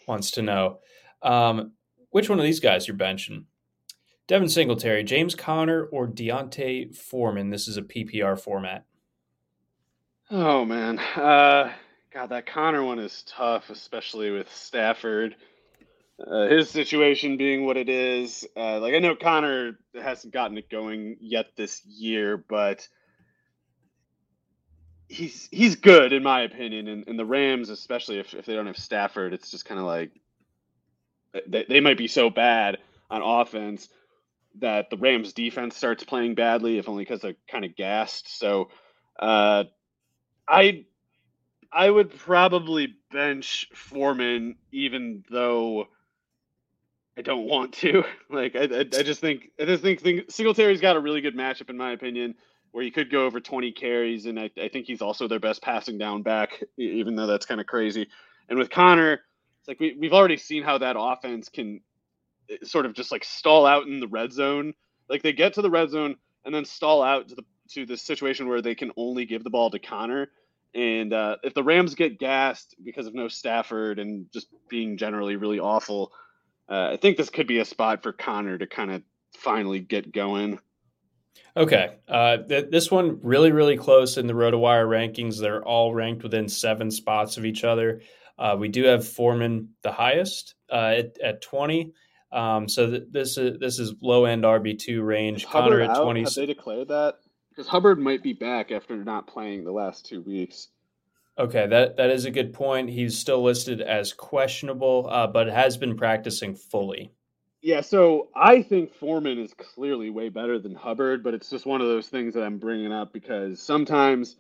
[0.08, 0.80] wants to know
[1.22, 1.74] um,
[2.10, 3.46] which one of these guys you're benching.
[4.28, 7.50] Devin Singletary, James Conner, or D'Onta Foreman.
[7.50, 8.86] This is a PPR format.
[10.32, 11.72] Oh man, uh,
[12.14, 15.36] God, that Conner one is tough, especially with Stafford.
[16.20, 20.70] Uh, his situation being what it is, uh, like I know Conner hasn't gotten it
[20.70, 22.88] going yet this year, but
[25.08, 26.88] he's he's good in my opinion.
[26.88, 29.88] And, and the Rams, especially if, if they don't have Stafford, it's just kind of
[29.88, 30.12] like
[31.48, 32.78] they, they might be so bad
[33.10, 33.90] on offense
[34.60, 38.38] that the Rams defense starts playing badly, if only because they're kind of gassed.
[38.38, 38.70] So
[39.20, 39.66] uh,
[40.50, 40.86] I
[41.74, 45.88] I would probably bench Foreman, even though
[47.18, 48.04] I don't want to.
[48.32, 51.70] Like I, I, I just think I just think, Singletary's got a really good matchup
[51.70, 52.36] in my opinion,
[52.72, 55.62] where he could go over 20 carries, and I, I think he's also their best
[55.64, 58.08] passing down back, even though that's kind of crazy.
[58.50, 59.14] And with Conner,
[59.60, 61.82] it's like we we've already seen how that offense can
[62.52, 64.74] eh, sort of just like stall out in the red zone.
[65.10, 67.98] Like they get to the red zone and then stall out to the to the
[67.98, 70.30] situation where they can only give the ball to Conner.
[70.74, 75.36] And uh, if the Rams get gassed because of no Stafford and just being generally
[75.36, 76.12] really awful,
[76.70, 79.02] uh, I think this could be a spot for Conner to kind of
[79.36, 80.60] finally get going.
[81.58, 81.96] Okay.
[82.08, 85.40] Uh, th- this one really, really close in the RotoWire rankings.
[85.40, 88.02] They're all ranked within seven spots of each other.
[88.38, 91.94] Uh, we do have Foreman the highest uh, at, at 20.
[92.32, 95.48] Um, so th- this is this is low end RB two range.
[95.48, 96.22] Conner at twenty.
[96.24, 97.16] Have they declared that?
[97.60, 100.70] Because Hubbard might be back after not playing the last two weeks.
[101.38, 102.90] Okay, that that is a good point.
[102.90, 107.12] He's still listed as questionable, uh, but has been practicing fully.
[107.62, 111.82] Yeah, so I think Foreman is clearly way better than Hubbard, but it's just one
[111.82, 114.38] of those things that I'm bringing up because sometimes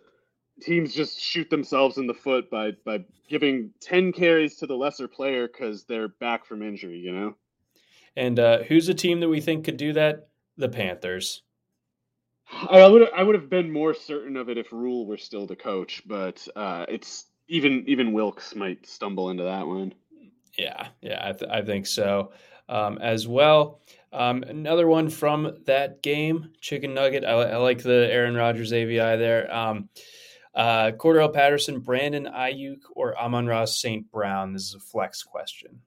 [0.62, 5.10] teams just shoot themselves in the foot by by giving 10 carries to the lesser
[5.10, 7.36] player because they're back from injury, you know?
[8.16, 10.30] And uh, who's a team that we think could do that?
[10.56, 11.44] The Panthers.
[12.52, 15.56] I would I would have been more certain of it if Rhule were still the
[15.56, 19.94] coach, but uh, it's even even Wilks might stumble into that one.
[20.58, 22.32] Yeah, yeah, I, th- I think so
[22.68, 23.82] um, as well.
[24.12, 27.24] Um, another one from that game, Chicken Nugget.
[27.24, 29.54] I, I like the Aaron Rodgers AVI there.
[29.54, 29.90] Um,
[30.56, 34.12] uh, Cordarrelle Patterson, Brandon Aiyuk, or Amon-Ra St.
[34.12, 34.54] Brown.
[34.54, 35.80] This is a flex question.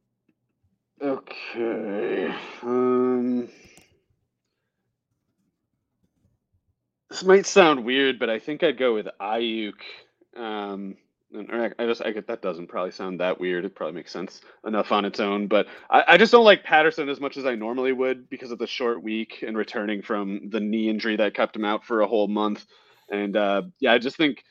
[1.03, 2.33] Okay.
[2.63, 3.49] Um.
[7.13, 9.75] This might sound weird, but I think I'd go with Aiyuk.
[10.35, 10.97] Um,
[11.37, 13.67] I just I get that doesn't probably sound that weird.
[13.67, 15.47] It probably makes sense enough on its own.
[15.47, 18.59] But I, I just don't like Patterson as much as I normally would because of
[18.59, 22.07] the short week and returning from the knee injury that kept him out for a
[22.07, 22.65] whole month.
[23.11, 24.43] And uh, yeah, I just think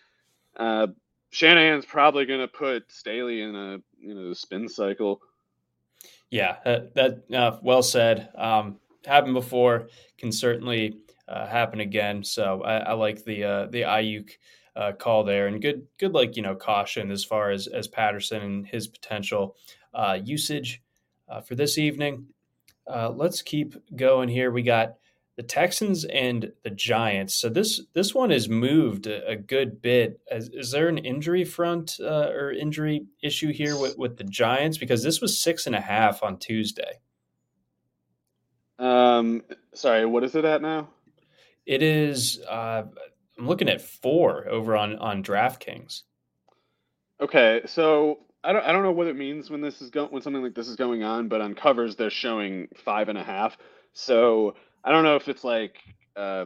[0.55, 0.85] uh,
[1.31, 5.19] Shanahan's probably going to put Staley in a you know spin cycle.
[6.29, 8.29] Yeah, that, that uh, well said.
[8.35, 9.87] Um, happened before,
[10.19, 10.99] can certainly
[11.31, 12.23] uh, happen again.
[12.23, 14.31] So I, I like the uh, the Aiyuk
[14.75, 18.41] uh, call there, and good good like you know caution as far as as Patterson
[18.41, 19.55] and his potential
[19.93, 20.81] uh, usage
[21.29, 22.25] uh, for this evening.
[22.87, 24.51] Uh, let's keep going here.
[24.51, 24.95] We got
[25.37, 27.33] the Texans and the Giants.
[27.35, 30.19] So this this one is moved a, a good bit.
[30.29, 34.77] Is, is, there an injury front or injury issue here with, with the Giants?
[34.77, 36.99] Because this was six and a half on Tuesday.
[38.77, 40.89] Um, sorry, what is it at now?
[41.65, 42.39] It is.
[42.47, 42.83] Uh,
[43.37, 46.01] I'm looking at four over on on DraftKings.
[47.19, 50.21] Okay, so I don't I don't know what it means when this is going when
[50.21, 53.57] something like this is going on, but on covers they're showing five and a half.
[53.93, 55.77] So I don't know if it's like
[56.15, 56.45] uh,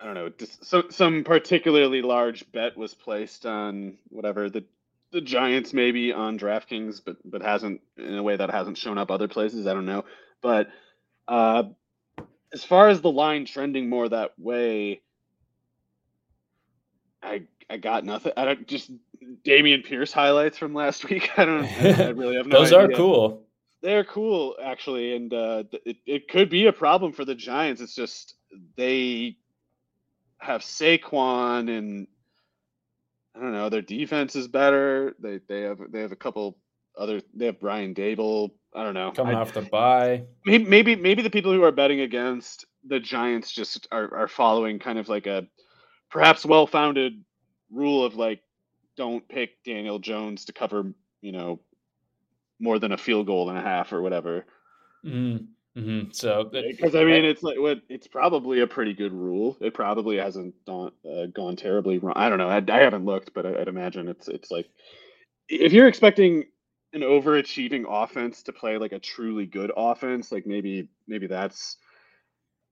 [0.00, 0.30] I don't know
[0.62, 4.64] some some particularly large bet was placed on whatever the
[5.10, 9.10] the Giants maybe on DraftKings, but but hasn't in a way that hasn't shown up
[9.10, 9.66] other places.
[9.66, 10.04] I don't know,
[10.42, 10.68] but
[11.26, 11.64] uh,
[12.54, 15.02] as far as the line trending more that way,
[17.22, 18.32] I I got nothing.
[18.36, 18.92] I don't just
[19.44, 21.30] Dameon Pierce highlights from last week.
[21.36, 21.64] I don't.
[21.64, 22.60] I, really have no.
[22.60, 22.94] Those idea.
[22.94, 23.42] are cool.
[23.82, 27.80] they're cool actually, and uh, it it could be a problem for the Giants.
[27.80, 28.36] It's just
[28.76, 29.36] they
[30.38, 32.06] have Saquon and
[33.34, 33.68] I don't know.
[33.68, 35.16] Their defense is better.
[35.18, 36.56] They they have they have a couple
[36.96, 37.20] other.
[37.34, 38.52] They have Brian Daboll.
[38.74, 39.12] I don't know.
[39.12, 40.24] Coming I, off the bye.
[40.44, 44.78] Maybe, maybe maybe the people who are betting against the Giants just are, are following
[44.78, 45.46] kind of like a
[46.10, 47.24] perhaps well founded
[47.70, 48.40] rule of like
[48.96, 51.60] don't pick Daniel Jones to cover you know
[52.60, 54.44] more than a field goal and a half or whatever.
[55.04, 55.44] Mm-hmm.
[55.76, 56.10] Mm-hmm.
[56.12, 59.56] So, because I mean, it's like what it's probably a pretty good rule.
[59.60, 62.14] It probably hasn't gone, uh, gone terribly wrong.
[62.16, 62.48] I don't know.
[62.48, 64.68] I, I haven't looked, but I, would imagine it's it's like
[65.48, 66.44] if you're expecting
[66.94, 71.76] an overachieving offense to play like a truly good offense, like maybe maybe that's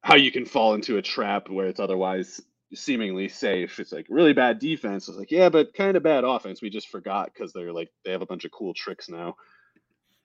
[0.02, 2.40] how you can fall into a trap where it's otherwise
[2.74, 3.78] seemingly safe.
[3.78, 5.08] It's like really bad defense.
[5.08, 6.62] It's like yeah, but kind of bad offense.
[6.62, 9.36] We just forgot because they're like they have a bunch of cool tricks now.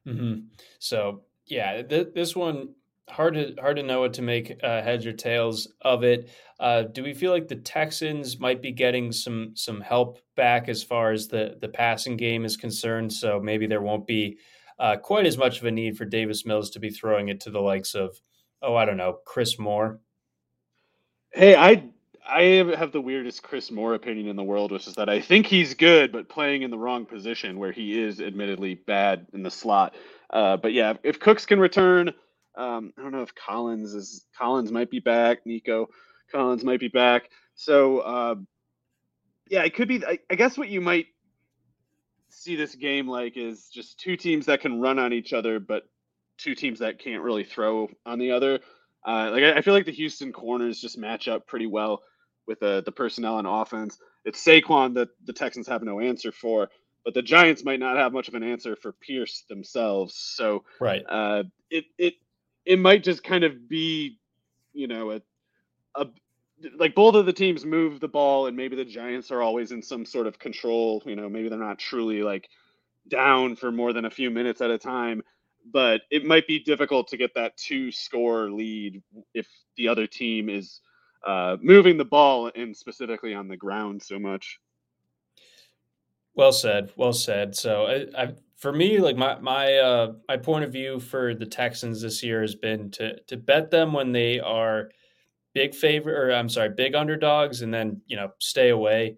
[0.08, 0.46] Mm-hmm.
[0.80, 2.70] So yeah, th- this one
[3.10, 6.30] hard to hard to know what to make uh, heads or tails of it.
[6.60, 10.84] Uh, do we feel like the Texans might be getting some some help back as
[10.84, 13.12] far as the the passing game is concerned?
[13.12, 14.38] So maybe there won't be
[14.80, 17.52] uh, quite as much of a need for Davis Mills to be throwing it to
[17.52, 18.20] the likes of
[18.62, 20.00] oh I don't know Chris Moore.
[21.32, 21.84] Hey, I
[22.28, 22.42] I
[22.78, 25.74] have the weirdest Chris Moore opinion in the world, which is that I think he's
[25.74, 29.96] good, but playing in the wrong position where he is admittedly bad in the slot.
[30.30, 32.14] Uh, but yeah, if Cooks can return,
[32.58, 35.46] um, I don't know if Collins is Collins might be back.
[35.46, 35.90] Nico
[36.32, 37.30] Collins might be back.
[37.56, 38.36] So uh,
[39.50, 40.06] yeah, it could be.
[40.06, 41.08] I, I guess what you might
[42.30, 45.84] see this game like is just two teams that can run on each other, but
[46.38, 48.60] two teams that can't really throw on the other.
[49.06, 52.04] Uh, like I, I, feel like the Houston corners just match up pretty well
[52.46, 53.98] with the uh, the personnel on offense.
[54.26, 56.70] It's Saquon that the Texans have no answer for,
[57.06, 60.16] but the Giants might not have much of an answer for Pierce themselves.
[60.16, 62.16] So right, uh, it it
[62.68, 64.20] it might just kind of be,
[64.74, 65.22] you know, a
[65.96, 66.08] a
[66.78, 69.82] like both of the teams move the ball, and maybe the Giants are always in
[69.82, 71.02] some sort of control.
[71.06, 72.50] You know, maybe they're not truly like
[73.08, 75.24] down for more than a few minutes at a time,
[75.72, 79.02] but it might be difficult to get that two score lead
[79.34, 79.48] if
[79.78, 80.82] the other team is
[81.26, 84.60] uh, moving the ball and specifically on the ground so much.
[86.36, 86.92] Well said.
[86.96, 87.56] Well said.
[87.56, 91.46] So I, I, for me, like my my uh, my point of view for the
[91.46, 94.90] Texans this year has been to to bet them when they are
[95.54, 99.18] big favor or I'm sorry, big underdogs, and then you know stay away.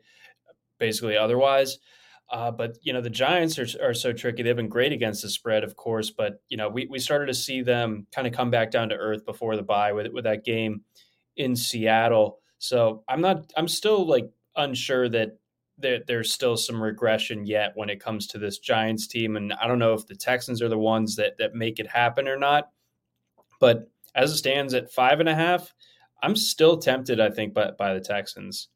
[0.77, 1.77] Basically, otherwise.
[2.31, 4.43] Uh, but you know the Giants are, are so tricky.
[4.43, 6.11] They've been great against the spread, of course.
[6.11, 8.95] But you know we, we started to see them kind of come back down to
[8.95, 10.81] earth before the bye with with that game
[11.37, 12.39] in Seattle.
[12.59, 13.51] So I'm not.
[13.57, 15.39] I'm still like unsure that
[15.79, 19.67] there, there's still some regression yet when it comes to this Giants team, and I
[19.67, 22.69] don't know if the Texans are the ones that that make it happen or not.
[23.59, 25.73] But as it stands at five and a half,
[26.21, 27.19] I'm still tempted.
[27.19, 28.69] I think by by the Texans.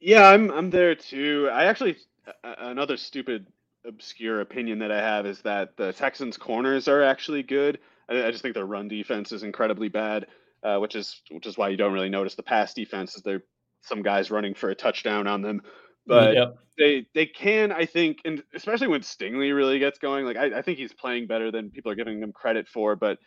[0.00, 1.48] Yeah, I'm I'm there too.
[1.52, 1.96] I actually
[2.44, 3.46] another stupid
[3.84, 7.78] obscure opinion that I have is that the Texans corners are actually good.
[8.08, 10.26] I, I just think their run defense is incredibly bad,
[10.62, 13.16] uh, which is which is why you don't really notice the pass defense.
[13.16, 13.42] Is there
[13.82, 15.62] some guys running for a touchdown on them
[16.08, 16.58] but yep.
[16.76, 20.62] they they can I think, and especially when Stingley really gets going, like I, I
[20.62, 22.96] think he's playing better than people are giving him credit for.
[22.96, 23.18] But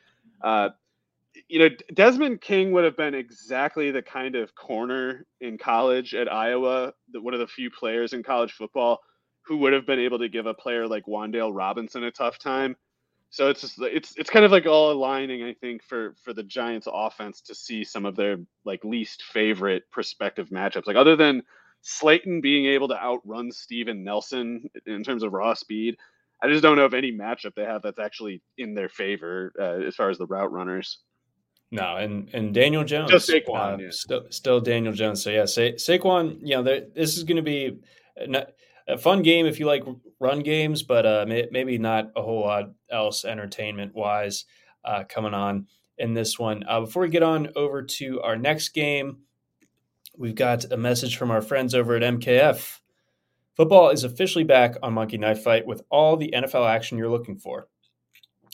[0.41, 0.69] uh,
[1.47, 6.32] you know, Desmond King would have been exactly the kind of corner in college at
[6.32, 8.99] Iowa, that one of the few players in college football
[9.43, 12.75] who would have been able to give a player like Wan'Dale Robinson a tough time.
[13.29, 16.43] So it's just it's it's kind of like all aligning, I think, for for the
[16.43, 20.86] Giants offense to see some of their like least favorite prospective matchups.
[20.86, 21.43] Like other than
[21.82, 25.95] Slayton being able to outrun Steven Nelson in terms of raw speed.
[26.43, 29.86] I just don't know of any matchup they have that's actually in their favor uh,
[29.88, 30.99] as far as the route runners.
[31.71, 33.88] No, and and Daniel Jones, just Saquon, uh, yeah.
[33.91, 35.23] still still Daniel Jones.
[35.23, 37.79] So yeah, Sa- Saquon, you know, this is going to be
[38.17, 38.45] a,
[38.89, 39.84] a, fun game if you like
[40.19, 44.43] run games, but uh, may, maybe not a whole lot else entertainment wise
[44.84, 45.67] uh, coming on
[45.97, 46.65] in this one.
[46.67, 49.19] Uh, before we get on over to our next game,
[50.22, 52.80] we've got a message from our friends over at MKF.
[53.57, 57.38] Football is officially back on Monkey Knife Fight with all the NFL action you're looking
[57.38, 57.67] for.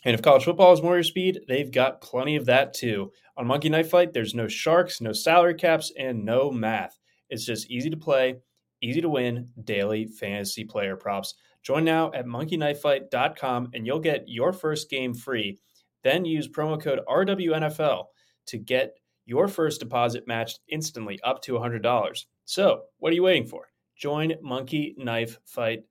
[0.05, 3.11] And if college football is more your speed, they've got plenty of that too.
[3.35, 6.97] On Monkey Knife Fight, there's no sharks, no salary caps, and no math.
[7.29, 8.37] It's just easy to play,
[8.81, 11.35] easy to win daily fantasy player props.
[11.63, 15.59] Join now at monkeyknifefight.com and you'll get your first game free.
[16.03, 18.05] Then use promo code RWNFL
[18.45, 18.97] to get
[19.27, 22.25] your first deposit matched instantly up to $100.
[22.45, 23.67] So, what are you waiting for?
[23.97, 25.83] Join Monkey Knife Fight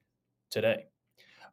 [0.51, 0.87] today.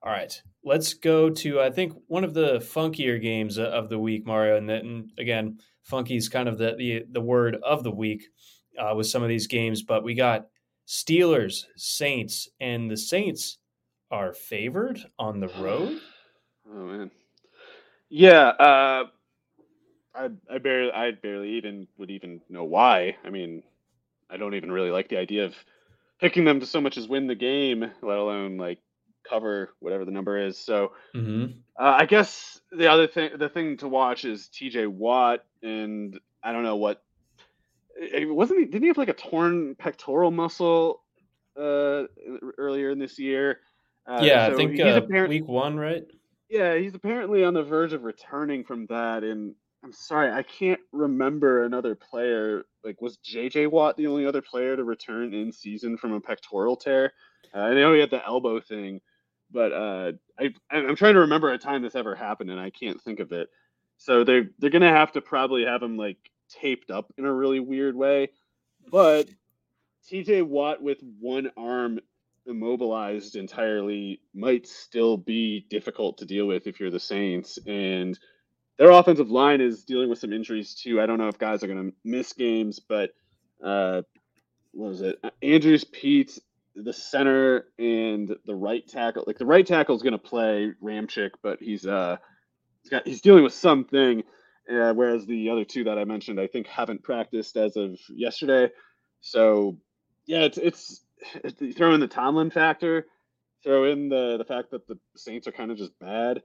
[0.01, 4.25] All right, let's go to I think one of the funkier games of the week,
[4.25, 4.57] Mario.
[4.57, 8.23] And, then again, funky is kind of the the, the word of the week
[8.79, 9.83] uh, with some of these games.
[9.83, 10.47] But we got
[10.87, 13.57] Steelers, Saints, and the Saints
[14.11, 15.99] are favored on the road.
[16.69, 17.11] Oh man,
[18.09, 18.49] yeah.
[18.49, 19.05] Uh,
[20.15, 23.17] I I barely I barely even would even know why.
[23.23, 23.63] I mean,
[24.29, 25.55] I don't even really like the idea of
[26.19, 28.79] picking them to so much as win the game, let alone like
[29.27, 30.57] cover whatever the number is.
[30.57, 31.59] So mm-hmm.
[31.79, 34.87] uh, I guess the other thing, the thing to watch is T.J.
[34.87, 37.03] Watt, and I don't know what
[37.95, 38.59] it wasn't.
[38.59, 41.01] He, didn't he have like a torn pectoral muscle
[41.57, 42.03] uh,
[42.57, 43.59] earlier in this year?
[44.05, 46.05] Uh, yeah, so I think uh, apparent- week one, right?
[46.49, 50.79] Yeah, he's apparently on the verge of returning from that, and I'm sorry, I can't
[50.91, 52.63] remember another player.
[52.83, 53.67] Like, was J.J.
[53.67, 57.11] Watt the only other player to return in season from a pectoral tear?
[57.53, 59.01] Uh, I know he had the elbow thing,
[59.51, 63.01] but uh, I, I'm trying to remember a time this ever happened, and I can't
[63.01, 63.49] think of it.
[63.97, 66.17] So they're they're gonna have to probably have him like
[66.49, 68.29] taped up in a really weird way.
[68.89, 69.29] But
[70.09, 71.99] TJ Watt with one arm
[72.45, 77.59] immobilized entirely might still be difficult to deal with if you're the Saints.
[77.65, 78.19] And
[78.77, 80.99] their offensive line is dealing with some injuries too.
[81.01, 83.11] I don't know if guys are going to miss games, but
[83.63, 84.01] uh,
[84.71, 85.23] what was it?
[85.41, 86.39] Andrus Peat,
[86.75, 89.23] the center and the right tackle.
[89.27, 92.17] Like the right tackle is going to play Ramczyk, but he's uh
[92.81, 94.23] he's got he's dealing with something.
[94.69, 98.69] Uh, whereas the other two that I mentioned, I think haven't practiced as of yesterday.
[99.21, 99.77] So
[100.25, 101.01] yeah, it's it's,
[101.43, 103.05] it's throw in the Tomlin factor,
[103.63, 106.41] throw in the the fact that the Saints are kind of just bad.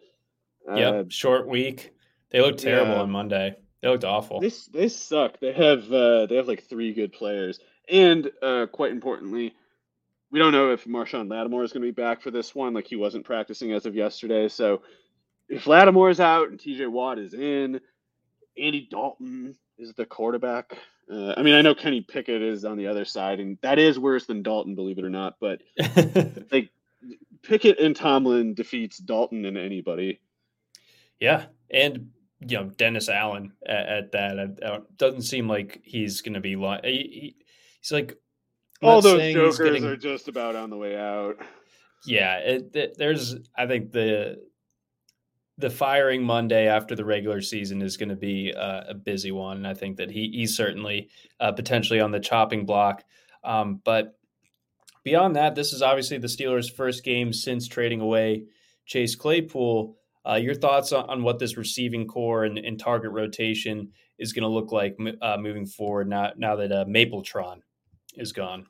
[0.66, 1.94] Yeah, uh, short week.
[2.30, 3.56] They looked terrible yeah, on Monday.
[3.82, 4.40] They looked awful.
[4.40, 5.38] They they suck.
[5.40, 9.54] They have uh, they have like three good players, and uh, quite importantly,
[10.30, 12.74] we don't know if Marshon Lattimore is going to be back for this one.
[12.74, 14.48] Like he wasn't practicing as of yesterday.
[14.48, 14.82] So
[15.48, 17.80] if Lattimore is out and TJ Watt is in,
[18.58, 20.76] Andy Dalton is the quarterback.
[21.10, 23.98] Uh, I mean, I know Kenny Pickett is on the other side, and that is
[23.98, 25.36] worse than Dalton, believe it or not.
[25.40, 25.62] But
[26.52, 26.70] like
[27.42, 30.20] Pickett and Tomlin defeats Dalton and anybody.
[31.18, 32.10] Yeah, and
[32.40, 36.56] you know Dennis Allen at, at that it doesn't seem like he's going to be.
[36.56, 37.36] Li- he,
[37.80, 38.16] he's like
[38.82, 39.84] all those jokers getting...
[39.84, 41.36] are just about on the way out.
[42.06, 43.36] Yeah, it, it, there's.
[43.56, 44.40] I think the
[45.58, 49.56] the firing Monday after the regular season is going to be uh, a busy one.
[49.56, 51.08] And I think that he he's certainly
[51.40, 53.02] uh, potentially on the chopping block.
[53.42, 54.16] Um, but
[55.02, 58.44] beyond that, this is obviously the Steelers' first game since trading away
[58.86, 59.97] Chase Claypool.
[60.26, 64.42] Uh, your thoughts on, on, what this receiving corps and, and target rotation is going
[64.42, 67.60] to look like uh, moving forward now, now that uh, Mapletron
[68.16, 68.66] is gone.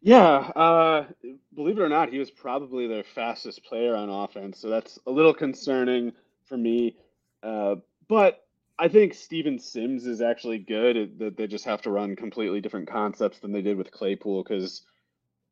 [0.00, 1.06] Yeah, uh,
[1.54, 5.10] believe it or not, he was probably their fastest player on offense, so that's a
[5.10, 6.12] little concerning
[6.44, 6.96] for me.
[7.42, 7.76] Uh,
[8.08, 8.46] but
[8.78, 11.18] I think Steven Sims is actually good.
[11.18, 14.44] That they just have to run completely different concepts than they did with Claypool.
[14.44, 14.82] Because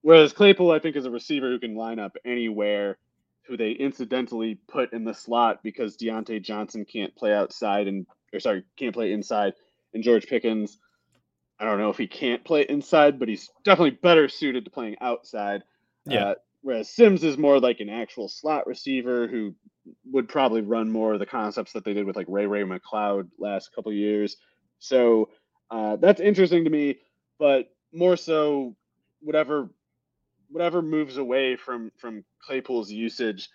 [0.02, 2.98] whereas Claypool, I think, is a receiver who can line up anywhere,
[3.48, 8.40] who they incidentally put in the slot because Diontae Johnson can't play outside and or
[8.40, 9.54] sorry can't play inside,
[9.94, 10.78] and George Pickens
[11.58, 14.96] I don't know if he can't play inside, but he's definitely better suited to playing
[15.00, 15.62] outside.
[16.04, 16.24] Yeah.
[16.24, 19.54] Uh, whereas Sims is more like an actual slot receiver who
[20.10, 23.28] would probably run more of the concepts that they did with like Ray Ray McCloud
[23.38, 24.36] last couple years.
[24.78, 25.30] So
[25.70, 26.98] uh, that's interesting to me,
[27.38, 28.76] but more so
[29.20, 29.70] whatever
[30.50, 33.48] whatever moves away from from Claypool's usage.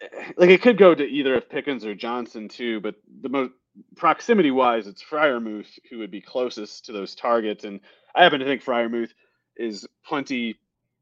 [0.00, 3.52] Eh, like it could go to either of Pickens or Johnson too, but the most
[3.94, 7.64] proximity wise, it's Freiermuth who would be closest to those targets.
[7.64, 7.80] And
[8.14, 9.10] I happen to think Freiermuth
[9.56, 10.56] is plenty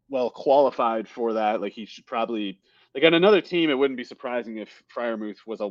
[0.08, 1.60] well qualified for that.
[1.60, 2.60] Like he should probably
[2.94, 5.70] like on another team, it wouldn't be surprising if Freiermuth was a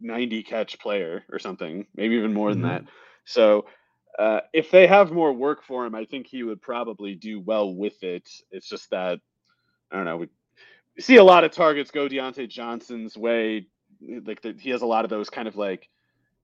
[0.00, 2.62] 90 catch player or something, maybe even more mm-hmm.
[2.62, 2.84] than that.
[3.24, 3.66] So
[4.18, 7.72] uh, if they have more work for him, I think he would probably do well
[7.74, 8.28] with it.
[8.50, 9.20] It's just that
[9.90, 10.16] I don't know.
[10.18, 10.28] We
[10.98, 13.66] see a lot of targets go Diontae Johnson's way
[14.00, 15.88] like the, he has a lot of those kind of like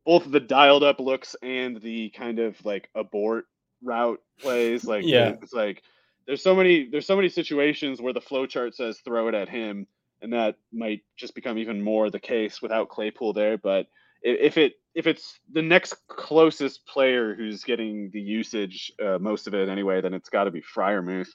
[0.05, 3.47] both the dialed up looks and the kind of like abort
[3.83, 4.85] route plays.
[4.95, 5.83] Like yeah, it's like
[6.27, 9.49] there's so many there's so many situations where the flow chart says throw it at
[9.49, 9.87] him,
[10.23, 13.59] and that might just become even more the case without Claypool there.
[13.59, 13.87] But
[14.23, 19.55] if it if it's the next closest player who's getting the usage, uh, most of
[19.55, 21.31] it anyway, then it's got to be Freiermuth.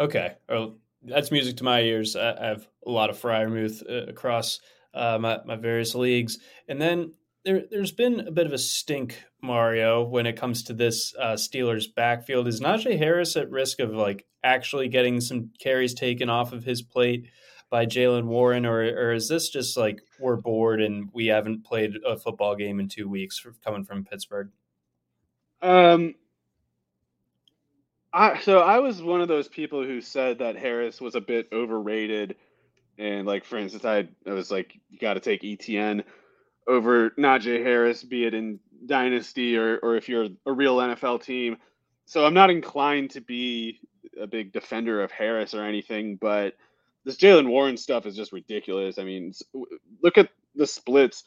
[0.00, 2.16] Okay, well, that's music to my ears.
[2.16, 4.60] I have a lot of Freiermuth uh, across
[4.94, 6.38] uh, my, my various leagues.
[6.68, 7.12] And then
[7.44, 11.34] there, has been a bit of a stink, Mario, when it comes to this uh,
[11.34, 12.48] Steelers backfield.
[12.48, 16.82] Is Najee Harris at risk of like actually getting some carries taken off of his
[16.82, 17.28] plate
[17.70, 21.94] by Jaylen Warren, or, or is this just like we're bored and we haven't played
[22.06, 24.50] a football game in two weeks coming from Pittsburgh?
[25.60, 26.14] Um,
[28.12, 31.48] I so I was one of those people who said that Harris was a bit
[31.52, 32.36] overrated,
[32.96, 36.04] and like for instance, I I was like, you got to take Etienne
[36.66, 41.58] over Najee Harris, be it in dynasty or or if you're a real NFL team.
[42.06, 43.80] So I'm not inclined to be
[44.18, 46.54] a big defender of Harris or anything, but
[47.08, 48.98] this Jaylen Warren stuff is just ridiculous.
[48.98, 49.32] I mean,
[50.02, 51.24] look at the splits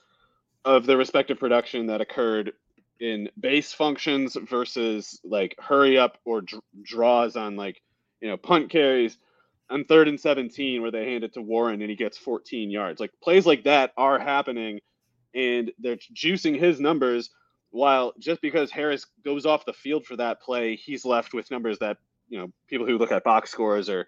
[0.63, 2.53] of the respective production that occurred
[2.99, 7.81] in base functions versus like hurry up or dr- draws on like
[8.21, 9.17] you know punt carries
[9.71, 12.99] on third and 17 where they hand it to Warren and he gets 14 yards.
[12.99, 14.81] Like plays like that are happening
[15.33, 17.31] and they're juicing his numbers
[17.71, 21.79] while just because Harris goes off the field for that play, he's left with numbers
[21.79, 21.97] that,
[22.29, 24.05] you know, people who look at box scores or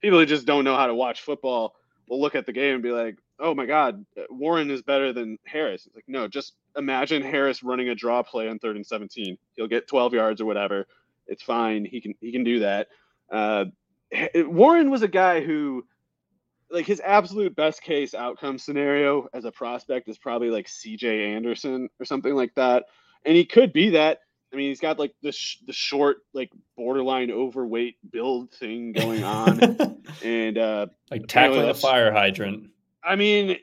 [0.00, 1.74] people who just don't know how to watch football
[2.08, 5.38] will look at the game and be like, "Oh my god, Warren is better than
[5.44, 9.36] Harris." It's like, "No, just imagine Harris running a draw play on third and 17.
[9.56, 10.86] He'll get 12 yards or whatever.
[11.26, 11.84] It's fine.
[11.84, 12.88] He can he can do that.
[13.30, 13.66] Uh,
[14.36, 15.84] Warren was a guy who,
[16.70, 21.32] like, his absolute best case outcome scenario as a prospect is probably like C.J.
[21.32, 22.84] Anderson or something like that,
[23.24, 24.20] and he could be that.
[24.52, 29.24] I mean, he's got like the sh- the short, like borderline overweight build thing going
[29.24, 32.70] on, and uh, like tackling you know, a fire hydrant.
[33.02, 33.58] I mean,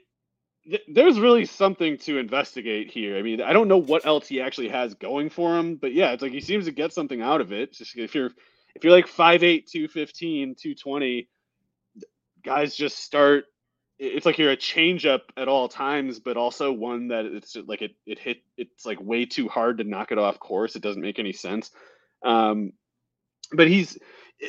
[0.87, 3.17] there's really something to investigate here.
[3.17, 6.11] I mean, I don't know what else he actually has going for him, but yeah,
[6.11, 7.73] it's like he seems to get something out of it.
[7.73, 8.31] Just if you're
[8.75, 11.27] if you're like 5'8, 215, 220,
[12.43, 13.45] guys just start
[13.99, 17.95] it's like you're a changeup at all times, but also one that it's like it
[18.05, 20.75] it hit it's like way too hard to knock it off course.
[20.75, 21.71] It doesn't make any sense.
[22.23, 22.73] Um,
[23.51, 23.97] but he's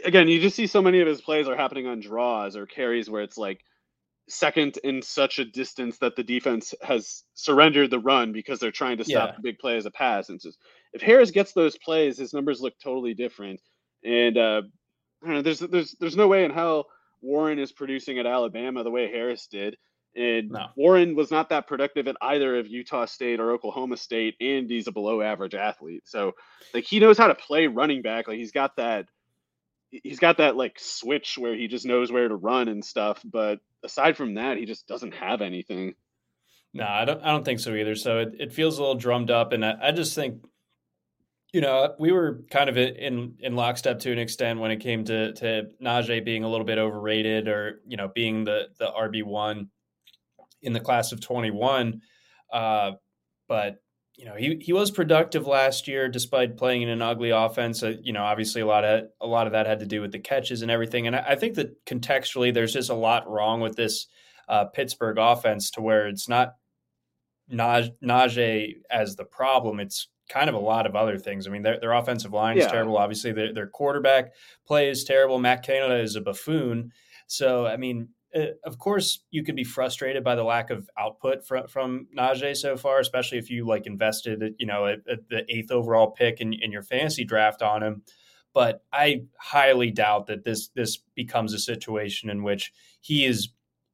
[0.05, 3.11] again, you just see so many of his plays are happening on draws or carries
[3.11, 3.61] where it's like
[4.29, 8.97] second in such a distance that the defense has surrendered the run because they're trying
[8.97, 9.37] to stop yeah.
[9.37, 10.31] the big play as a pass.
[10.31, 10.59] And just
[10.93, 13.61] if Harris gets those plays, his numbers look totally different.
[14.03, 14.63] And uh,
[15.23, 16.87] I don't know, there's there's there's no way in hell
[17.25, 19.77] Warren is producing at Alabama the way Harris did.
[20.17, 20.67] And no.
[20.77, 24.87] Warren was not that productive at either of Utah State or Oklahoma State, and he's
[24.87, 26.03] a below average athlete.
[26.05, 26.33] So
[26.73, 28.29] like he knows how to play running back.
[28.29, 29.07] Like he's got that
[29.91, 33.21] he's got that like switch where he just knows where to run and stuff.
[33.25, 35.95] But aside from that, he just doesn't have anything.
[36.73, 37.23] No, I don't.
[37.23, 37.95] I don't think so either.
[37.95, 40.45] So it, it feels a little drummed up, and I, I just think,
[41.55, 45.05] you know, we were kind of in in lockstep to an extent when it came
[45.05, 49.23] to to Najee being a little bit overrated, or you know, being the the RB
[49.23, 49.69] one
[50.63, 52.01] in the class of twenty one.
[52.53, 52.93] Uh,
[53.47, 53.77] but
[54.17, 57.85] you know, he he was productive last year despite playing in an ugly offense.
[57.85, 60.11] Uh, you know, obviously a lot of a lot of that had to do with
[60.11, 61.07] the catches and everything.
[61.07, 64.09] And I, I think that contextually, there's just a lot wrong with this
[64.49, 66.55] uh, Pittsburgh offense to where it's not
[67.49, 69.79] Naj, Najee as the problem.
[69.79, 71.47] It's kind of a lot of other things.
[71.47, 72.97] I mean, their, their offensive line is terrible.
[72.97, 74.33] Obviously, their, their quarterback
[74.67, 75.39] play is terrible.
[75.39, 76.93] Matt Canada is a buffoon.
[77.27, 81.47] So, I mean, uh, of course, you could be frustrated by the lack of output
[81.47, 85.45] from from Najee so far, especially if you like invested, you know, at, at the
[85.49, 88.03] eighth overall pick in, in your fantasy draft on him.
[88.53, 93.51] But I highly doubt that this this becomes a situation in which he is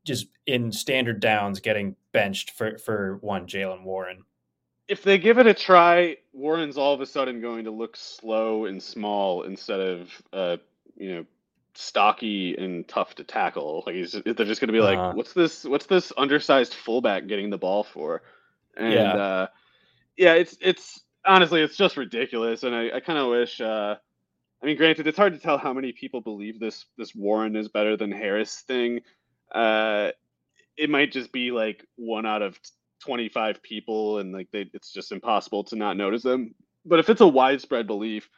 [0.07, 4.23] just in standard downs getting benched for for one Jaylen Warren.
[4.91, 8.65] If they give it a try, Warren's all of a sudden going to look slow
[8.65, 10.57] and small instead of uh,
[10.97, 11.25] you know
[11.75, 13.85] stocky and tough to tackle.
[13.87, 15.13] Like he's they're just going to be like, uh-huh.
[15.15, 15.65] what's this?
[15.65, 18.23] What's this undersized fullback getting the ball for?
[18.77, 19.47] And yeah, uh,
[20.17, 22.65] yeah it's it's honestly it's just ridiculous.
[22.65, 23.61] And I, I kind of wish.
[23.61, 23.95] Uh,
[24.63, 27.69] I mean, granted, it's hard to tell how many people believe this this Warren is
[27.69, 29.03] better than Harris thing.
[29.55, 30.11] Uh,
[30.77, 32.59] it might just be like one out of
[33.01, 36.55] 25 people, and like they, it's just impossible to not notice them.
[36.85, 38.29] But if it's a widespread belief,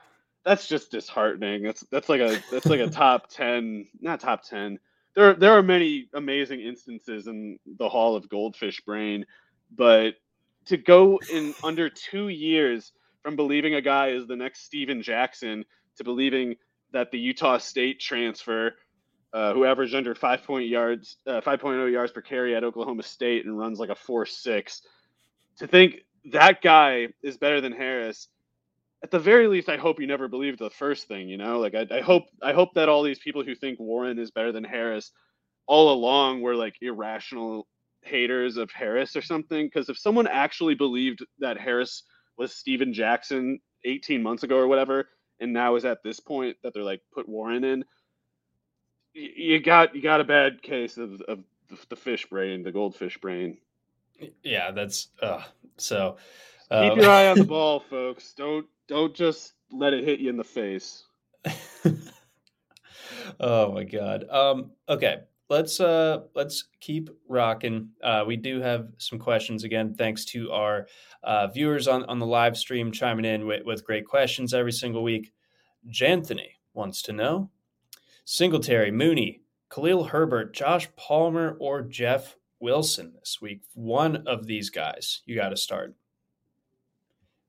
[0.44, 1.62] that's just disheartening.
[1.62, 4.78] That's that's like a that's like a top ten, not top ten.
[5.14, 9.26] There there are many amazing instances in the Hall of Goldfish Brain,
[9.74, 10.14] but
[10.66, 15.64] to go in under two years from believing a guy is the next Steven Jackson
[15.96, 16.56] to believing
[16.92, 18.72] that the Utah State transfer,
[19.32, 23.44] uh, who averaged under five point yards, uh, 5.0 yards per carry at Oklahoma State
[23.44, 24.82] and runs like a four six,
[25.58, 26.00] to think
[26.32, 28.28] that guy is better than Harris
[29.02, 31.28] at the very least, I hope you never believed the first thing.
[31.28, 34.18] You know, like I, I hope I hope that all these people who think Warren
[34.18, 35.10] is better than Harris
[35.66, 37.66] all along were like irrational
[38.02, 39.66] haters of Harris or something.
[39.66, 42.04] Because if someone actually believed that Harris
[42.38, 45.08] was Steven Jackson 18 months ago or whatever,
[45.40, 47.84] and now is at this point that they're like put Warren in,
[49.14, 51.40] you got you got a bad case of, of
[51.88, 53.58] the fish brain, the goldfish brain.
[54.42, 55.42] Yeah, that's uh,
[55.76, 56.16] so.
[56.70, 58.32] Uh, Keep your eye on the ball, folks.
[58.34, 61.04] Don't don't just let it hit you in the face.
[63.40, 64.24] oh my god.
[64.30, 64.70] Um.
[64.88, 65.18] Okay.
[65.48, 67.90] Let's uh let's keep rocking.
[68.02, 69.92] Uh, we do have some questions again.
[69.92, 70.86] Thanks to our
[71.24, 75.02] uh, viewers on on the live stream chiming in with, with great questions every single
[75.02, 75.30] week.
[75.90, 77.50] Janthony wants to know
[78.24, 83.62] Singletary, Mooney, Khalil Herbert, Josh Palmer, or Jeff Wilson this week.
[83.74, 85.94] One of these guys, you got to start.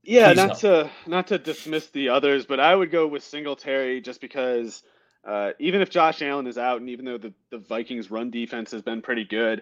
[0.03, 0.59] Yeah, Please not help.
[0.59, 4.83] to not to dismiss the others, but I would go with Singletary just because
[5.25, 8.71] uh, even if Josh Allen is out, and even though the, the Vikings' run defense
[8.71, 9.61] has been pretty good,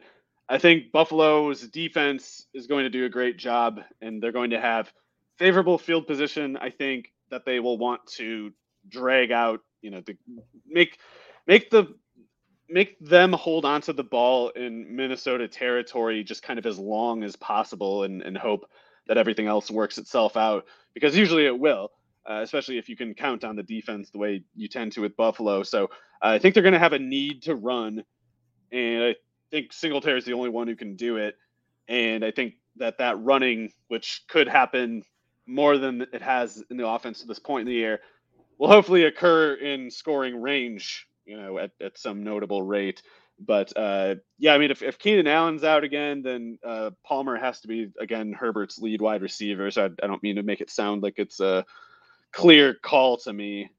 [0.49, 4.59] I think Buffalo's defense is going to do a great job, and they're going to
[4.59, 4.91] have
[5.37, 6.57] favorable field position.
[6.57, 8.51] I think that they will want to
[8.89, 10.15] drag out, you know, to
[10.67, 10.99] make
[11.47, 11.95] make the
[12.69, 17.35] make them hold onto the ball in Minnesota territory just kind of as long as
[17.35, 18.65] possible and, and hope
[19.07, 21.91] that everything else works itself out because usually it will,
[22.29, 25.17] uh, especially if you can count on the defense the way you tend to with
[25.17, 25.63] Buffalo.
[25.63, 25.85] So
[26.21, 28.03] uh, I think they're going to have a need to run,
[28.71, 29.15] and I
[29.49, 31.35] think Singletary is the only one who can do it.
[31.87, 35.03] And I think that that running, which could happen
[35.45, 37.99] more than it has in the offense to this point in the year,
[38.61, 43.01] will hopefully occur in scoring range you know, at, at some notable rate.
[43.39, 47.59] But uh, yeah, I mean, if, if Keenan Allen's out again, then uh, Palmer has
[47.61, 49.71] to be again Herbert's lead wide receiver.
[49.71, 51.65] So I, I don't mean to make it sound like it's a
[52.31, 53.71] clear call to me.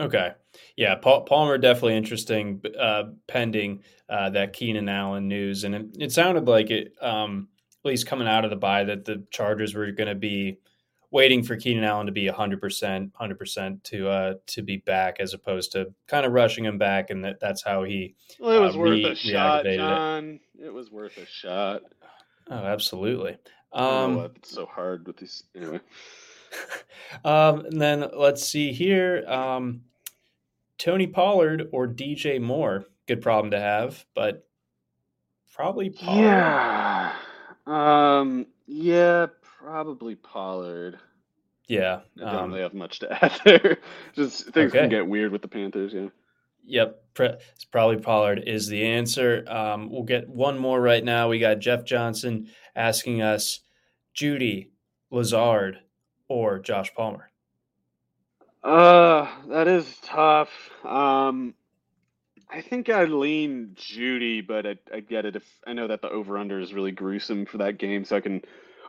[0.00, 0.32] Okay,
[0.76, 6.48] yeah, Palmer definitely interesting, uh, pending uh, that Keenan Allen news, and it, it sounded
[6.48, 7.48] like it, um,
[7.84, 10.58] at least coming out of the bye, that the Chargers were going to be
[11.12, 15.70] waiting for Keenan Allen to be 100%, 100% to uh, to be back as opposed
[15.72, 18.78] to kind of rushing him back and that that's how he Well, it was uh,
[18.78, 20.40] worth re- a shot, John.
[20.58, 20.66] It.
[20.66, 20.74] it.
[20.74, 21.82] was worth a shot.
[22.50, 23.36] Oh, absolutely.
[23.72, 25.80] Um, it's so hard with these anyway.
[27.24, 29.24] um, and then let's see here.
[29.28, 29.82] Um,
[30.78, 32.86] Tony Pollard or DJ Moore.
[33.06, 34.46] Good problem to have, but
[35.54, 36.22] probably Pollard.
[36.22, 37.12] Yeah.
[37.66, 39.26] Um, yeah,
[39.62, 40.98] Probably Pollard.
[41.68, 42.00] Yeah.
[42.20, 43.78] I don't um, really have much to add there.
[44.14, 44.80] Just things okay.
[44.80, 46.08] can get weird with the Panthers, yeah.
[46.64, 49.44] Yep, it's probably Pollard is the answer.
[49.48, 51.28] Um, we'll get one more right now.
[51.28, 53.60] We got Jeff Johnson asking us,
[54.14, 54.68] Jeudy,
[55.10, 55.78] Lazard,
[56.28, 57.30] or Josh Palmer.
[58.62, 60.50] Uh, that is tough.
[60.84, 61.54] Um,
[62.48, 66.10] I think I'd lean Jeudy, but I, I get it if I know that the
[66.10, 68.42] over under is really gruesome for that game, so I can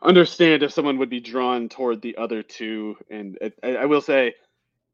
[0.04, 2.98] understand if someone would be drawn toward the other two.
[3.10, 4.34] And I, I will say,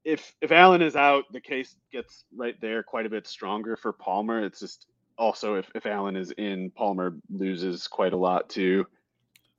[0.06, 3.92] if if Allen is out, the case gets right there quite a bit stronger for
[3.92, 4.44] Palmer.
[4.44, 4.88] It's just
[5.18, 8.86] also if, if Allen is in, Palmer loses quite a lot too.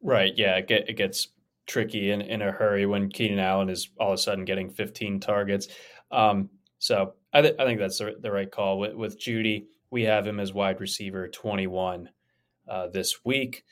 [0.03, 0.33] Right.
[0.37, 0.57] Yeah.
[0.57, 1.29] It, get, it gets
[1.67, 5.21] tricky in, in a hurry when Keenan Allen is all of a sudden getting 15
[5.21, 5.69] targets.
[6.11, 6.49] Um,
[6.79, 8.79] so I, th- I think that's the, the right call.
[8.79, 12.09] With, with Jeudy, we have him as wide receiver 21
[12.67, 13.65] uh, this week.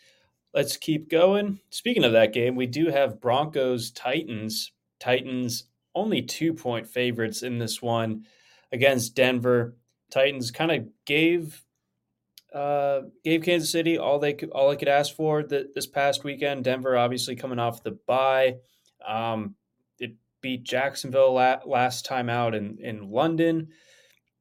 [0.54, 1.60] Let's keep going.
[1.70, 4.72] Speaking of that game, we do have Broncos Titans.
[4.98, 5.64] Titans
[5.94, 8.24] only two point favorites in this one
[8.72, 9.76] against Denver.
[10.10, 11.62] Titans kind of gave
[12.54, 16.24] uh, gave Kansas City all they could, all they could ask for the, this past
[16.24, 16.64] weekend.
[16.64, 18.56] Denver obviously coming off the bye.
[19.06, 19.54] Um,
[19.98, 23.68] it beat Jacksonville la- last time out in in London.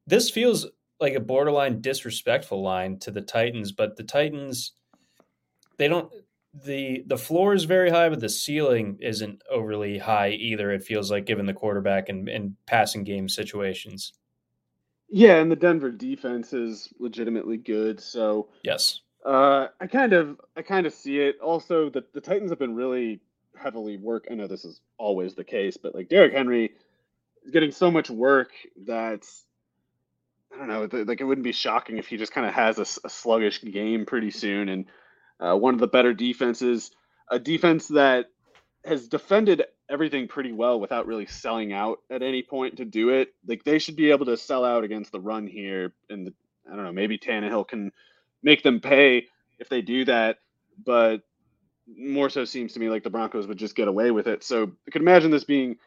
[0.06, 0.68] This feels
[1.02, 4.72] like a borderline disrespectful line to the Titans, but the Titans
[5.78, 6.12] they don't
[6.64, 10.72] the the floor is very high, but the ceiling isn't overly high either.
[10.72, 14.14] It feels like given the quarterback and, and passing game situations.
[15.10, 18.00] Yeah, and the Denver defense is legitimately good.
[18.00, 21.40] So yes, uh, I kind of I kind of see it.
[21.42, 23.20] Also, the the Titans have been really
[23.56, 24.28] heavily work.
[24.30, 26.72] I know this is always the case, but like Derrick Henry
[27.44, 28.52] is getting so much work
[28.86, 29.26] that
[30.54, 31.04] I don't know.
[31.04, 34.06] Like it wouldn't be shocking if he just kind of has a, a sluggish game
[34.06, 34.86] pretty soon and
[35.40, 36.92] uh, one of the better defenses,
[37.30, 38.28] a defense that
[38.86, 43.34] has defended everything pretty well without really selling out at any point to do it.
[43.46, 46.34] Like they should be able to sell out against the run here, and the,
[46.72, 47.92] I don't know, maybe Tannehill can
[48.44, 49.28] make them pay
[49.60, 50.40] if they do that.
[50.84, 51.22] But
[51.88, 54.44] more so seems to me like the Broncos would just get away with it.
[54.44, 55.78] So I could imagine this being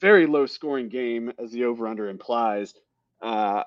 [0.00, 2.74] very low scoring game as the over under implies.
[3.20, 3.64] Uh,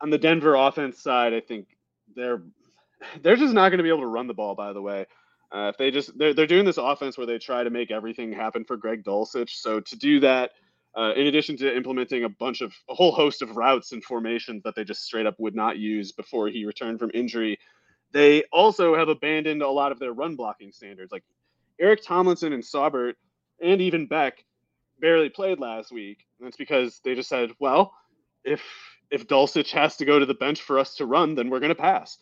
[0.00, 1.68] on the Denver offense side, I think
[2.14, 2.42] they're
[3.22, 4.54] they're just not going to be able to run the ball.
[4.54, 5.06] By the way,
[5.52, 8.32] uh, if they just they're they're doing this offense where they try to make everything
[8.32, 9.50] happen for Greg Dulcich.
[9.50, 10.52] So to do that,
[10.96, 14.62] uh, in addition to implementing a bunch of a whole host of routes and formations
[14.64, 17.58] that they just straight up would not use before he returned from injury,
[18.12, 21.12] they also have abandoned a lot of their run blocking standards.
[21.12, 21.24] Like
[21.80, 23.14] Eric Tomlinson and Saubert
[23.62, 24.44] and even Beck
[25.00, 26.24] barely played last week.
[26.38, 27.94] And that's because they just said, well,
[28.44, 28.62] if
[29.10, 31.70] if Dulcich has to go to the bench for us to run, then we're going
[31.70, 32.18] to pass.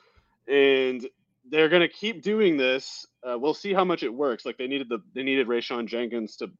[0.49, 1.07] And
[1.49, 3.07] they're going to keep doing this.
[3.23, 4.45] Uh, we'll see how much it works.
[4.45, 6.51] Like they needed the they needed Rayshawn Jenkins to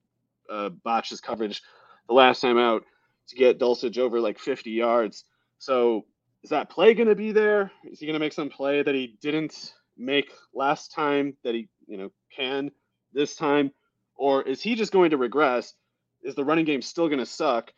[0.49, 1.63] uh, botch his coverage
[2.09, 2.85] the last time out
[3.29, 5.25] to get Dulcich over like 50 yards.
[5.59, 6.07] So
[6.43, 7.73] is that play going to be there?
[7.85, 11.69] Is he going to make some play that he didn't make last time that he
[11.87, 12.71] you know can
[13.13, 13.73] this time,
[14.15, 15.75] or is he just going to regress?
[16.23, 17.73] Is the running game still going to suck?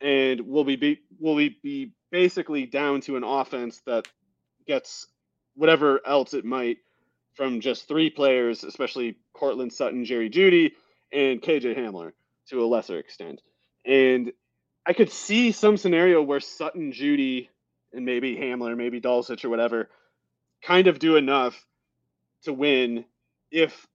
[0.00, 4.08] And will we be will we be basically down to an offense that
[4.66, 5.06] gets
[5.54, 6.78] whatever else it might
[7.34, 10.72] from just three players, especially Courtland Sutton, Jerry Jeudy,
[11.12, 12.12] and KJ Hamler
[12.48, 13.40] to a lesser extent.
[13.84, 14.32] And
[14.86, 17.50] I could see some scenario where Sutton, Judy,
[17.92, 19.88] and maybe Hamler, maybe Dulcich or whatever,
[20.62, 21.66] kind of do enough
[22.44, 23.04] to win
[23.50, 23.86] if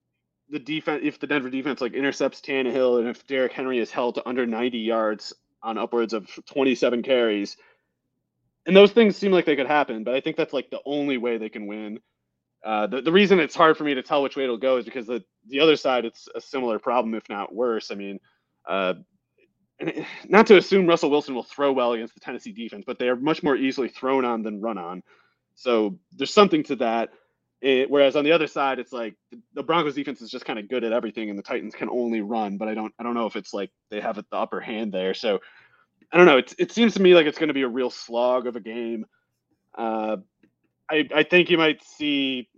[0.48, 4.14] the defense, if the Denver defense like intercepts Tannehill, and if Derrick Henry is held
[4.16, 7.56] to under 90 yards on upwards of 27 carries,
[8.66, 11.18] and those things seem like they could happen, but I think that's like the only
[11.18, 12.00] way they can win.
[12.64, 14.84] Uh, the, the reason it's hard for me to tell which way it'll go is
[14.84, 17.90] because the, the other side, it's a similar problem, if not worse.
[17.92, 18.18] I mean,
[18.68, 18.94] uh,
[20.28, 23.16] not to assume Russell Wilson will throw well against the Tennessee defense, but they are
[23.16, 25.02] much more easily thrown on than run on.
[25.54, 27.10] So there's something to that.
[27.62, 29.14] It, whereas on the other side, it's like
[29.54, 32.20] the Broncos defense is just kind of good at everything, and the Titans can only
[32.20, 32.58] run.
[32.58, 35.14] But I don't, I don't know if it's like they have the upper hand there.
[35.14, 35.40] So
[36.12, 36.38] I don't know.
[36.38, 38.60] It, it seems to me like it's going to be a real slog of a
[38.60, 39.06] game.
[39.76, 40.18] Uh,
[40.90, 42.48] I, I think you might see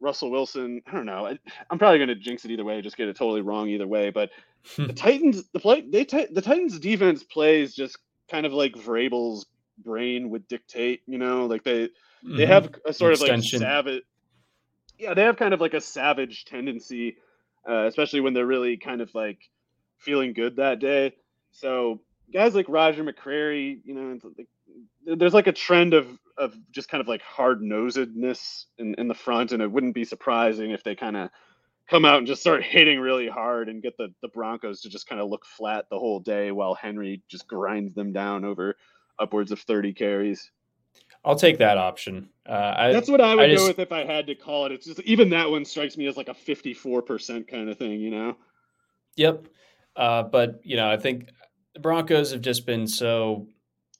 [0.00, 0.82] Russell Wilson.
[0.86, 1.26] I don't know.
[1.26, 1.38] I,
[1.70, 4.10] am probably going to jinx it either way, just get it totally wrong either way.
[4.10, 4.30] But
[4.76, 7.98] the Titans, the play, they the Titans defense plays just
[8.30, 9.46] kind of like Vrabel's
[9.78, 11.02] brain would dictate.
[11.06, 12.36] You know, like they mm-hmm.
[12.36, 13.56] they have a sort Extension.
[13.56, 14.02] of like savage
[14.98, 17.16] yeah, they have kind of like a savage tendency,
[17.68, 19.38] uh, especially when they're really kind of like
[19.98, 21.14] feeling good that day.
[21.50, 22.00] So
[22.32, 24.18] guys like Roger McCreary, you know,
[25.04, 26.06] there's like a trend of
[26.38, 30.04] of just kind of like hard nosedness in, in the front, and it wouldn't be
[30.04, 31.30] surprising if they kind of
[31.88, 35.08] come out and just start hitting really hard and get the the Broncos to just
[35.08, 38.76] kind of look flat the whole day while Henry just grinds them down over
[39.18, 40.50] upwards of 30 carries.
[41.24, 42.28] I'll take that option.
[42.48, 44.66] Uh, I, That's what I would I just, go with if I had to call
[44.66, 44.72] it.
[44.72, 48.00] It's just even that one strikes me as like a fifty-four percent kind of thing,
[48.00, 48.36] you know.
[49.16, 49.46] Yep,
[49.96, 51.30] uh, but you know, I think
[51.76, 53.46] the Broncos have just been so.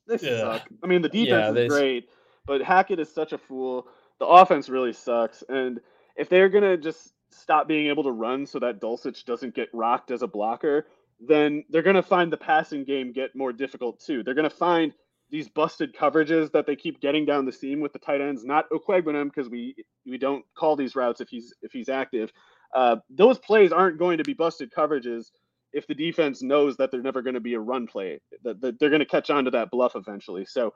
[0.09, 0.67] They suck.
[0.83, 2.09] I mean, the defense yeah, is great,
[2.47, 3.87] but Hackett is such a fool.
[4.19, 5.79] The offense really sucks, and
[6.17, 10.11] if they're gonna just stop being able to run so that Dulcich doesn't get rocked
[10.11, 10.87] as a blocker,
[11.21, 14.23] then they're gonna find the passing game get more difficult too.
[14.23, 14.95] They're gonna find
[15.31, 18.71] these busted coverages that they keep getting down the seam with the tight ends, not
[18.71, 19.75] Okwuegbunam because we
[20.07, 22.33] we don't call these routes if he's if he's active.
[22.75, 25.31] Uh, those plays aren't going to be busted coverages
[25.77, 28.19] if the defense knows that they're never going to be a run play.
[28.43, 30.47] That, that they're going to catch on to that bluff eventually.
[30.47, 30.73] So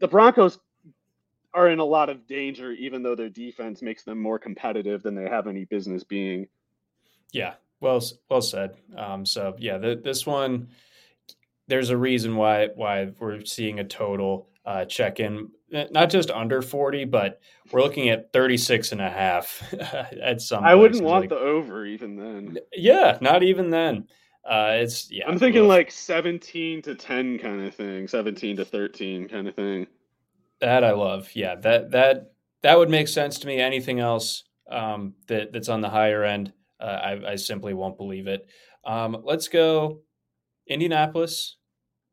[0.00, 0.58] the Broncos
[1.52, 5.14] are in a lot of danger, even though their defense makes them more competitive than
[5.14, 6.48] they have any business being.
[7.32, 8.76] Yeah, well, well said.
[8.96, 10.68] Um, so yeah, the, this one
[11.68, 16.62] there's a reason why why we're seeing a total uh, check in not just under
[16.62, 17.40] 40 but
[17.70, 19.62] we're looking at 36 and a half
[20.22, 22.58] at some i wouldn't want like, the over even then.
[22.72, 24.06] Yeah not even then.
[24.44, 29.28] Uh, it's yeah i'm thinking like 17 to 10 kind of thing 17 to 13
[29.28, 29.86] kind of thing.
[30.60, 32.32] That i love yeah that that
[32.62, 33.58] that would make sense to me.
[33.58, 38.26] Anything else um, that that's on the higher end uh, I, I simply won't believe
[38.26, 38.46] it.
[38.84, 40.00] Um, let's go
[40.66, 41.56] indianapolis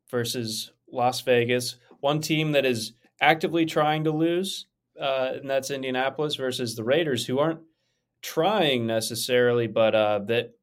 [0.09, 1.77] versus Las Vegas.
[2.01, 4.67] One team that is actively trying to lose,
[4.99, 7.61] uh, and that's Indianapolis versus the Raiders, who aren't
[8.21, 10.53] trying necessarily, but uh, that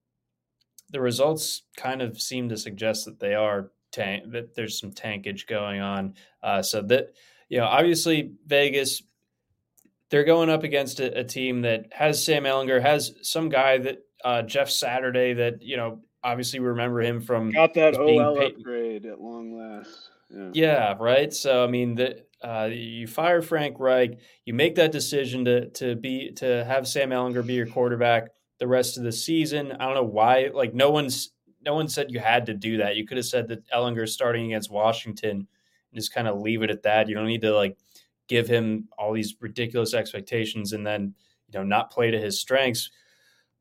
[0.91, 5.47] the results kind of seem to suggest that they are tank that there's some tankage
[5.47, 6.15] going on.
[6.43, 7.15] Uh, so that
[7.49, 9.03] you know, obviously Vegas,
[10.11, 13.99] they're going up against a, a team that has Sam Ehlinger, has some guy that
[14.25, 18.57] uh, Jeff Saturday that you know obviously remember him from got that OL paid.
[18.57, 20.11] upgrade at long last.
[20.31, 20.51] Yeah.
[20.53, 21.33] yeah, right.
[21.33, 25.95] So I mean, the, uh, you fire Frank Reich, you make that decision to to
[25.95, 28.29] be to have Sam Ehlinger be your quarterback
[28.59, 29.73] the rest of the season.
[29.73, 30.51] I don't know why.
[30.53, 31.31] Like no one's
[31.65, 32.97] no one said you had to do that.
[32.97, 35.47] You could have said that Ehlinger's starting against Washington and
[35.95, 37.09] just kind of leave it at that.
[37.09, 37.77] You don't need to like
[38.29, 41.15] give him all these ridiculous expectations and then
[41.49, 42.91] you know not play to his strengths.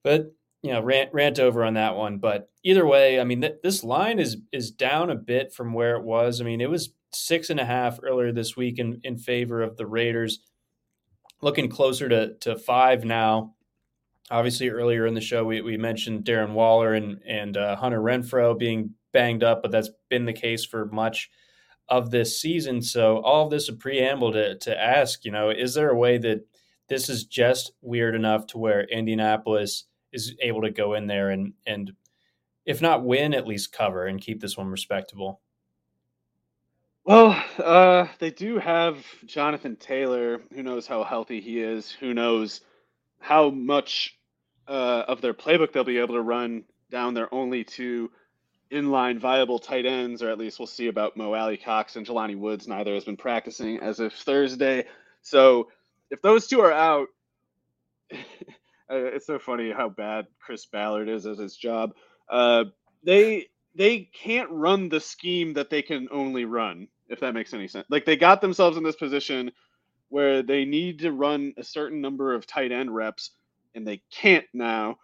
[0.04, 0.34] But
[0.66, 2.18] you know, rant rant over on that one.
[2.18, 5.96] But either way, I mean, th- this line is is down a bit from where
[5.96, 6.42] it was.
[6.42, 9.78] I mean, it was six and a half earlier this week in in favor of
[9.78, 10.40] the Raiders,
[11.44, 13.54] looking closer to to five now.
[14.32, 18.58] Obviously, earlier in the show, we, we mentioned Darren Waller and and uh, Hunter Renfrow
[18.58, 21.30] being banged up, but that's been the case for much
[21.90, 22.82] of this season.
[22.82, 26.18] So all of this a preamble to to ask, you know, is there a way
[26.18, 26.40] that
[26.90, 29.86] this is just weird enough to where Indianapolis
[30.16, 31.92] is able to go in there and and
[32.66, 35.42] if not win, at least cover and keep this one respectable.
[37.04, 40.42] Well, uh, they do have Jonathan Taylor.
[40.52, 41.92] Who knows how healthy he is?
[41.92, 42.62] Who knows
[43.20, 44.18] how much
[44.68, 48.10] uh, of their playbook they'll be able to run down their only two
[48.72, 52.68] inline viable tight ends, or at least we'll see about Mo Alie-Cox and Jelani Woods.
[52.68, 54.86] Neither has been practicing as of Thursday.
[55.22, 55.70] So
[56.10, 57.10] if those two are out,
[58.90, 61.94] it's so funny how bad Chris Ballard is at his job.
[62.30, 62.66] Uh,
[63.04, 67.68] they they can't run the scheme that they can only run, if that makes any
[67.68, 67.86] sense.
[67.90, 69.52] Like they got themselves in this position
[70.10, 73.32] where they need to run a certain number of tight end reps,
[73.74, 74.98] and they can't now.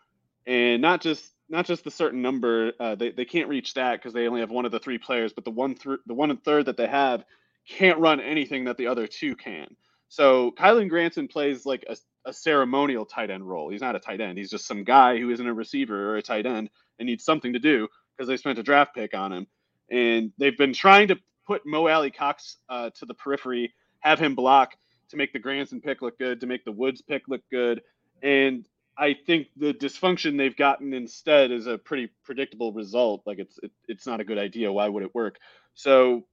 [0.45, 4.14] And not just not just the certain number, uh, they they can't reach that because
[4.14, 6.44] they only have one of the three players, but the one th- the one and
[6.44, 7.24] third that they have
[7.68, 9.76] can't run anything that the other two can.
[10.08, 11.95] So Kylen Granson plays like a
[12.26, 13.69] a ceremonial tight end role.
[13.69, 14.38] He's not a tight end.
[14.38, 16.69] He's just some guy who isn't a receiver or a tight end
[16.99, 19.48] and needs something to do because they spent a draft pick on him.
[19.89, 24.76] And they've been trying to put Mo Alie-Cox uh, to the periphery, have him block
[25.10, 27.81] to make the Granson pick look good, to make the Woods pick look good.
[28.23, 28.68] And
[28.98, 33.23] I think the dysfunction they've gotten instead is a pretty predictable result.
[33.26, 34.72] Like it's it, it's not a good idea.
[34.72, 35.38] Why would it work?
[35.73, 36.26] So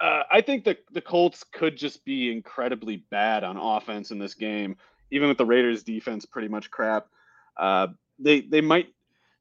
[0.00, 4.34] uh, I think the the Colts could just be incredibly bad on offense in this
[4.34, 4.76] game
[5.10, 7.06] even with the Raiders defense pretty much crap.
[7.56, 7.88] Uh,
[8.18, 8.88] they they might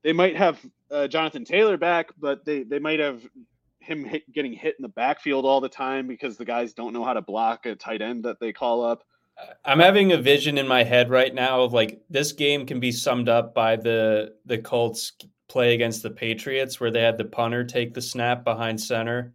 [0.04, 0.60] they might have
[0.92, 3.26] uh, Jonathan Taylor back, but they they might have
[3.80, 7.04] him hit, getting hit in the backfield all the time because the guys don't know
[7.04, 9.04] how to block a tight end that they call up.
[9.66, 12.92] I'm having a vision in my head right now of like this game can be
[12.92, 15.14] summed up by the the Colts
[15.48, 19.34] play against the Patriots where they had the punter take the snap behind center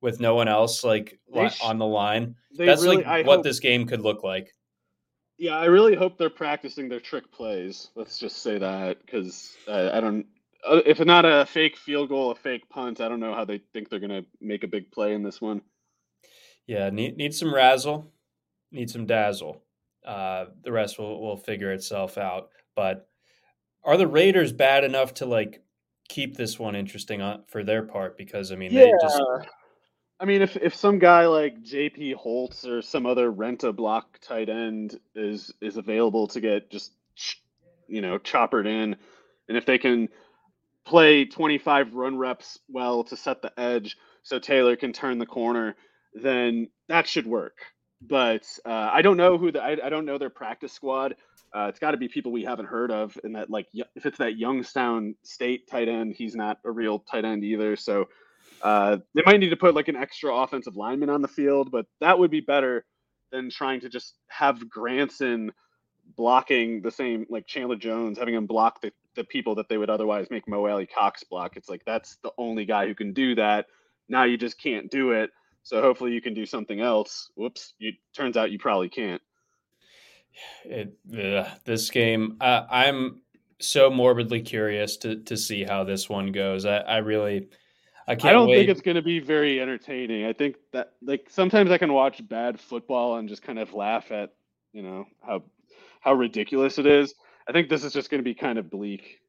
[0.00, 2.34] with no one else like sh- on the line.
[2.56, 4.54] That's really, like I what hope, this game could look like.
[5.38, 7.90] Yeah, I really hope they're practicing their trick plays.
[7.94, 10.26] Let's just say that because uh, I don't.
[10.68, 13.58] Uh, if not a fake field goal, a fake punt, I don't know how they
[13.72, 15.62] think they're going to make a big play in this one.
[16.66, 18.12] Yeah, need need some razzle,
[18.72, 19.62] need some dazzle.
[20.04, 22.50] Uh, the rest will will figure itself out.
[22.74, 23.08] But
[23.84, 25.62] are the Raiders bad enough to like
[26.08, 28.18] keep this one interesting on, for their part?
[28.18, 28.86] Because I mean, yeah.
[28.86, 29.22] they just
[30.20, 32.12] I mean, if if some guy like J.P.
[32.12, 36.92] Holtz or some other rent a block tight end is is available to get just
[37.86, 38.96] you know choppered in,
[39.48, 40.08] and if they can
[40.84, 45.76] play 25 run reps well to set the edge, so Taylor can turn the corner,
[46.14, 47.58] then that should work.
[48.00, 51.14] But uh, I don't know who the I, I don't know their practice squad.
[51.54, 54.18] Uh, it's got to be people we haven't heard of, and that like if it's
[54.18, 57.76] that Youngstown State tight end, he's not a real tight end either.
[57.76, 58.08] So
[58.62, 61.86] uh, they might need to put like an extra offensive lineman on the field, but
[62.00, 62.84] that would be better
[63.30, 65.52] than trying to just have Granson
[66.16, 69.90] blocking the same like Chandler Jones, having him block the, the people that they would
[69.90, 71.56] otherwise make Mo Alie-Cox block.
[71.56, 73.66] It's like that's the only guy who can do that.
[74.08, 75.30] Now you just can't do it.
[75.62, 77.30] So hopefully you can do something else.
[77.34, 77.74] Whoops!
[77.78, 79.20] You turns out you probably can't.
[80.64, 83.22] It, uh, this game, uh, I'm
[83.60, 86.64] so morbidly curious to to see how this one goes.
[86.64, 87.48] I, I really
[88.08, 88.30] I can't.
[88.30, 88.56] I don't wait.
[88.56, 90.24] think it's going to be very entertaining.
[90.24, 94.10] I think that like sometimes I can watch bad football and just kind of laugh
[94.10, 94.32] at
[94.72, 95.42] you know how
[96.00, 97.14] how ridiculous it is.
[97.46, 99.20] I think this is just going to be kind of bleak.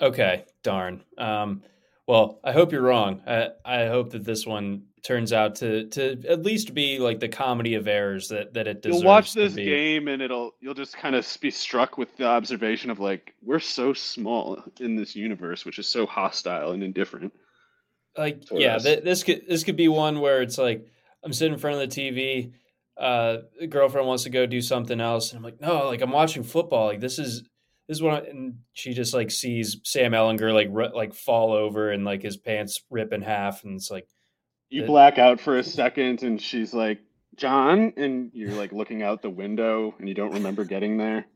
[0.00, 1.04] Okay, darn.
[1.18, 1.62] Um,
[2.06, 3.20] well, I hope you're wrong.
[3.26, 7.28] I, I hope that this one turns out to to at least be like the
[7.28, 9.02] comedy of errors that that it deserves.
[9.02, 12.90] You'll watch this game and it'll you'll just kind of be struck with the observation
[12.90, 17.30] of like we're so small in this universe, which is so hostile and indifferent
[18.16, 20.86] like yeah th- this could this could be one where it's like
[21.24, 22.52] i'm sitting in front of the tv
[22.96, 26.12] uh the girlfriend wants to go do something else and i'm like no like i'm
[26.12, 27.42] watching football like this is
[27.88, 31.52] this is what I, and she just like sees sam Ehlinger like r- like fall
[31.52, 34.08] over and like his pants rip in half and it's like
[34.70, 37.00] you the, black out for a second and she's like
[37.36, 37.92] john?
[37.96, 41.26] and you're like looking out the window and you don't remember getting there?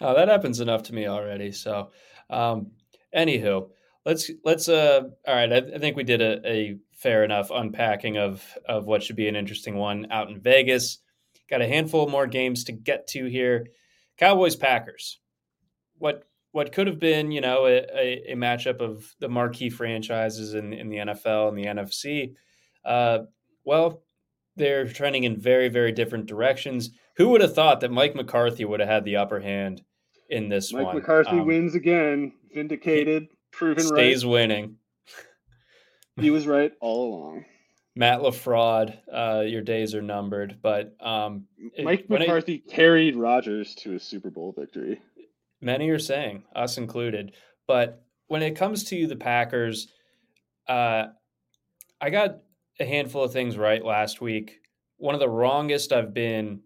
[0.00, 1.90] Oh, that happens enough to me already so
[2.30, 2.72] um
[3.14, 3.68] anywho
[4.04, 8.18] let's let's uh all right I, I, think we did a, a fair enough unpacking
[8.18, 10.98] of of what should be an interesting one out in vegas
[11.48, 13.66] got a handful more games to get to here.
[14.18, 15.20] Cowboys Packers.
[15.98, 20.54] What what could have been, you know, a, a, a matchup of the marquee franchises
[20.54, 22.34] in, in the NFL and the NFC.
[22.84, 23.24] Uh,
[23.64, 24.04] well,
[24.54, 26.90] they're trending in very, very different directions.
[27.16, 29.82] Who would have thought that Mike McCarthy would have had the upper hand
[30.30, 30.94] in this Mike one?
[30.94, 33.26] Mike McCarthy um, wins again, vindicated,
[33.56, 34.30] proven stays right.
[34.30, 34.76] Winning.
[36.20, 37.44] he was right all along.
[37.96, 40.58] Matt LaFraud, uh, your days are numbered.
[40.60, 41.46] But um,
[41.80, 45.00] Mike McCarthy carried Rodgers to a Super Bowl victory.
[45.60, 47.34] Many are saying, us included.
[47.66, 49.88] But when it comes to the Packers,
[50.68, 51.06] uh,
[52.00, 52.38] I got
[52.80, 54.60] a handful of things right last week.
[54.96, 56.60] One of the wrongest I've been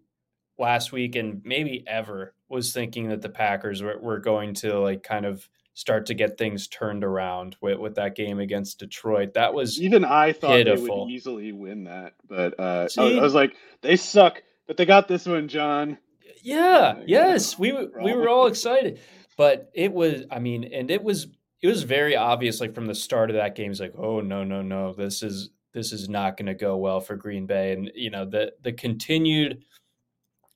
[0.57, 5.03] last week and maybe ever was thinking that the Packers were, were going to like
[5.03, 5.47] kind of
[5.79, 9.33] start to get things turned around with, with that game against Detroit.
[9.35, 10.85] That was even I thought pitiful.
[10.85, 14.85] they would easily win that, but uh, I, I was like, they suck, but they
[14.85, 15.97] got this one, John.
[16.43, 18.99] Yeah, yes, we we were all excited,
[19.37, 20.23] but it was.
[20.29, 21.27] I mean, and it was
[21.61, 23.71] it was very obvious, like from the start of that game.
[23.71, 26.99] It's like, oh no, no, no, this is this is not going to go well
[26.99, 29.63] for Green Bay, and you know the the continued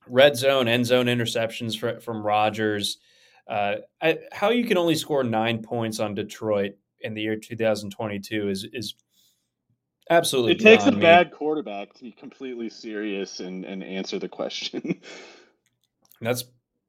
[0.06, 2.98] red zone end zone interceptions for, from Rodgers
[3.46, 8.48] uh, I, how you can only score nine points on Detroit in the year 2022
[8.48, 8.94] is is
[10.10, 10.52] absolutely.
[10.52, 11.00] It takes a me.
[11.00, 15.00] bad quarterback to be completely serious and and answer the question.
[16.20, 16.44] that's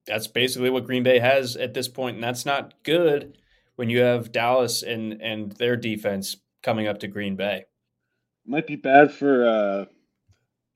[0.07, 3.37] that's basically what Green Bay has at this point, and that's not good
[3.75, 7.65] when you have Dallas and and their defense coming up to Green Bay.
[8.45, 9.85] Might be bad for uh,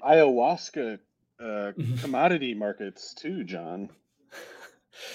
[0.05, 0.99] ayahuasca
[1.39, 3.89] uh, commodity markets too, John.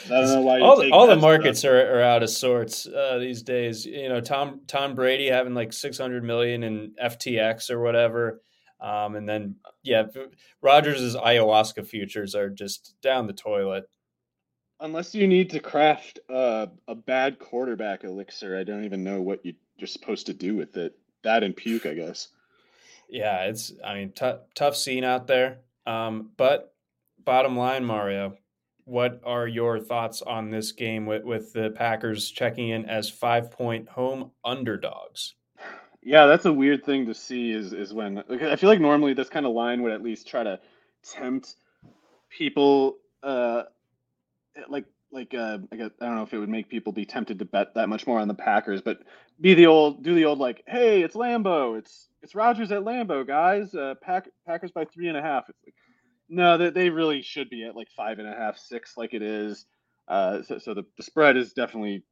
[0.06, 3.42] I don't know why all, all the markets are, are out of sorts uh, these
[3.42, 3.86] days.
[3.86, 8.40] You know, Tom Tom Brady having like six hundred million in FTX or whatever,
[8.80, 10.04] um, and then yeah,
[10.62, 13.84] Rodgers' ayahuasca futures are just down the toilet.
[14.80, 19.44] Unless you need to craft a, a bad quarterback elixir, I don't even know what
[19.44, 20.98] you, you're supposed to do with it.
[21.22, 22.28] That and puke, I guess.
[23.08, 25.60] Yeah, it's I mean t- tough scene out there.
[25.86, 26.74] Um, but
[27.24, 28.36] bottom line, Mario,
[28.84, 33.50] what are your thoughts on this game with, with the Packers checking in as five
[33.50, 35.34] point home underdogs?
[36.02, 37.52] Yeah, that's a weird thing to see.
[37.52, 40.42] Is is when I feel like normally this kind of line would at least try
[40.42, 40.60] to
[41.02, 41.54] tempt
[42.28, 43.62] people, uh,
[44.68, 47.38] like like uh, I, guess, I don't know if it would make people be tempted
[47.38, 48.98] to bet that much more on the Packers, but
[49.40, 53.26] be the old do the old like, hey, it's Lambo, it's it's Rodgers at Lambo,
[53.26, 53.74] guys.
[53.74, 55.48] Uh, Pack, Packers by three and a half.
[55.48, 55.74] It's like
[56.28, 59.22] no, they, they really should be at like five and a half, six, like it
[59.22, 59.66] is.
[60.08, 62.02] Uh, so, so the, the spread is definitely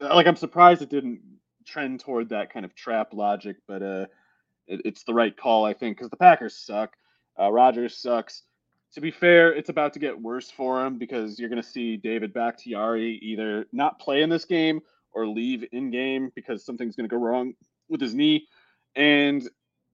[0.00, 1.20] like I'm surprised it didn't
[1.66, 4.06] trend toward that kind of trap logic, but uh,
[4.66, 6.94] it, it's the right call, I think, because the Packers suck.
[7.38, 8.42] Uh, Rodgers sucks.
[8.94, 11.96] To be fair, it's about to get worse for him because you're going to see
[11.96, 14.80] David Bakhtiari either not play in this game
[15.12, 17.52] or leave in game because something's going to go wrong
[17.88, 18.46] with his knee.
[18.96, 19.46] And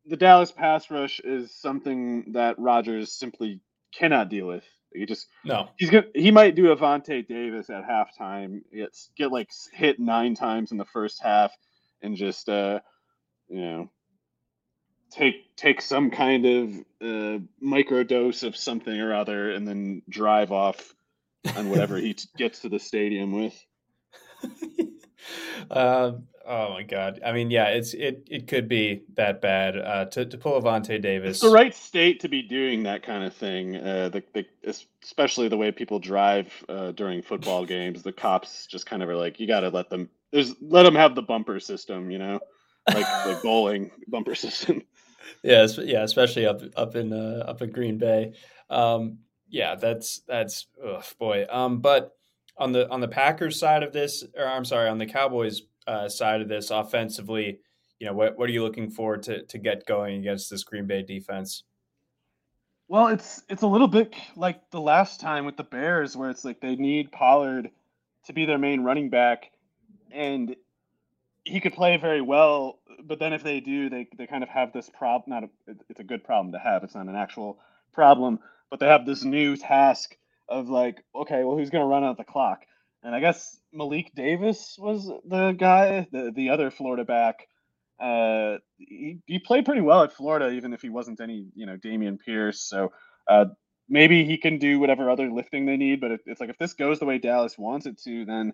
[0.06, 3.60] the Dallas pass rush is something that Rodgers simply
[3.92, 4.64] cannot deal with.
[4.92, 5.68] He just no.
[5.76, 8.60] He's gonna he might do a Vontae Davis at halftime.
[8.72, 11.52] Get get like hit nine times in the first half
[12.02, 12.80] and just uh
[13.48, 13.90] you know
[15.10, 20.52] take take some kind of uh, micro dose of something or other and then drive
[20.52, 20.94] off
[21.56, 23.66] on whatever he t- gets to the stadium with.
[25.70, 27.20] um, Oh my god!
[27.24, 30.62] I mean, yeah, it's it it could be that bad uh, to to pull a
[30.62, 31.36] Vontae Davis.
[31.36, 33.76] It's the right state to be doing that kind of thing.
[33.76, 34.46] Uh, the, the
[35.02, 38.02] especially the way people drive uh, during football games.
[38.02, 40.10] The cops just kind of are like, you got to let them.
[40.32, 42.40] There's let them have the bumper system, you know,
[42.92, 44.82] like like bowling bumper system.
[45.42, 48.34] Yeah, yeah, especially up up in uh, up in Green Bay.
[48.68, 49.18] Um,
[49.48, 51.46] yeah, that's that's ugh, boy.
[51.48, 52.14] Um, but
[52.56, 56.08] on the on the Packers side of this, or I'm sorry, on the Cowboys uh,
[56.08, 57.58] side of this offensively,
[57.98, 60.86] you know, what what are you looking for to to get going against this Green
[60.86, 61.64] Bay defense?
[62.88, 66.44] Well, it's it's a little bit like the last time with the Bears, where it's
[66.44, 67.70] like they need Pollard
[68.26, 69.50] to be their main running back,
[70.12, 70.54] and
[71.44, 72.80] he could play very well.
[73.02, 75.24] But then if they do, they they kind of have this problem.
[75.28, 76.84] Not a, it's a good problem to have.
[76.84, 77.58] It's not an actual
[77.92, 78.40] problem,
[78.70, 80.16] but they have this new task
[80.48, 82.64] of like, okay, well, who's going to run out the clock?
[83.04, 87.46] And I guess Malik Davis was the guy, the the other Florida back.
[88.00, 91.76] Uh, he, he played pretty well at Florida, even if he wasn't any, you know,
[91.76, 92.60] Dameon Pierce.
[92.60, 92.92] So
[93.28, 93.46] uh,
[93.88, 96.00] maybe he can do whatever other lifting they need.
[96.00, 98.52] But it, it's like if this goes the way Dallas wants it to, then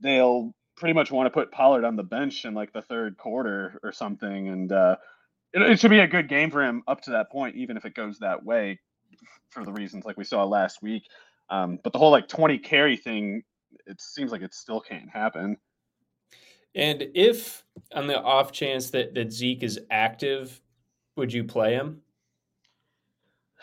[0.00, 3.78] they'll pretty much want to put Pollard on the bench in like the third quarter
[3.82, 4.48] or something.
[4.48, 4.96] And uh,
[5.52, 7.84] it, it should be a good game for him up to that point, even if
[7.84, 8.80] it goes that way.
[9.50, 11.04] for the reasons like we saw last week.
[11.50, 13.42] Um, but the whole like 20 carry thing,
[13.86, 15.56] it seems like it still can't happen.
[16.74, 17.64] And if
[17.94, 20.60] on the off chance that, that Zeke is active,
[21.16, 22.02] would you play him?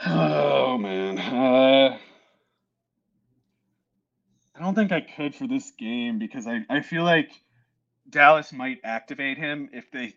[0.06, 1.20] Oh man.
[1.20, 1.98] Uh,
[4.56, 7.32] I don't think I could for this game because I, I feel like
[8.10, 10.16] Dallas might activate him if they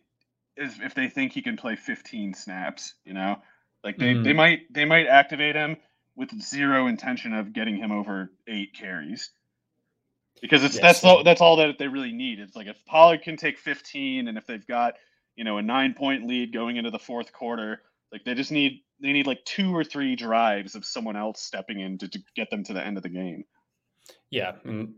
[0.56, 3.36] if they think he can play 15 snaps, you know?
[3.84, 4.22] Like they, mm-hmm.
[4.22, 5.76] they might they might activate him
[6.16, 9.30] with zero intention of getting him over eight carries.
[10.40, 12.40] Because it's yes, that's all that's all that they really need.
[12.40, 14.94] It's like if Pollard can take 15 and if they've got,
[15.34, 17.80] you know, a 9 point lead going into the fourth quarter,
[18.12, 21.80] like they just need they need like two or three drives of someone else stepping
[21.80, 23.44] in to, to get them to the end of the game.
[24.30, 24.52] Yeah,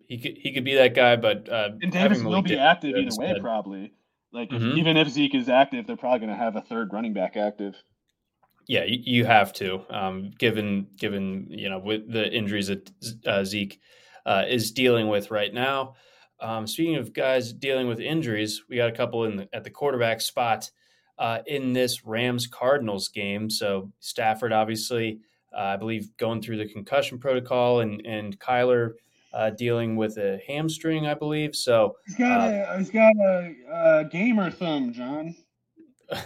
[0.06, 3.16] he could he could be that guy, but uh, and Davis will be active either
[3.16, 3.93] way, probably.
[4.32, 4.73] Like mm-hmm.
[4.73, 7.36] if, even if Zeke is active, they're probably going to have a third running back
[7.36, 7.74] active.
[8.66, 12.90] Yeah, you, you have to, um, given given you know with the injuries that
[13.27, 13.81] uh, Zeke
[14.29, 15.95] uh, is dealing with right now.
[16.39, 19.71] Um, speaking of guys dealing with injuries, we got a couple in the, at the
[19.71, 20.71] quarterback spot
[21.19, 23.49] uh, in this Rams Cardinals game.
[23.49, 25.21] So Stafford, obviously,
[25.57, 28.93] uh, I believe, going through the concussion protocol, and and Kyler
[29.33, 31.57] uh, dealing with a hamstring, I believe.
[31.57, 35.35] So he's got uh, a he's got a, a gamer thumb, John.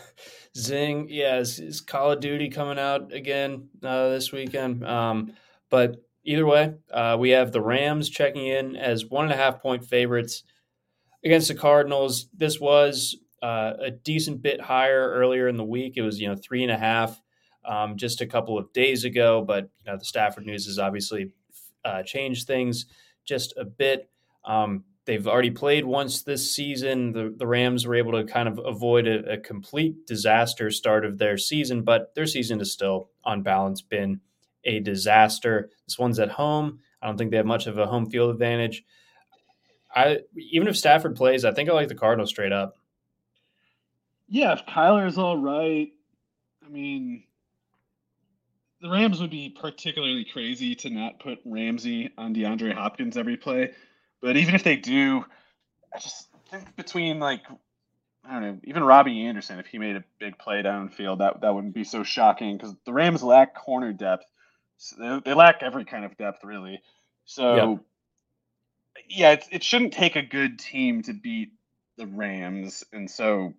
[0.57, 4.87] Zing, yeah, is, is, Call of Duty coming out again uh, this weekend?
[4.87, 5.33] Um,
[5.71, 9.61] but either way, uh, we have the Rams checking in as one and a half
[9.61, 10.45] point favorites
[11.25, 12.29] against the Cardinals.
[12.37, 15.95] This was uh, a decent bit higher earlier in the week.
[15.97, 17.21] It was you know three and a half
[17.65, 21.33] um, just a couple of days ago, but you know the Stafford news has obviously
[21.85, 22.87] uh, changed things
[23.25, 24.11] just a bit.
[24.45, 27.13] Um, they've already played once this season.
[27.13, 31.19] The, the Rams were able to kind of avoid a, a, complete disaster start of
[31.19, 34.21] their season, but their season has still, on balance, been
[34.65, 35.71] a disaster.
[35.87, 36.81] This one's at home.
[37.01, 38.85] I don't think they have much of a home field advantage.
[39.95, 42.77] I even if Stafford plays, I think I like the Cardinals straight up.
[44.29, 45.93] Yeah, if Kyler is all right,
[46.65, 47.25] I mean,
[48.81, 53.73] the Rams would be particularly crazy to not put Ramsey on DeAndre Hopkins every play.
[54.23, 55.25] But even if they do,
[55.95, 57.43] I just think between like
[58.25, 61.55] I don't know, even Robbie Anderson, if he made a big play downfield, that that
[61.55, 64.25] wouldn't be so shocking because the Rams lack corner depth.
[64.83, 66.83] So they, they, lack every kind of depth, really.
[67.25, 67.79] So, yep.
[69.09, 71.53] yeah, it, it shouldn't take a good team to beat
[71.97, 73.55] the Rams, and so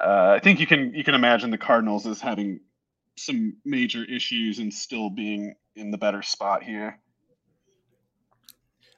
[0.00, 2.58] uh, I think you can you can imagine the Cardinals as having
[3.16, 6.98] some major issues and still being in the better spot here.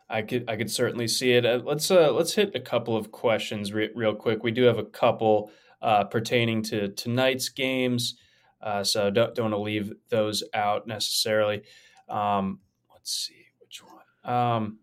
[0.09, 1.45] I could I could certainly see it.
[1.45, 4.43] Uh, let's uh, let's hit a couple of questions re- real quick.
[4.43, 5.51] We do have a couple
[5.83, 8.17] uh, pertaining to tonight's games,
[8.65, 11.63] uh, so don't don't want to leave those out necessarily.
[12.09, 12.61] Um,
[12.93, 14.35] let's see which one.
[14.35, 14.79] Um,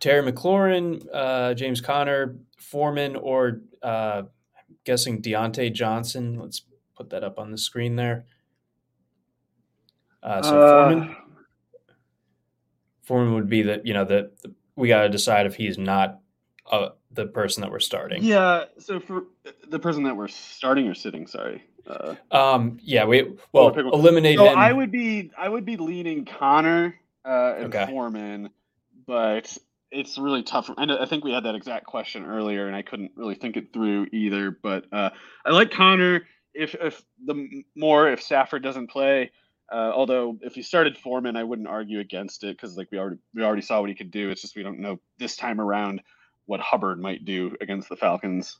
[0.00, 6.38] Terry McLaurin, uh, James Conner, Foreman, or uh, I'm guessing Diontae Johnson.
[6.38, 6.62] Let's
[6.96, 8.24] put that up on the screen there.
[10.22, 11.16] Uh, so uh, Foreman,
[13.02, 16.20] Foreman would be the you know the, the we got to decide if he's not
[16.72, 18.24] uh, the person that we're starting.
[18.24, 18.64] Yeah.
[18.78, 19.24] So for
[19.68, 21.62] the person that we're starting or sitting, sorry.
[21.86, 22.78] Uh, um.
[22.82, 23.04] Yeah.
[23.04, 24.38] We well eliminate.
[24.38, 24.58] So him.
[24.58, 27.86] I would be I would be leaning Conner uh, and okay.
[27.86, 28.50] Foreman,
[29.06, 29.56] but
[29.90, 30.70] it's really tough.
[30.76, 34.08] I think we had that exact question earlier, and I couldn't really think it through
[34.12, 34.50] either.
[34.50, 35.10] But uh,
[35.44, 36.22] I like Conner
[36.54, 39.30] if if the more if Stafford doesn't play,
[39.72, 43.18] uh, although if he started Foreman, I wouldn't argue against it because like we already
[43.34, 44.30] we already saw what he could do.
[44.30, 46.00] It's just we don't know this time around
[46.46, 48.58] what Hubbard might do against the Falcons.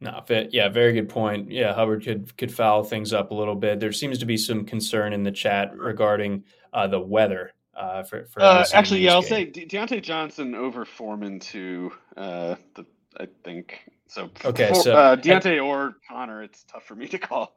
[0.00, 1.50] No, yeah, very good point.
[1.50, 3.80] Yeah, Hubbard could could foul things up a little bit.
[3.80, 7.52] There seems to be some concern in the chat regarding uh, the weather.
[7.74, 12.54] Uh, for, for uh, actually, yeah, I'll say De- Diontae Johnson over Foreman to uh,
[12.74, 12.86] the
[13.18, 14.30] I think so.
[14.44, 17.56] Okay, for, so uh, Diontae at, or Conner, it's tough for me to call.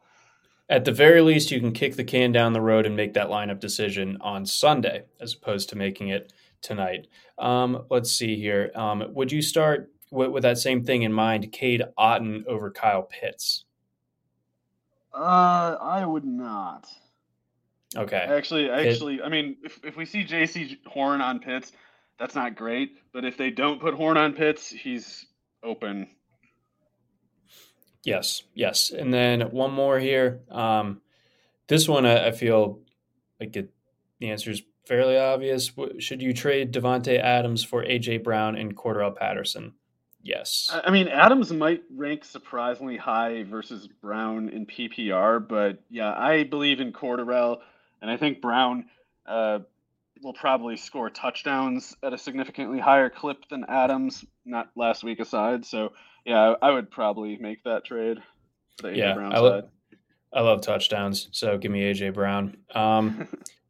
[0.67, 3.27] At the very least, you can kick the can down the road and make that
[3.27, 7.07] lineup decision on Sunday, as opposed to making it tonight.
[7.37, 8.71] Um, let's see here.
[8.73, 13.03] Um, would you start with, with, that same thing in mind, Cade Otton over Kyle
[13.03, 13.65] Pitts?
[15.13, 16.87] Uh, I would not.
[17.95, 18.17] Okay.
[18.17, 21.71] Actually, actually, I mean, if, if we see Jaycee Horn on Pitts,
[22.17, 22.93] that's not great.
[23.11, 25.25] But if they don't put Horn on Pitts, he's
[25.63, 26.07] open.
[28.03, 28.91] Yes, yes.
[28.91, 30.41] And then one more here.
[30.49, 31.01] Um,
[31.67, 32.79] this one, I, I feel
[33.39, 33.71] like it,
[34.19, 35.71] the answer is fairly obvious.
[35.99, 39.73] Should you trade Davante Adams for AJ Brown and Cordarrelle Patterson?
[40.23, 40.69] Yes.
[40.71, 46.79] I mean, Adams might rank surprisingly high versus Brown in PPR, but yeah, I believe
[46.79, 47.59] in Cordarrelle.
[48.01, 48.85] and I think Brown
[49.25, 49.59] uh,
[50.21, 55.65] will probably score touchdowns at a significantly higher clip than Adams, not last week aside.
[55.65, 55.93] So
[56.25, 58.19] yeah, I would probably make that trade
[58.77, 59.63] for the AJ yeah, Brown I side.
[60.33, 62.57] I love touchdowns, so give me AJ Brown.
[62.73, 63.27] Um,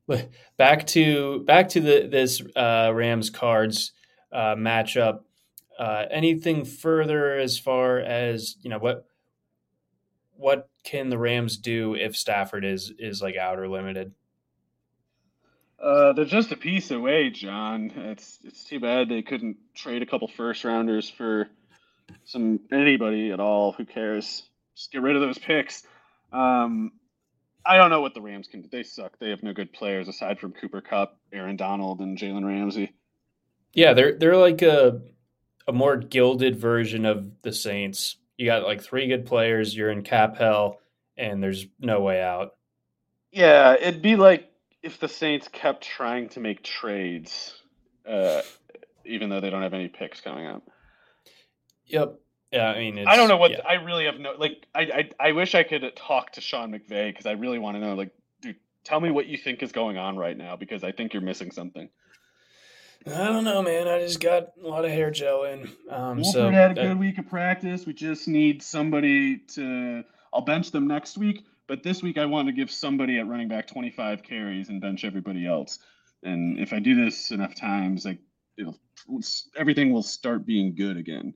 [0.58, 3.94] back to back to the this uh, Rams Cards
[4.32, 5.22] uh, matchup.
[5.82, 9.08] Uh, anything further as far as you know what
[10.38, 14.14] what can the Rams do if Stafford is is like out or limited?
[15.82, 17.92] Uh, they're just a piece away, John.
[17.96, 21.48] It's it's too bad they couldn't trade a couple first rounders for
[22.26, 23.72] some anybody at all.
[23.72, 24.44] Who cares?
[24.76, 25.82] Just get rid of those picks.
[26.32, 26.92] Um,
[27.66, 28.70] I don't know what the Rams can do.
[28.72, 29.18] They suck.
[29.18, 32.94] They have no good players aside from Cooper Kupp, Aaron Donald, and Jalen Ramsey.
[33.74, 35.02] Yeah, they're they're like a
[35.68, 38.18] a more gilded version of the Saints.
[38.38, 39.76] You got like three good players.
[39.76, 40.80] You're in cap hell,
[41.18, 42.52] and there's no way out.
[43.32, 44.50] Yeah, it'd be like
[44.84, 47.54] if the Saints kept trying to make trades,
[48.08, 48.42] uh,
[49.06, 50.64] even though they don't have any picks coming up.
[51.86, 52.20] Yep.
[52.52, 53.62] Yeah, I mean, I don't know what yeah.
[53.66, 54.66] I really have no like.
[54.76, 57.82] I, I I wish I could talk to Sean McVay because I really want to
[57.82, 57.94] know.
[57.94, 58.12] Like,
[58.42, 61.22] dude, tell me what you think is going on right now because I think you're
[61.22, 61.88] missing something.
[63.08, 63.88] I don't know, man.
[63.88, 65.70] I just got a lot of hair gel in.
[65.90, 67.86] Um, Wolford so had a good week of practice.
[67.86, 70.04] We just need somebody to.
[70.34, 73.48] I'll bench them next week, but this week I want to give somebody at running
[73.48, 75.80] back 25 carries and bench everybody else.
[76.24, 78.20] And if I do this enough times, like
[78.58, 78.78] it'll
[79.58, 81.34] everything will start being good again.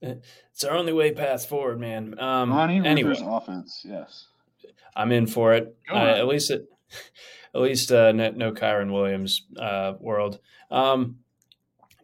[0.00, 2.18] It's our only way path forward, man.
[2.18, 4.28] Um, Ronnie anyway, Rivers offense, yes.
[4.96, 5.76] I'm in for it.
[5.90, 6.68] Uh, at least it,
[7.54, 10.38] at least uh, no, no Kyren Williams uh, world.
[10.70, 11.18] Um,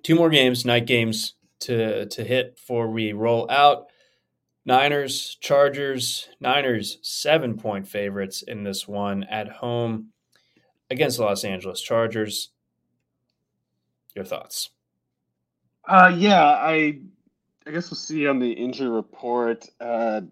[0.03, 3.87] two more games, night games to to hit before we roll out.
[4.67, 10.11] Niners, Chargers, Niners seven point favorites in this one at home
[10.91, 12.51] against the Los Angeles Chargers.
[14.15, 14.71] Your thoughts?
[15.87, 17.01] Uh, yeah, I
[17.67, 19.67] I guess we'll see on the injury report.
[19.81, 20.23] Uh,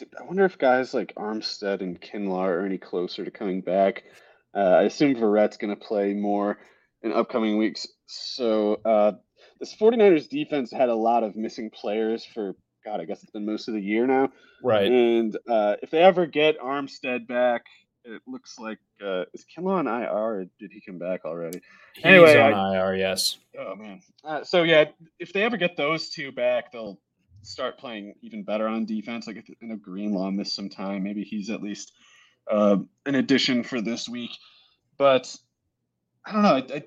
[0.00, 4.04] I wonder if guys like Armstead and Kinlaw are any closer to coming back.
[4.54, 6.58] Uh, I assume Verrett's going to play more
[7.02, 7.86] in upcoming weeks.
[8.06, 9.12] So uh,
[9.60, 12.54] this 49ers defense had a lot of missing players for,
[12.84, 14.30] God, I guess it's been most of the year now.
[14.62, 14.90] Right.
[14.90, 17.62] And uh, if they ever get Armstead back,
[18.04, 21.60] it looks like uh, is Kinlaw on IR or did he come back already?
[21.94, 23.38] He's anyway, on I, IR, yes.
[23.58, 24.00] Oh man.
[24.24, 24.86] Uh, so yeah,
[25.18, 26.98] if they ever get those two back, they'll
[27.42, 29.26] start playing even better on defense.
[29.26, 31.92] Like you know Greenlaw missed some time, maybe he's at least
[32.50, 34.30] uh, an addition for this week.
[34.96, 35.34] But
[36.24, 36.56] I don't know.
[36.56, 36.84] I, I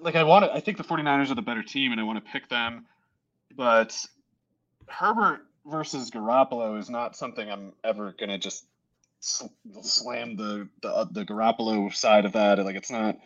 [0.00, 0.52] like I want to.
[0.52, 2.86] I think the 49ers are the better team, and I want to pick them.
[3.56, 3.96] But
[4.86, 8.64] Herbert versus Garoppolo is not something I'm ever gonna just
[9.20, 12.58] slam the the the Garoppolo side of that.
[12.64, 13.18] Like it's not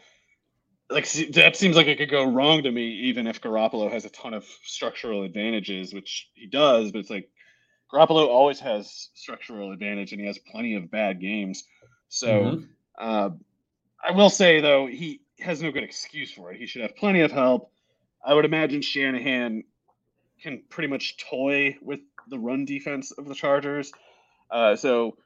[0.93, 4.11] like that seems like it could go wrong to me, even if Garoppolo has a
[4.11, 6.93] ton of structural advantages, which he does.
[6.93, 7.31] But it's like
[7.93, 11.65] Garoppolo always has structural advantage, and he has plenty of bad games.
[12.09, 12.65] So mm-hmm.
[12.99, 13.31] uh,
[14.03, 16.59] I will say though, he has no good excuse for it.
[16.59, 17.71] He should have plenty of help.
[18.25, 19.65] I would imagine Shanahan
[20.43, 23.93] can pretty much toy with the run defense of the Chargers.
[24.51, 25.17] Uh, so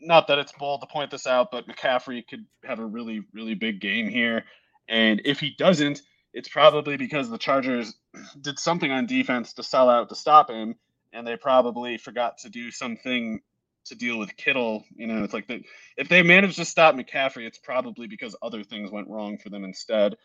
[0.00, 3.54] not that it's bold to point this out, but McCaffrey could have a really, really
[3.54, 4.44] big game here.
[4.88, 6.02] And if he doesn't,
[6.32, 7.94] it's probably because the Chargers
[8.40, 10.76] did something on defense to sell out to stop him,
[11.12, 13.40] and they probably forgot to do something
[13.86, 14.84] to deal with Kittle.
[14.96, 15.60] You know, it's like that
[15.96, 19.64] if they managed to stop McCaffrey, it's probably because other things went wrong for them
[19.64, 20.16] instead.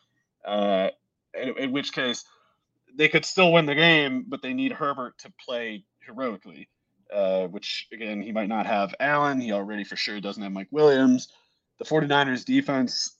[0.45, 0.89] Uh,
[1.33, 2.23] in, in which case,
[2.95, 6.69] they could still win the game, but they need Herbert to play heroically
[7.13, 9.41] uh, which again, he might not have Allen.
[9.41, 11.29] He already for sure doesn't have Mike Williams.
[11.79, 13.17] The 49ers defense,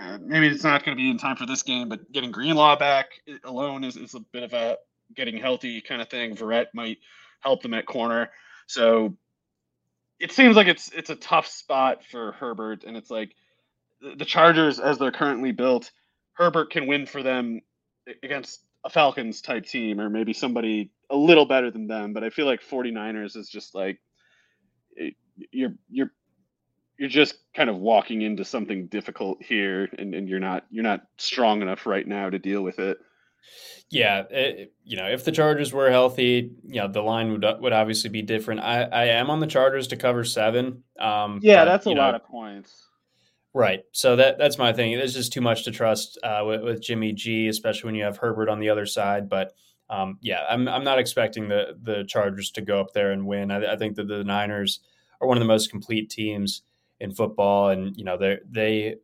[0.00, 2.76] uh, maybe it's not going to be in time for this game, but getting Greenlaw
[2.76, 3.06] back
[3.44, 4.78] alone is, is a bit of a
[5.14, 6.34] getting healthy kind of thing.
[6.34, 6.98] Verrett might
[7.40, 8.30] help them at corner.
[8.66, 9.16] So
[10.18, 13.34] it seems like it's it's a tough spot for Herbert, and it's like
[14.00, 15.90] the Chargers, as they're currently built,
[16.34, 17.60] Herbert can win for them
[18.22, 22.30] against a Falcons type team or maybe somebody a little better than them, but I
[22.30, 24.00] feel like 49ers is just like
[25.50, 26.10] you're you're
[27.02, 31.00] you're just kind of walking into something difficult here and, and you're not you're not
[31.16, 32.96] strong enough right now to deal with it.
[33.90, 37.72] Yeah, it, you know, if the Chargers were healthy, you know, the line would would
[37.72, 38.60] obviously be different.
[38.60, 40.84] I, I am on the Chargers to cover seven.
[40.96, 42.86] Um, yeah, but, that's a lot know, of points.
[43.52, 43.80] Right.
[43.90, 44.96] So that that's my thing.
[44.96, 48.16] There's just too much to trust uh, with, with, Jimmy G, especially when you have
[48.16, 49.28] Herbert on the other side.
[49.28, 49.54] But
[49.90, 53.50] um, yeah, I'm I'm not expecting the the Chargers to go up there and win.
[53.50, 54.78] I, I, think that the Niners
[55.20, 56.62] are one of the most complete teams
[57.02, 58.96] in football, and you know they they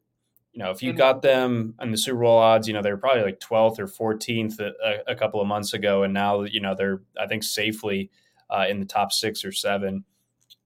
[0.58, 2.96] you know, if you got them on the Super Bowl odds, you know, they were
[2.96, 6.02] probably like 12th or 14th a, a couple of months ago.
[6.02, 8.10] And now, you know, they're, I think, safely
[8.50, 10.04] uh, in the top six or seven.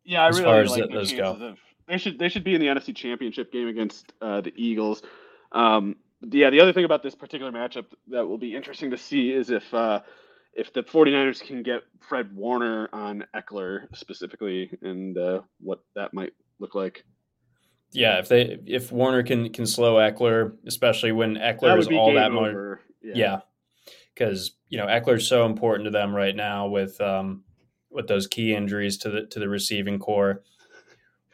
[0.02, 1.32] Yeah, I as really like those go.
[1.34, 5.02] Of, they should they should be in the NFC Championship game against uh, the Eagles.
[5.52, 9.30] Um, yeah, the other thing about this particular matchup that will be interesting to see
[9.30, 10.00] is if uh,
[10.54, 16.32] if the 49ers can get Fred Warner on Ekeler specifically and uh, what that might
[16.58, 17.04] look like
[17.92, 22.32] yeah, if they if Warner can can slow Ekeler, especially when Ekeler is all that
[22.32, 22.54] much,
[23.02, 23.40] yeah,
[24.14, 24.80] because yeah.
[24.80, 27.44] you know Ekeler's so important to them right now with um
[27.90, 30.42] with those key injuries to the to the receiving corps.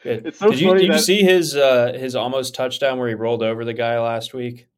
[0.05, 3.15] It's so did you, did that, you see his uh, his almost touchdown where he
[3.15, 4.69] rolled over the guy last week?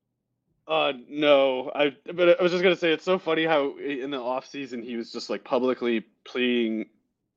[0.67, 4.21] Uh, no, I but I was just gonna say it's so funny how in the
[4.21, 6.87] off season he was just like publicly pleading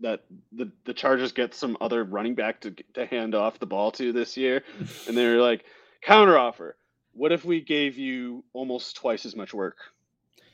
[0.03, 3.91] that the the Chargers get some other running back to to hand off the ball
[3.93, 4.63] to this year,
[5.07, 5.65] and they're like
[6.05, 6.73] counteroffer.
[7.13, 9.77] What if we gave you almost twice as much work?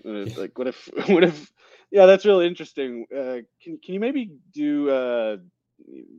[0.03, 1.51] like what if what if
[1.91, 3.05] yeah that's really interesting.
[3.11, 5.37] Uh, can can you maybe do uh,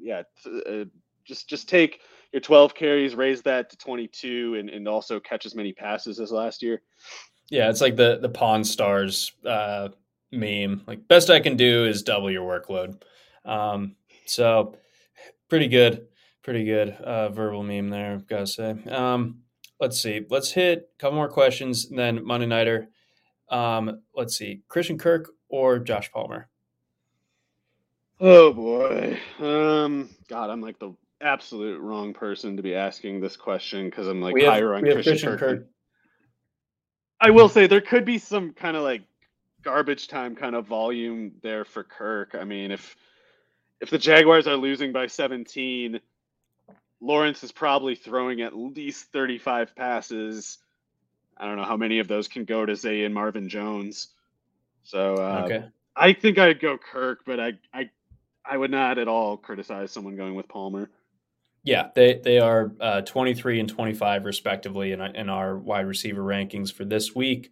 [0.02, 0.84] yeah uh,
[1.24, 2.00] just just take
[2.32, 6.30] your 12 carries raise that to 22 and, and also catch as many passes as
[6.30, 6.82] last year?
[7.48, 9.88] Yeah it's like the the pawn stars uh,
[10.32, 10.82] meme.
[10.86, 13.02] Like best i can do is double your workload
[13.44, 13.96] um,
[14.26, 14.76] so
[15.48, 16.06] pretty good,
[16.42, 18.12] pretty good uh, verbal meme there.
[18.12, 18.76] I've got to say.
[18.90, 19.40] Um,
[19.80, 20.24] let's see.
[20.28, 21.86] Let's hit a couple more questions.
[21.86, 22.88] and then Monday nighter.
[23.48, 24.62] Um, let's see.
[24.68, 26.48] Christian Kirk or Josh Palmer.
[28.20, 29.18] Oh boy.
[29.38, 34.20] Um, God, I'm like the absolute wrong person to be asking this question because I'm
[34.20, 35.38] like have, higher on Christian, Christian Kirk.
[35.38, 35.66] Kirk.
[37.20, 39.02] I will say there could be some kind of like
[39.62, 42.34] garbage time kind of volume there for Kirk.
[42.38, 42.96] I mean, if
[43.80, 46.00] if the Jaguars are losing by 17,
[47.00, 50.58] Lawrence is probably throwing at least 35 passes.
[51.36, 54.08] I don't know how many of those can go to Zay and Marvin Jones.
[54.84, 55.64] So uh, okay.
[55.96, 57.90] I think I'd go Kirk, but I, I
[58.44, 60.90] I would not at all criticize someone going with Palmer.
[61.62, 66.72] Yeah, they they are uh, 23 and 25 respectively in, in our wide receiver rankings
[66.72, 67.50] for this week.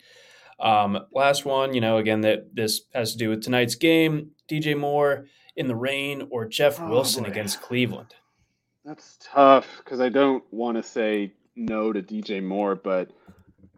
[0.61, 4.33] Um, last one, you know, again that this has to do with tonight's game.
[4.51, 5.27] DJ Moore
[5.59, 8.15] in the rain or Jeff oh, Wilson against Cleveland?
[8.85, 13.11] That's tough because I don't want to say no to DJ Moore, but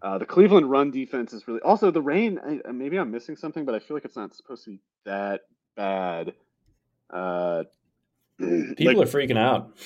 [0.03, 2.39] uh, the Cleveland run defense is really also the rain.
[2.47, 5.41] I, maybe I'm missing something, but I feel like it's not supposed to be that
[5.75, 6.35] bad.
[7.09, 7.65] Uh,
[8.39, 9.77] People like, are freaking out.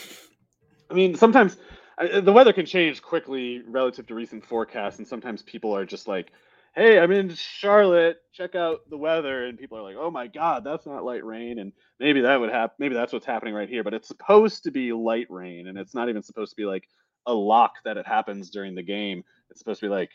[0.91, 1.57] I mean, sometimes
[1.99, 6.07] uh, the weather can change quickly relative to recent forecasts, and sometimes people are just
[6.07, 6.33] like,
[6.75, 8.19] hey, I'm in Charlotte.
[8.33, 11.59] Check out the weather, and people are like, oh my god, that's not light rain,
[11.59, 12.75] and maybe that would happen.
[12.79, 15.95] Maybe that's what's happening right here, but it's supposed to be light rain, and it's
[15.95, 16.89] not even supposed to be like
[17.27, 19.25] a lock that it happens during the game.
[19.51, 20.11] It's supposed to be like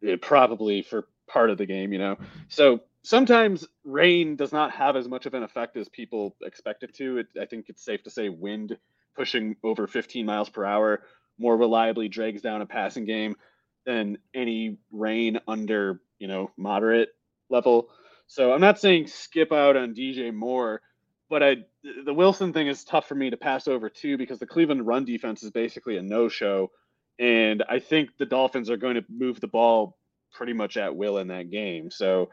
[0.00, 2.16] it, probably for part of the game, you know.
[2.48, 6.94] So sometimes rain does not have as much of an effect as people expect it
[6.94, 7.18] to.
[7.18, 8.76] It, I think it's safe to say wind
[9.16, 11.02] pushing over 15 miles per hour
[11.38, 13.36] more reliably drags down a passing game
[13.84, 17.10] than any rain under you know moderate
[17.48, 17.88] level.
[18.26, 20.80] So I'm not saying skip out on DJ Moore,
[21.28, 21.56] but I
[22.04, 25.04] the Wilson thing is tough for me to pass over too because the Cleveland run
[25.04, 26.70] defense is basically a no-show,
[27.18, 29.96] and I think the Dolphins are going to move the ball
[30.32, 31.90] pretty much at will in that game.
[31.90, 32.30] So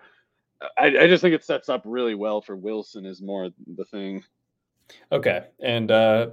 [0.78, 4.24] I, I just think it sets up really well for Wilson is more the thing.
[5.12, 6.28] Okay, and uh,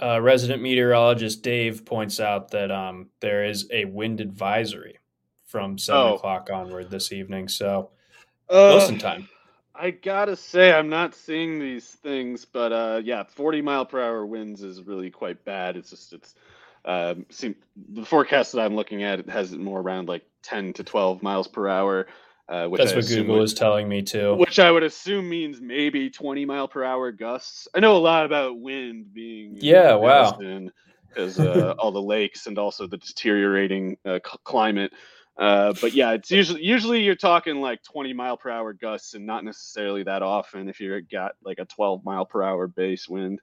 [0.00, 4.98] uh, resident meteorologist Dave points out that um, there is a wind advisory
[5.44, 6.14] from seven oh.
[6.14, 7.48] o'clock onward this evening.
[7.48, 7.90] So,
[8.50, 9.28] uh, listen time.
[9.74, 14.24] I gotta say, I'm not seeing these things, but uh, yeah, 40 mile per hour
[14.24, 15.76] winds is really quite bad.
[15.76, 16.34] It's just it's
[16.84, 17.54] um, seem,
[17.92, 21.22] the forecast that I'm looking at it has it more around like 10 to 12
[21.22, 22.06] miles per hour.
[22.48, 24.34] Uh, That's I what Google would, is telling me too.
[24.34, 27.68] Which I would assume means maybe 20 mile per hour gusts.
[27.74, 30.38] I know a lot about wind being yeah, wow,
[31.08, 34.92] because uh, all the lakes and also the deteriorating uh, climate.
[35.38, 39.24] Uh, but yeah, it's usually usually you're talking like 20 mile per hour gusts, and
[39.24, 43.40] not necessarily that often if you got like a 12 mile per hour base wind.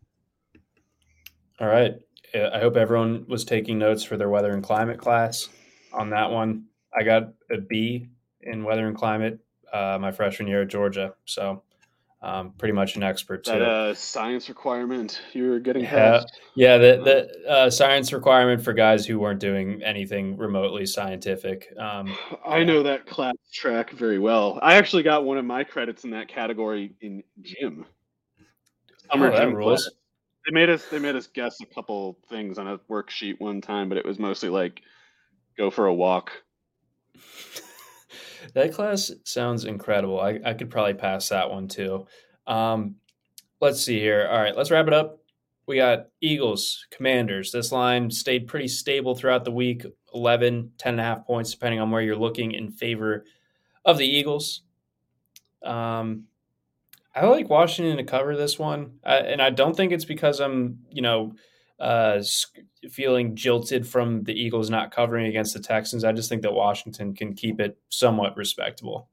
[1.60, 1.96] All right,
[2.36, 5.50] I hope everyone was taking notes for their weather and climate class
[5.92, 6.66] on that one.
[6.96, 8.08] I got a B
[8.44, 9.40] in weather and climate
[9.74, 11.14] uh, my freshman year at Georgia.
[11.26, 11.64] So
[12.24, 13.54] um, pretty much an expert too.
[13.54, 16.40] That uh, science requirement you're getting past.
[16.54, 17.02] Yeah, the
[17.44, 21.74] the uh, science requirement for guys who weren't doing anything remotely scientific.
[21.80, 22.16] Um,
[22.46, 24.60] I know that class track very well.
[24.62, 27.86] I actually got one of my credits in that category in gym.
[29.12, 29.86] Summer oh, gym rules.
[29.86, 29.96] Class.
[30.46, 33.90] they made us they made us guess a couple things on a worksheet one time,
[33.90, 34.82] but it was mostly like
[35.58, 36.32] go for a walk.
[38.54, 40.20] That class sounds incredible.
[40.20, 42.06] I, I could probably pass that one too.
[42.48, 42.96] Um,
[43.60, 44.28] let's see here.
[44.30, 45.20] All right, let's wrap it up.
[45.68, 47.52] We got Eagles, Commanders.
[47.52, 51.80] This line stayed pretty stable throughout the week 11, 10 and a half points, depending
[51.80, 53.26] on where you're looking in favor
[53.86, 54.64] of the Eagles.
[55.64, 56.26] Um,
[57.16, 60.80] I like Washington to cover this one, I, and I don't think it's because I'm,
[60.90, 61.34] you know,
[61.82, 62.22] uh,
[62.92, 66.04] feeling jilted from the Eagles not covering against the Texans.
[66.04, 69.10] I just think that Washington can keep it somewhat respectable.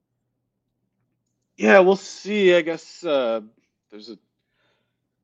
[1.57, 2.55] Yeah, we'll see.
[2.55, 3.41] I guess uh,
[3.91, 4.19] there's a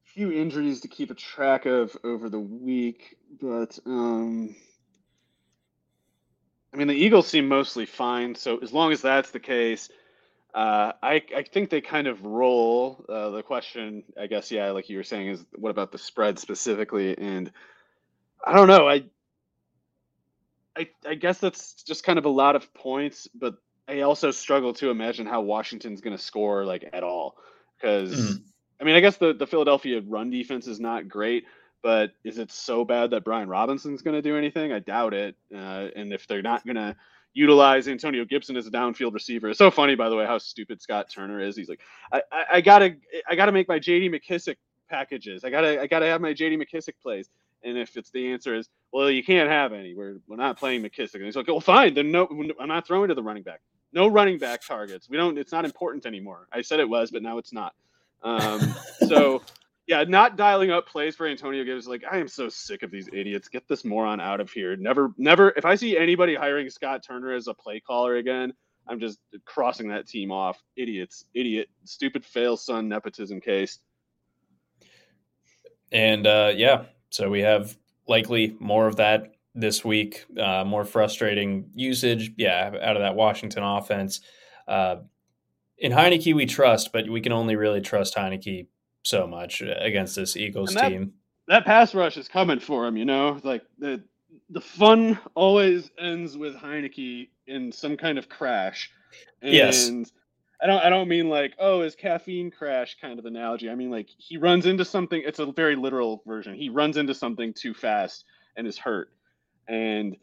[0.04, 4.56] few injuries to keep a track of over the week, but um,
[6.72, 8.34] I mean the Eagles seem mostly fine.
[8.34, 9.90] So as long as that's the case,
[10.55, 13.05] uh, I I think they kind of roll.
[13.09, 16.39] Uh, the question, I guess, yeah, like you were saying, is what about the spread
[16.39, 17.18] specifically?
[17.18, 17.51] And
[18.47, 18.89] I don't know.
[18.89, 19.05] I
[20.76, 23.56] I I guess that's just kind of a lot of points, but
[23.89, 27.36] I also struggle to imagine how Washington's going to score like at all
[27.76, 28.14] because.
[28.14, 28.43] Mm.
[28.81, 31.44] I mean, I guess the, the Philadelphia run defense is not great,
[31.81, 34.72] but is it so bad that Brian Robinson's going to do anything?
[34.72, 35.36] I doubt it.
[35.55, 36.97] Uh, and if they're not going to
[37.35, 39.51] utilize Antonio Gibson as a downfield receiver.
[39.51, 41.56] It's so funny, by the way, how stupid Scott Turner is.
[41.56, 41.81] He's like,
[42.12, 42.97] I, I, I gotta,
[43.28, 44.09] I gotta make my J.D.
[44.09, 44.56] McKissick
[44.89, 45.44] packages.
[45.44, 46.56] I gotta, I gotta have my J.D.
[46.56, 47.28] McKissick plays.
[47.65, 49.94] And if it's the answer is, well, you can't have any.
[49.94, 51.16] We're, we're not playing McKissick.
[51.16, 51.94] And he's like, well, fine.
[51.94, 52.28] Then no,
[52.61, 53.61] I'm not throwing to the running back.
[53.93, 55.09] No running back targets.
[55.09, 55.39] We don't.
[55.39, 56.48] It's not important anymore.
[56.52, 57.74] I said it was, but now it's not.
[58.23, 58.74] Um,
[59.09, 59.43] so
[59.86, 61.86] yeah, not dialing up plays for Antonio Gibbs.
[61.86, 63.48] Like, I am so sick of these idiots.
[63.48, 64.77] Get this moron out of here.
[64.77, 65.51] Never, never.
[65.56, 68.55] If I see anybody hiring Scott Turner as a play caller again,
[68.89, 70.62] I'm just crossing that team off.
[70.77, 73.78] Idiots, idiot, stupid fail son nepotism case.
[75.93, 77.77] And uh, yeah, so we have
[78.09, 80.24] likely more of that this week.
[80.39, 84.20] Uh, more frustrating usage, yeah, out of that Washington offense.
[84.66, 84.97] Uh,
[85.77, 88.66] in Heinicke, we trust, but we can only really trust Heinicke
[89.05, 91.12] so much against this Eagles that, team.
[91.47, 93.39] That pass rush is coming for him, you know.
[93.43, 94.02] Like the
[94.51, 98.90] the fun always ends with Heinicke in some kind of crash.
[99.43, 99.90] And yes.
[100.62, 103.70] I don't I don't mean like, oh, his caffeine crash kind of analogy.
[103.70, 106.55] I mean like he runs into something, it's a very literal version.
[106.55, 108.24] He runs into something too fast
[108.56, 109.10] and is hurt.
[109.68, 110.16] And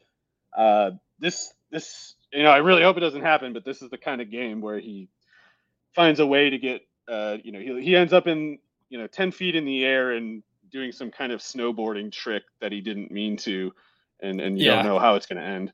[0.58, 3.98] uh this this you know, I really hope it doesn't happen, but this is the
[3.98, 5.10] kind of game where he
[5.94, 6.82] finds a way to get
[7.12, 8.58] uh, you know, he, he ends up in
[8.92, 12.72] you know 10 feet in the air and doing some kind of snowboarding trick that
[12.72, 13.72] he didn't mean to
[14.22, 14.76] and and you yeah.
[14.76, 15.74] don't know how it's going to end.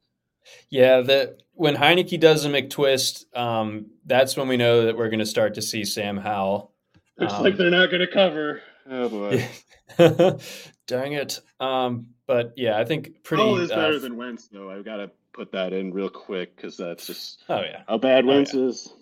[0.70, 5.20] Yeah that when Heinicke does a mctwist um, that's when we know that we're going
[5.20, 6.72] to start to see sam howell.
[7.18, 8.62] Looks um, like they're not going to cover.
[8.90, 9.50] Oh boy.
[10.88, 11.42] Dang it.
[11.60, 14.70] Um, but yeah i think pretty Howell is better uh, than wentz though.
[14.70, 17.82] I've got to put that in real quick because that's just oh yeah.
[17.88, 18.62] how bad oh, wentz yeah.
[18.62, 18.94] is.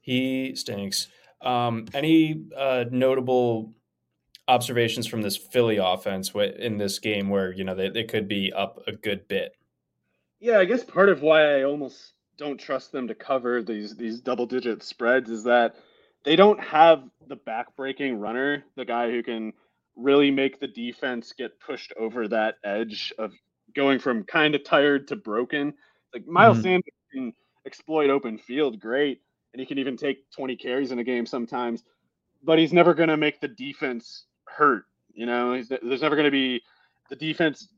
[0.00, 1.08] He stinks
[1.42, 3.72] um, any uh, notable
[4.48, 8.52] observations from this Philly offense in this game where you know they, they could be
[8.52, 9.52] up a good bit?
[10.40, 14.20] Yeah, I guess part of why I almost don't trust them to cover these these
[14.20, 15.76] double digit spreads is that
[16.24, 19.52] they don't have the backbreaking runner, the guy who can
[19.96, 23.32] really make the defense get pushed over that edge of
[23.74, 25.74] going from kind of tired to broken.
[26.12, 26.64] Like Miles mm-hmm.
[26.64, 27.32] Sanders can
[27.66, 29.20] exploit open field great,
[29.52, 31.82] and he can even take 20 carries in a game sometimes.
[32.42, 34.84] But he's never going to make the defense hurt.
[35.12, 36.62] You know, he's, there's never going to be
[37.10, 37.68] the defense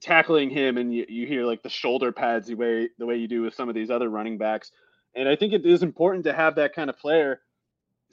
[0.00, 3.28] tackling him, and you, you hear like the shoulder pads the way the way you
[3.28, 4.72] do with some of these other running backs.
[5.14, 7.40] And I think it is important to have that kind of player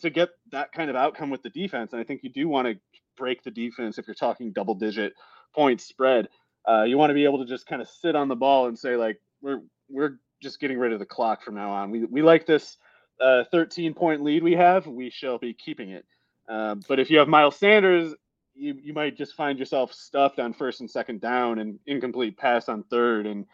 [0.02, 1.94] to get that kind of outcome with the defense.
[1.94, 2.76] And I think you do want to
[3.18, 5.14] break the defense if you're talking double digit
[5.54, 6.30] point spread.
[6.68, 8.78] Uh, you want to be able to just kind of sit on the ball and
[8.78, 11.92] say like we're we're just getting rid of the clock from now on.
[11.92, 12.78] We we like this
[13.20, 16.06] uh, 13 point lead we have, we shall be keeping it.
[16.48, 18.16] Uh, but if you have Miles Sanders,
[18.56, 22.68] you, you might just find yourself stuffed on first and second down and incomplete pass
[22.68, 23.46] on third and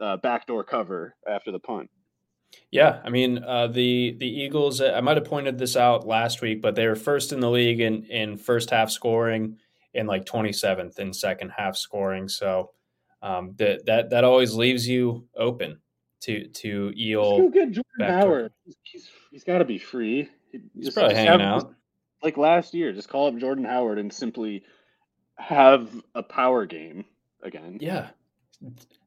[0.00, 1.90] uh, backdoor cover after the punt.
[2.70, 4.82] Yeah, I mean uh, the the Eagles.
[4.82, 7.80] I might have pointed this out last week, but they were first in the league
[7.80, 9.56] in in first half scoring
[9.94, 12.28] and like 27th in second half scoring.
[12.28, 12.72] So
[13.22, 15.78] um, that that that always leaves you open
[16.22, 17.38] to to eel.
[17.38, 18.52] Go get Jordan Howard.
[18.64, 20.28] He's, he's, got to be free.
[20.50, 21.72] He's just, probably hanging out.
[22.22, 24.62] Like last year, just call up Jordan Howard and simply
[25.36, 27.04] have a power game
[27.42, 27.78] again.
[27.80, 28.10] Yeah,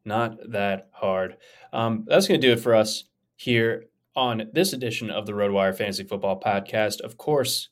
[0.04, 1.38] not that hard.
[1.72, 3.06] Um, that's going to do it for us
[3.36, 3.86] here
[4.16, 7.02] on this edition of the RotoWire Fantasy Football Podcast.
[7.02, 7.70] Of course,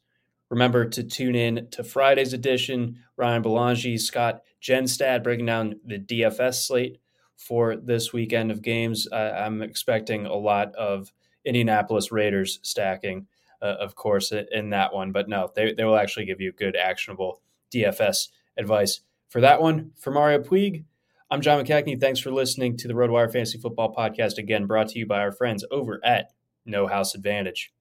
[0.53, 2.99] Remember to tune in to Friday's edition.
[3.18, 6.99] Ryan Belangi, Scott Genstad breaking down the DFS slate
[7.35, 9.07] for this weekend of games.
[9.11, 11.11] I'm expecting a lot of
[11.45, 13.27] Indianapolis Raiders stacking,
[13.61, 15.11] uh, of course, in that one.
[15.11, 17.41] But no, they, they will actually give you good, actionable
[17.73, 19.91] DFS advice for that one.
[19.97, 20.85] For Mario Puig,
[21.30, 21.99] I'm John McKechnie.
[21.99, 25.31] Thanks for listening to the RotoWire Fantasy Football Podcast, again brought to you by our
[25.31, 26.31] friends over at
[26.65, 27.73] No House Advantage.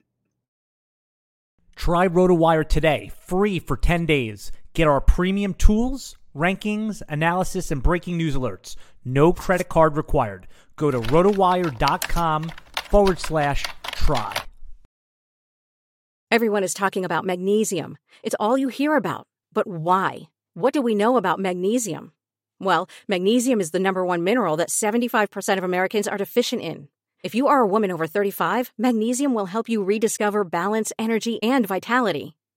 [1.76, 4.52] Try RotoWire today, free for 10 days.
[4.74, 8.76] Get our premium tools, rankings, analysis, and breaking news alerts.
[9.04, 10.46] No credit card required.
[10.76, 14.36] Go to rotowire.com forward slash try.
[16.30, 17.98] Everyone is talking about magnesium.
[18.22, 19.26] It's all you hear about.
[19.52, 20.30] But why?
[20.54, 22.12] What do we know about magnesium?
[22.58, 26.88] Well, magnesium is the number one mineral that 75% of Americans are deficient in.
[27.22, 31.66] If you are a woman over 35, magnesium will help you rediscover balance, energy, and
[31.66, 32.36] vitality.